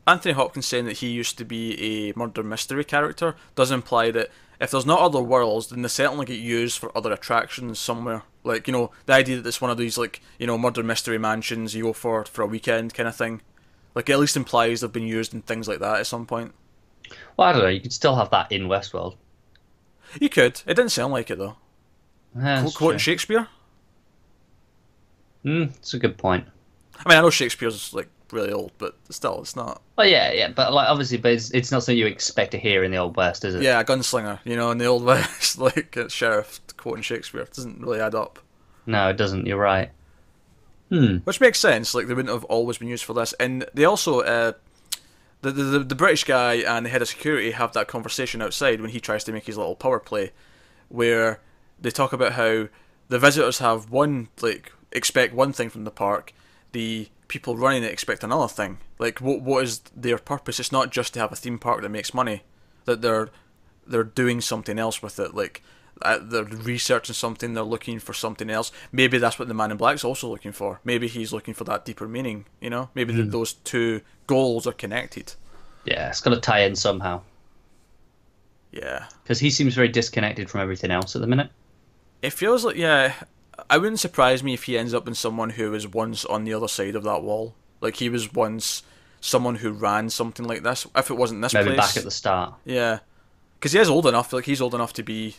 Anthony 0.08 0.34
Hopkins 0.34 0.68
saying 0.68 0.86
that 0.86 0.98
he 0.98 1.08
used 1.08 1.38
to 1.40 1.46
be 1.46 2.10
a 2.10 2.14
murder 2.16 2.44
mystery 2.44 2.84
character 2.84 3.36
does 3.56 3.72
imply 3.72 4.12
that 4.12 4.30
if 4.60 4.72
there's 4.72 4.86
not 4.86 5.00
other 5.00 5.22
worlds, 5.22 5.68
then 5.68 5.82
they 5.82 5.88
certainly 5.88 6.26
get 6.26 6.40
used 6.40 6.78
for 6.78 6.96
other 6.98 7.12
attractions 7.12 7.80
somewhere. 7.80 8.24
Like 8.44 8.68
you 8.68 8.74
know, 8.74 8.92
the 9.06 9.14
idea 9.14 9.38
that 9.38 9.48
it's 9.48 9.62
one 9.62 9.72
of 9.72 9.78
these 9.78 9.98
like 9.98 10.22
you 10.38 10.48
know 10.48 10.58
murder 10.58 10.84
mystery 10.84 11.18
mansions 11.18 11.76
you 11.76 11.84
go 11.84 11.94
for 11.94 12.26
for 12.26 12.42
a 12.42 12.48
weekend 12.48 12.94
kind 12.94 13.08
of 13.10 13.16
thing. 13.16 13.42
Like 13.96 14.10
it 14.10 14.14
at 14.14 14.20
least 14.20 14.36
implies 14.38 14.82
they've 14.82 14.92
been 14.92 15.08
used 15.08 15.34
in 15.34 15.42
things 15.42 15.68
like 15.68 15.80
that 15.80 16.00
at 16.00 16.08
some 16.08 16.26
point. 16.26 16.54
Well, 17.38 17.48
I 17.48 17.54
don't 17.54 17.62
know. 17.62 17.68
You 17.70 17.82
could 17.82 17.94
still 17.94 18.16
have 18.16 18.30
that 18.32 18.52
in 18.52 18.64
Westworld. 18.64 19.16
You 20.20 20.30
could. 20.30 20.62
It 20.66 20.76
didn't 20.76 20.90
sound 20.90 21.14
like 21.14 21.30
it 21.32 21.38
though. 21.38 21.58
Yeah, 22.36 22.64
Qu- 22.64 22.72
quoting. 22.72 23.00
Shakespeare. 23.00 23.48
Mm, 25.46 25.76
it's 25.76 25.94
a 25.94 26.00
good 26.00 26.18
point. 26.18 26.46
I 27.06 27.10
mean, 27.10 27.18
I 27.18 27.22
know 27.22 27.30
Shakespeare's 27.30 27.94
like 27.94 28.08
really 28.34 28.52
old, 28.52 28.72
but 28.78 28.96
still, 29.10 29.42
it's 29.42 29.56
not. 29.56 29.82
Well, 29.98 30.08
yeah, 30.08 30.32
yeah, 30.32 30.50
but 30.50 30.74
like 30.74 30.90
obviously, 30.90 31.18
but 31.18 31.32
it's, 31.32 31.52
it's 31.52 31.72
not 31.72 31.84
something 31.84 31.98
you 31.98 32.08
expect 32.08 32.52
to 32.52 32.58
hear 32.58 32.84
in 32.84 32.92
the 32.92 32.98
old 32.98 33.16
west, 33.16 33.46
is 33.46 33.56
it? 33.56 33.62
Yeah, 33.62 33.84
gunslinger. 33.84 34.40
You 34.44 34.56
know, 34.56 34.72
in 34.72 34.78
the 34.78 34.86
old 34.86 35.04
west, 35.06 35.58
like 35.58 35.98
sheriff 36.10 36.60
quoting 36.78 37.04
Shakespeare 37.04 37.42
it 37.42 37.54
doesn't 37.54 37.82
really 37.82 38.00
add 38.00 38.16
up. 38.16 38.40
No, 38.86 39.08
it 39.10 39.18
doesn't. 39.18 39.46
You're 39.46 39.58
right. 39.58 39.92
Hmm. 40.90 41.18
Which 41.18 41.40
makes 41.40 41.60
sense. 41.60 41.96
Like 41.96 42.08
they 42.08 42.14
wouldn't 42.14 42.34
have 42.34 42.44
always 42.46 42.78
been 42.78 42.90
used 42.90 43.06
for 43.06 43.14
this, 43.14 43.34
and 43.34 43.66
they 43.74 43.86
also 43.86 44.22
uh, 44.22 44.54
the, 45.42 45.52
the 45.52 45.80
the 45.80 45.96
British 45.96 46.24
guy 46.24 46.56
and 46.56 46.86
the 46.86 46.90
head 46.90 47.02
of 47.02 47.08
security 47.08 47.52
have 47.52 47.74
that 47.74 47.88
conversation 47.88 48.42
outside 48.42 48.82
when 48.82 48.92
he 48.92 49.00
tries 49.00 49.24
to 49.26 49.32
make 49.32 49.46
his 49.46 49.58
little 49.58 49.76
power 49.76 50.00
play, 50.00 50.32
where 50.90 51.40
they 51.80 51.92
talk 51.92 52.14
about 52.14 52.34
how 52.34 52.68
the 53.10 53.20
visitors 53.20 53.60
have 53.60 53.90
one 53.90 54.30
like 54.42 54.72
expect 54.92 55.34
one 55.34 55.54
thing 55.54 55.70
from 55.70 55.84
the 55.84 55.92
park, 55.92 56.34
the 56.72 57.10
people 57.34 57.58
running 57.58 57.84
it 57.84 57.92
expect 57.92 58.24
another 58.24 58.48
thing. 58.48 58.78
Like 59.00 59.20
what 59.20 59.42
what 59.42 59.64
is 59.64 59.80
their 59.96 60.20
purpose? 60.20 60.60
It's 60.60 60.72
not 60.72 60.92
just 60.92 61.14
to 61.14 61.20
have 61.20 61.32
a 61.32 61.36
theme 61.36 61.58
park 61.60 61.82
that 61.82 61.90
makes 61.90 62.14
money, 62.14 62.44
that 62.86 63.02
they're 63.02 63.30
they're 63.88 64.04
doing 64.04 64.40
something 64.42 64.78
else 64.78 65.02
with 65.02 65.20
it. 65.20 65.34
Like 65.34 65.64
uh, 66.02 66.20
they're 66.22 66.44
researching 66.46 67.16
something, 67.16 67.54
they're 67.54 67.64
looking 67.64 68.00
for 68.00 68.14
something 68.14 68.50
else. 68.50 68.72
Maybe 68.92 69.18
that's 69.18 69.38
what 69.40 69.48
the 69.48 69.54
Man 69.54 69.72
in 69.72 69.78
Black's 69.78 70.04
also 70.04 70.28
looking 70.30 70.52
for. 70.52 70.80
Maybe 70.84 71.08
he's 71.08 71.34
looking 71.34 71.54
for 71.56 71.64
that 71.66 71.86
deeper 71.86 72.08
meaning. 72.08 72.46
You 72.62 72.70
know, 72.70 72.90
maybe 72.94 73.14
th 73.14 73.30
those 73.32 73.54
two 73.54 74.02
goals 74.28 74.68
are 74.68 74.74
connected. 74.84 75.34
Yeah, 75.86 76.10
it's 76.10 76.22
got 76.22 76.34
to 76.36 76.40
tie 76.40 76.64
in 76.68 76.76
somehow 76.76 77.22
Yeah, 78.72 79.06
because 79.24 79.40
he 79.40 79.50
seems 79.50 79.76
very 79.76 79.88
disconnected 79.90 80.50
from 80.50 80.62
everything 80.62 80.92
else 80.92 81.16
at 81.16 81.22
the 81.22 81.28
minute. 81.28 81.50
it 82.22 82.34
feels 82.34 82.64
like 82.66 82.76
yeah. 82.76 83.14
I 83.70 83.78
wouldn't 83.78 84.00
surprise 84.00 84.44
me 84.44 84.54
if 84.54 84.64
he 84.64 84.78
ends 84.78 84.94
up 84.94 85.08
in 85.08 85.16
someone 85.16 85.52
who 85.52 85.72
was 85.72 85.88
once 85.88 86.26
on 86.26 86.44
the 86.44 86.54
other 86.54 86.68
side 86.68 86.96
of 86.96 87.04
that 87.04 87.24
wall. 87.24 87.56
Like 87.82 87.98
he 87.98 88.10
was 88.10 88.34
once 88.34 88.84
someone 89.22 89.56
who 89.56 89.72
ran 89.72 90.10
something 90.10 90.46
like 90.46 90.64
this. 90.64 90.88
If 90.96 91.10
it 91.10 91.16
wasn't 91.16 91.42
this 91.42 91.54
Maybe 91.54 91.72
place, 91.74 91.78
back 91.78 91.98
at 91.98 92.04
the 92.04 92.12
start. 92.12 92.56
yeah, 92.66 93.00
because 93.60 93.72
he 93.72 93.80
is 93.80 93.90
old 93.90 94.08
enough. 94.08 94.34
Like 94.34 94.46
he's 94.46 94.62
old 94.62 94.74
enough 94.76 94.94
to 94.94 95.04
be 95.04 95.36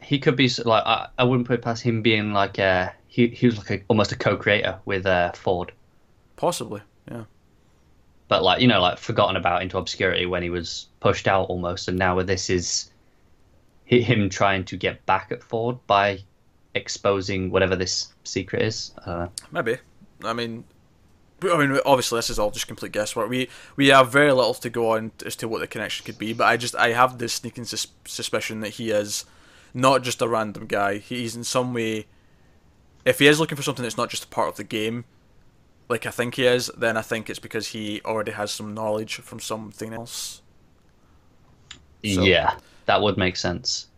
He 0.00 0.18
could 0.18 0.36
be 0.36 0.50
like 0.64 0.84
I, 0.84 1.08
I 1.18 1.24
wouldn't 1.24 1.46
put 1.46 1.54
it 1.54 1.62
past 1.62 1.82
him 1.82 2.02
being 2.02 2.32
like 2.32 2.58
uh 2.58 2.90
he 3.08 3.28
he 3.28 3.46
was 3.46 3.58
like 3.58 3.70
a, 3.70 3.82
almost 3.88 4.12
a 4.12 4.16
co-creator 4.16 4.78
with 4.84 5.06
uh, 5.06 5.32
Ford, 5.32 5.72
possibly. 6.36 6.82
Yeah, 7.10 7.24
but 8.28 8.42
like 8.42 8.60
you 8.60 8.68
know 8.68 8.80
like 8.80 8.98
forgotten 8.98 9.36
about 9.36 9.62
into 9.62 9.78
obscurity 9.78 10.26
when 10.26 10.42
he 10.42 10.50
was 10.50 10.88
pushed 11.00 11.26
out 11.26 11.48
almost, 11.48 11.88
and 11.88 11.98
now 11.98 12.16
with 12.16 12.26
this 12.26 12.50
is 12.50 12.90
him 13.86 14.28
trying 14.28 14.64
to 14.66 14.76
get 14.76 15.06
back 15.06 15.32
at 15.32 15.42
Ford 15.42 15.78
by 15.86 16.18
exposing 16.76 17.50
whatever 17.50 17.74
this 17.74 18.12
secret 18.24 18.62
is. 18.62 18.92
Uh, 19.04 19.28
Maybe. 19.50 19.78
I 20.22 20.32
mean, 20.32 20.64
I 21.42 21.58
mean, 21.58 21.78
obviously 21.84 22.18
this 22.18 22.30
is 22.30 22.38
all 22.38 22.50
just 22.50 22.68
complete 22.68 22.92
guesswork. 22.92 23.28
We 23.28 23.48
we 23.76 23.88
have 23.88 24.10
very 24.10 24.32
little 24.32 24.54
to 24.54 24.70
go 24.70 24.92
on 24.92 25.12
as 25.24 25.36
to 25.36 25.48
what 25.48 25.60
the 25.60 25.66
connection 25.66 26.04
could 26.06 26.18
be, 26.18 26.32
but 26.32 26.46
I 26.46 26.56
just 26.56 26.74
I 26.76 26.92
have 26.92 27.18
this 27.18 27.34
sneaking 27.34 27.64
sus- 27.64 27.88
suspicion 28.04 28.60
that 28.60 28.70
he 28.70 28.90
is 28.90 29.24
not 29.74 30.02
just 30.02 30.22
a 30.22 30.28
random 30.28 30.66
guy. 30.66 30.98
He's 30.98 31.36
in 31.36 31.44
some 31.44 31.74
way, 31.74 32.06
if 33.04 33.18
he 33.18 33.26
is 33.26 33.38
looking 33.38 33.56
for 33.56 33.62
something 33.62 33.82
that's 33.82 33.98
not 33.98 34.08
just 34.08 34.24
a 34.24 34.28
part 34.28 34.48
of 34.48 34.56
the 34.56 34.64
game, 34.64 35.04
like 35.88 36.06
I 36.06 36.10
think 36.10 36.36
he 36.36 36.46
is, 36.46 36.70
then 36.76 36.96
I 36.96 37.02
think 37.02 37.28
it's 37.28 37.38
because 37.38 37.68
he 37.68 38.00
already 38.04 38.32
has 38.32 38.50
some 38.50 38.74
knowledge 38.74 39.16
from 39.16 39.38
something 39.38 39.92
else. 39.92 40.42
So. 42.04 42.22
Yeah, 42.22 42.56
that 42.86 43.02
would 43.02 43.16
make 43.18 43.36
sense. 43.36 43.88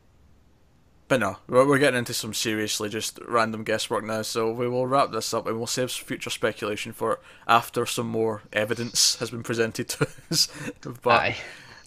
But 1.08 1.20
no, 1.20 1.38
we're 1.48 1.78
getting 1.78 1.98
into 1.98 2.12
some 2.12 2.34
seriously 2.34 2.90
just 2.90 3.18
random 3.26 3.64
guesswork 3.64 4.04
now, 4.04 4.20
so 4.20 4.52
we 4.52 4.68
will 4.68 4.86
wrap 4.86 5.10
this 5.10 5.32
up 5.32 5.46
and 5.46 5.56
we'll 5.56 5.66
save 5.66 5.90
future 5.90 6.28
speculation 6.28 6.92
for 6.92 7.18
after 7.46 7.86
some 7.86 8.08
more 8.08 8.42
evidence 8.52 9.16
has 9.16 9.30
been 9.30 9.42
presented 9.42 9.88
to 9.88 10.06
us. 10.30 10.48
but 11.02 11.06
Aye. 11.10 11.36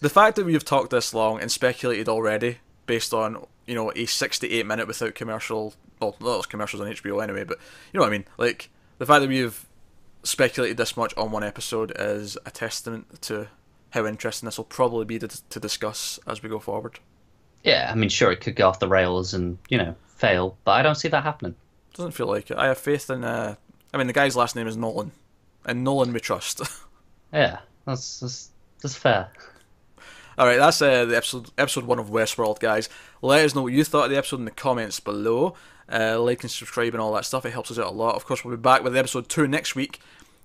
the 0.00 0.10
fact 0.10 0.34
that 0.36 0.44
we've 0.44 0.64
talked 0.64 0.90
this 0.90 1.14
long 1.14 1.40
and 1.40 1.52
speculated 1.52 2.08
already 2.08 2.58
based 2.86 3.14
on, 3.14 3.46
you 3.64 3.76
know, 3.76 3.92
a 3.94 4.06
68 4.06 4.66
minute 4.66 4.88
without 4.88 5.14
commercial, 5.14 5.74
well, 6.00 6.16
not 6.18 6.26
those 6.26 6.46
commercials 6.46 6.82
on 6.82 6.88
HBO 6.88 7.22
anyway, 7.22 7.44
but 7.44 7.58
you 7.92 7.98
know 7.98 8.02
what 8.02 8.08
I 8.08 8.18
mean? 8.18 8.24
Like, 8.38 8.70
the 8.98 9.06
fact 9.06 9.20
that 9.20 9.28
we've 9.28 9.64
speculated 10.24 10.76
this 10.76 10.96
much 10.96 11.16
on 11.16 11.30
one 11.30 11.44
episode 11.44 11.92
is 11.96 12.36
a 12.44 12.50
testament 12.50 13.22
to 13.22 13.46
how 13.90 14.04
interesting 14.04 14.48
this 14.48 14.56
will 14.56 14.64
probably 14.64 15.04
be 15.04 15.20
to, 15.20 15.28
to 15.28 15.60
discuss 15.60 16.18
as 16.26 16.42
we 16.42 16.48
go 16.48 16.58
forward. 16.58 16.98
Yeah, 17.64 17.90
I 17.90 17.94
mean, 17.94 18.08
sure, 18.08 18.32
it 18.32 18.40
could 18.40 18.56
go 18.56 18.68
off 18.68 18.80
the 18.80 18.88
rails 18.88 19.34
and 19.34 19.58
you 19.68 19.78
know 19.78 19.94
fail, 20.16 20.56
but 20.64 20.72
I 20.72 20.82
don't 20.82 20.96
see 20.96 21.08
that 21.08 21.22
happening. 21.22 21.54
Doesn't 21.94 22.12
feel 22.12 22.26
like 22.26 22.50
it. 22.50 22.56
I 22.56 22.66
have 22.66 22.78
faith 22.78 23.08
in. 23.10 23.24
Uh, 23.24 23.56
I 23.92 23.98
mean, 23.98 24.06
the 24.06 24.12
guy's 24.12 24.36
last 24.36 24.56
name 24.56 24.66
is 24.66 24.76
Nolan, 24.76 25.12
and 25.64 25.84
Nolan 25.84 26.12
we 26.12 26.20
trust. 26.20 26.62
yeah, 27.32 27.58
that's 27.86 28.20
that's, 28.20 28.50
that's 28.80 28.96
fair. 28.96 29.30
All 30.38 30.46
right, 30.46 30.58
that's 30.58 30.80
uh, 30.80 31.04
the 31.04 31.16
episode 31.16 31.50
episode 31.58 31.84
one 31.84 31.98
of 31.98 32.08
Westworld, 32.08 32.58
guys. 32.58 32.88
Let 33.20 33.44
us 33.44 33.54
know 33.54 33.62
what 33.62 33.72
you 33.72 33.84
thought 33.84 34.06
of 34.06 34.10
the 34.10 34.16
episode 34.16 34.40
in 34.40 34.46
the 34.46 34.50
comments 34.50 34.98
below. 34.98 35.54
Uh, 35.92 36.18
like 36.20 36.42
and 36.42 36.50
subscribe 36.50 36.94
and 36.94 37.02
all 37.02 37.12
that 37.12 37.26
stuff. 37.26 37.44
It 37.44 37.50
helps 37.50 37.70
us 37.70 37.78
out 37.78 37.88
a 37.88 37.90
lot. 37.90 38.14
Of 38.14 38.24
course, 38.24 38.44
we'll 38.44 38.56
be 38.56 38.60
back 38.60 38.82
with 38.82 38.96
episode 38.96 39.28
two 39.28 39.46
next 39.46 39.74
week. 39.74 40.00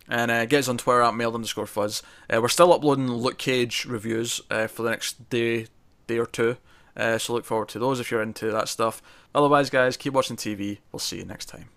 And 0.09 0.31
uh, 0.31 0.45
get 0.45 0.59
us 0.59 0.67
on 0.67 0.77
Twitter 0.77 1.01
at 1.01 1.15
mailed 1.15 1.35
underscore 1.35 1.67
fuzz. 1.67 2.01
Uh, 2.29 2.41
we're 2.41 2.47
still 2.47 2.73
uploading 2.73 3.09
Luke 3.09 3.37
Cage 3.37 3.85
reviews 3.85 4.41
uh, 4.49 4.67
for 4.67 4.83
the 4.83 4.89
next 4.89 5.29
day, 5.29 5.67
day 6.07 6.17
or 6.17 6.25
two. 6.25 6.57
Uh, 6.97 7.17
so 7.17 7.33
look 7.33 7.45
forward 7.45 7.69
to 7.69 7.79
those 7.79 7.99
if 7.99 8.09
you're 8.11 8.23
into 8.23 8.51
that 8.51 8.67
stuff. 8.67 9.01
Otherwise, 9.33 9.69
guys, 9.69 9.95
keep 9.95 10.13
watching 10.13 10.35
TV. 10.35 10.79
We'll 10.91 10.99
see 10.99 11.17
you 11.17 11.25
next 11.25 11.45
time. 11.45 11.69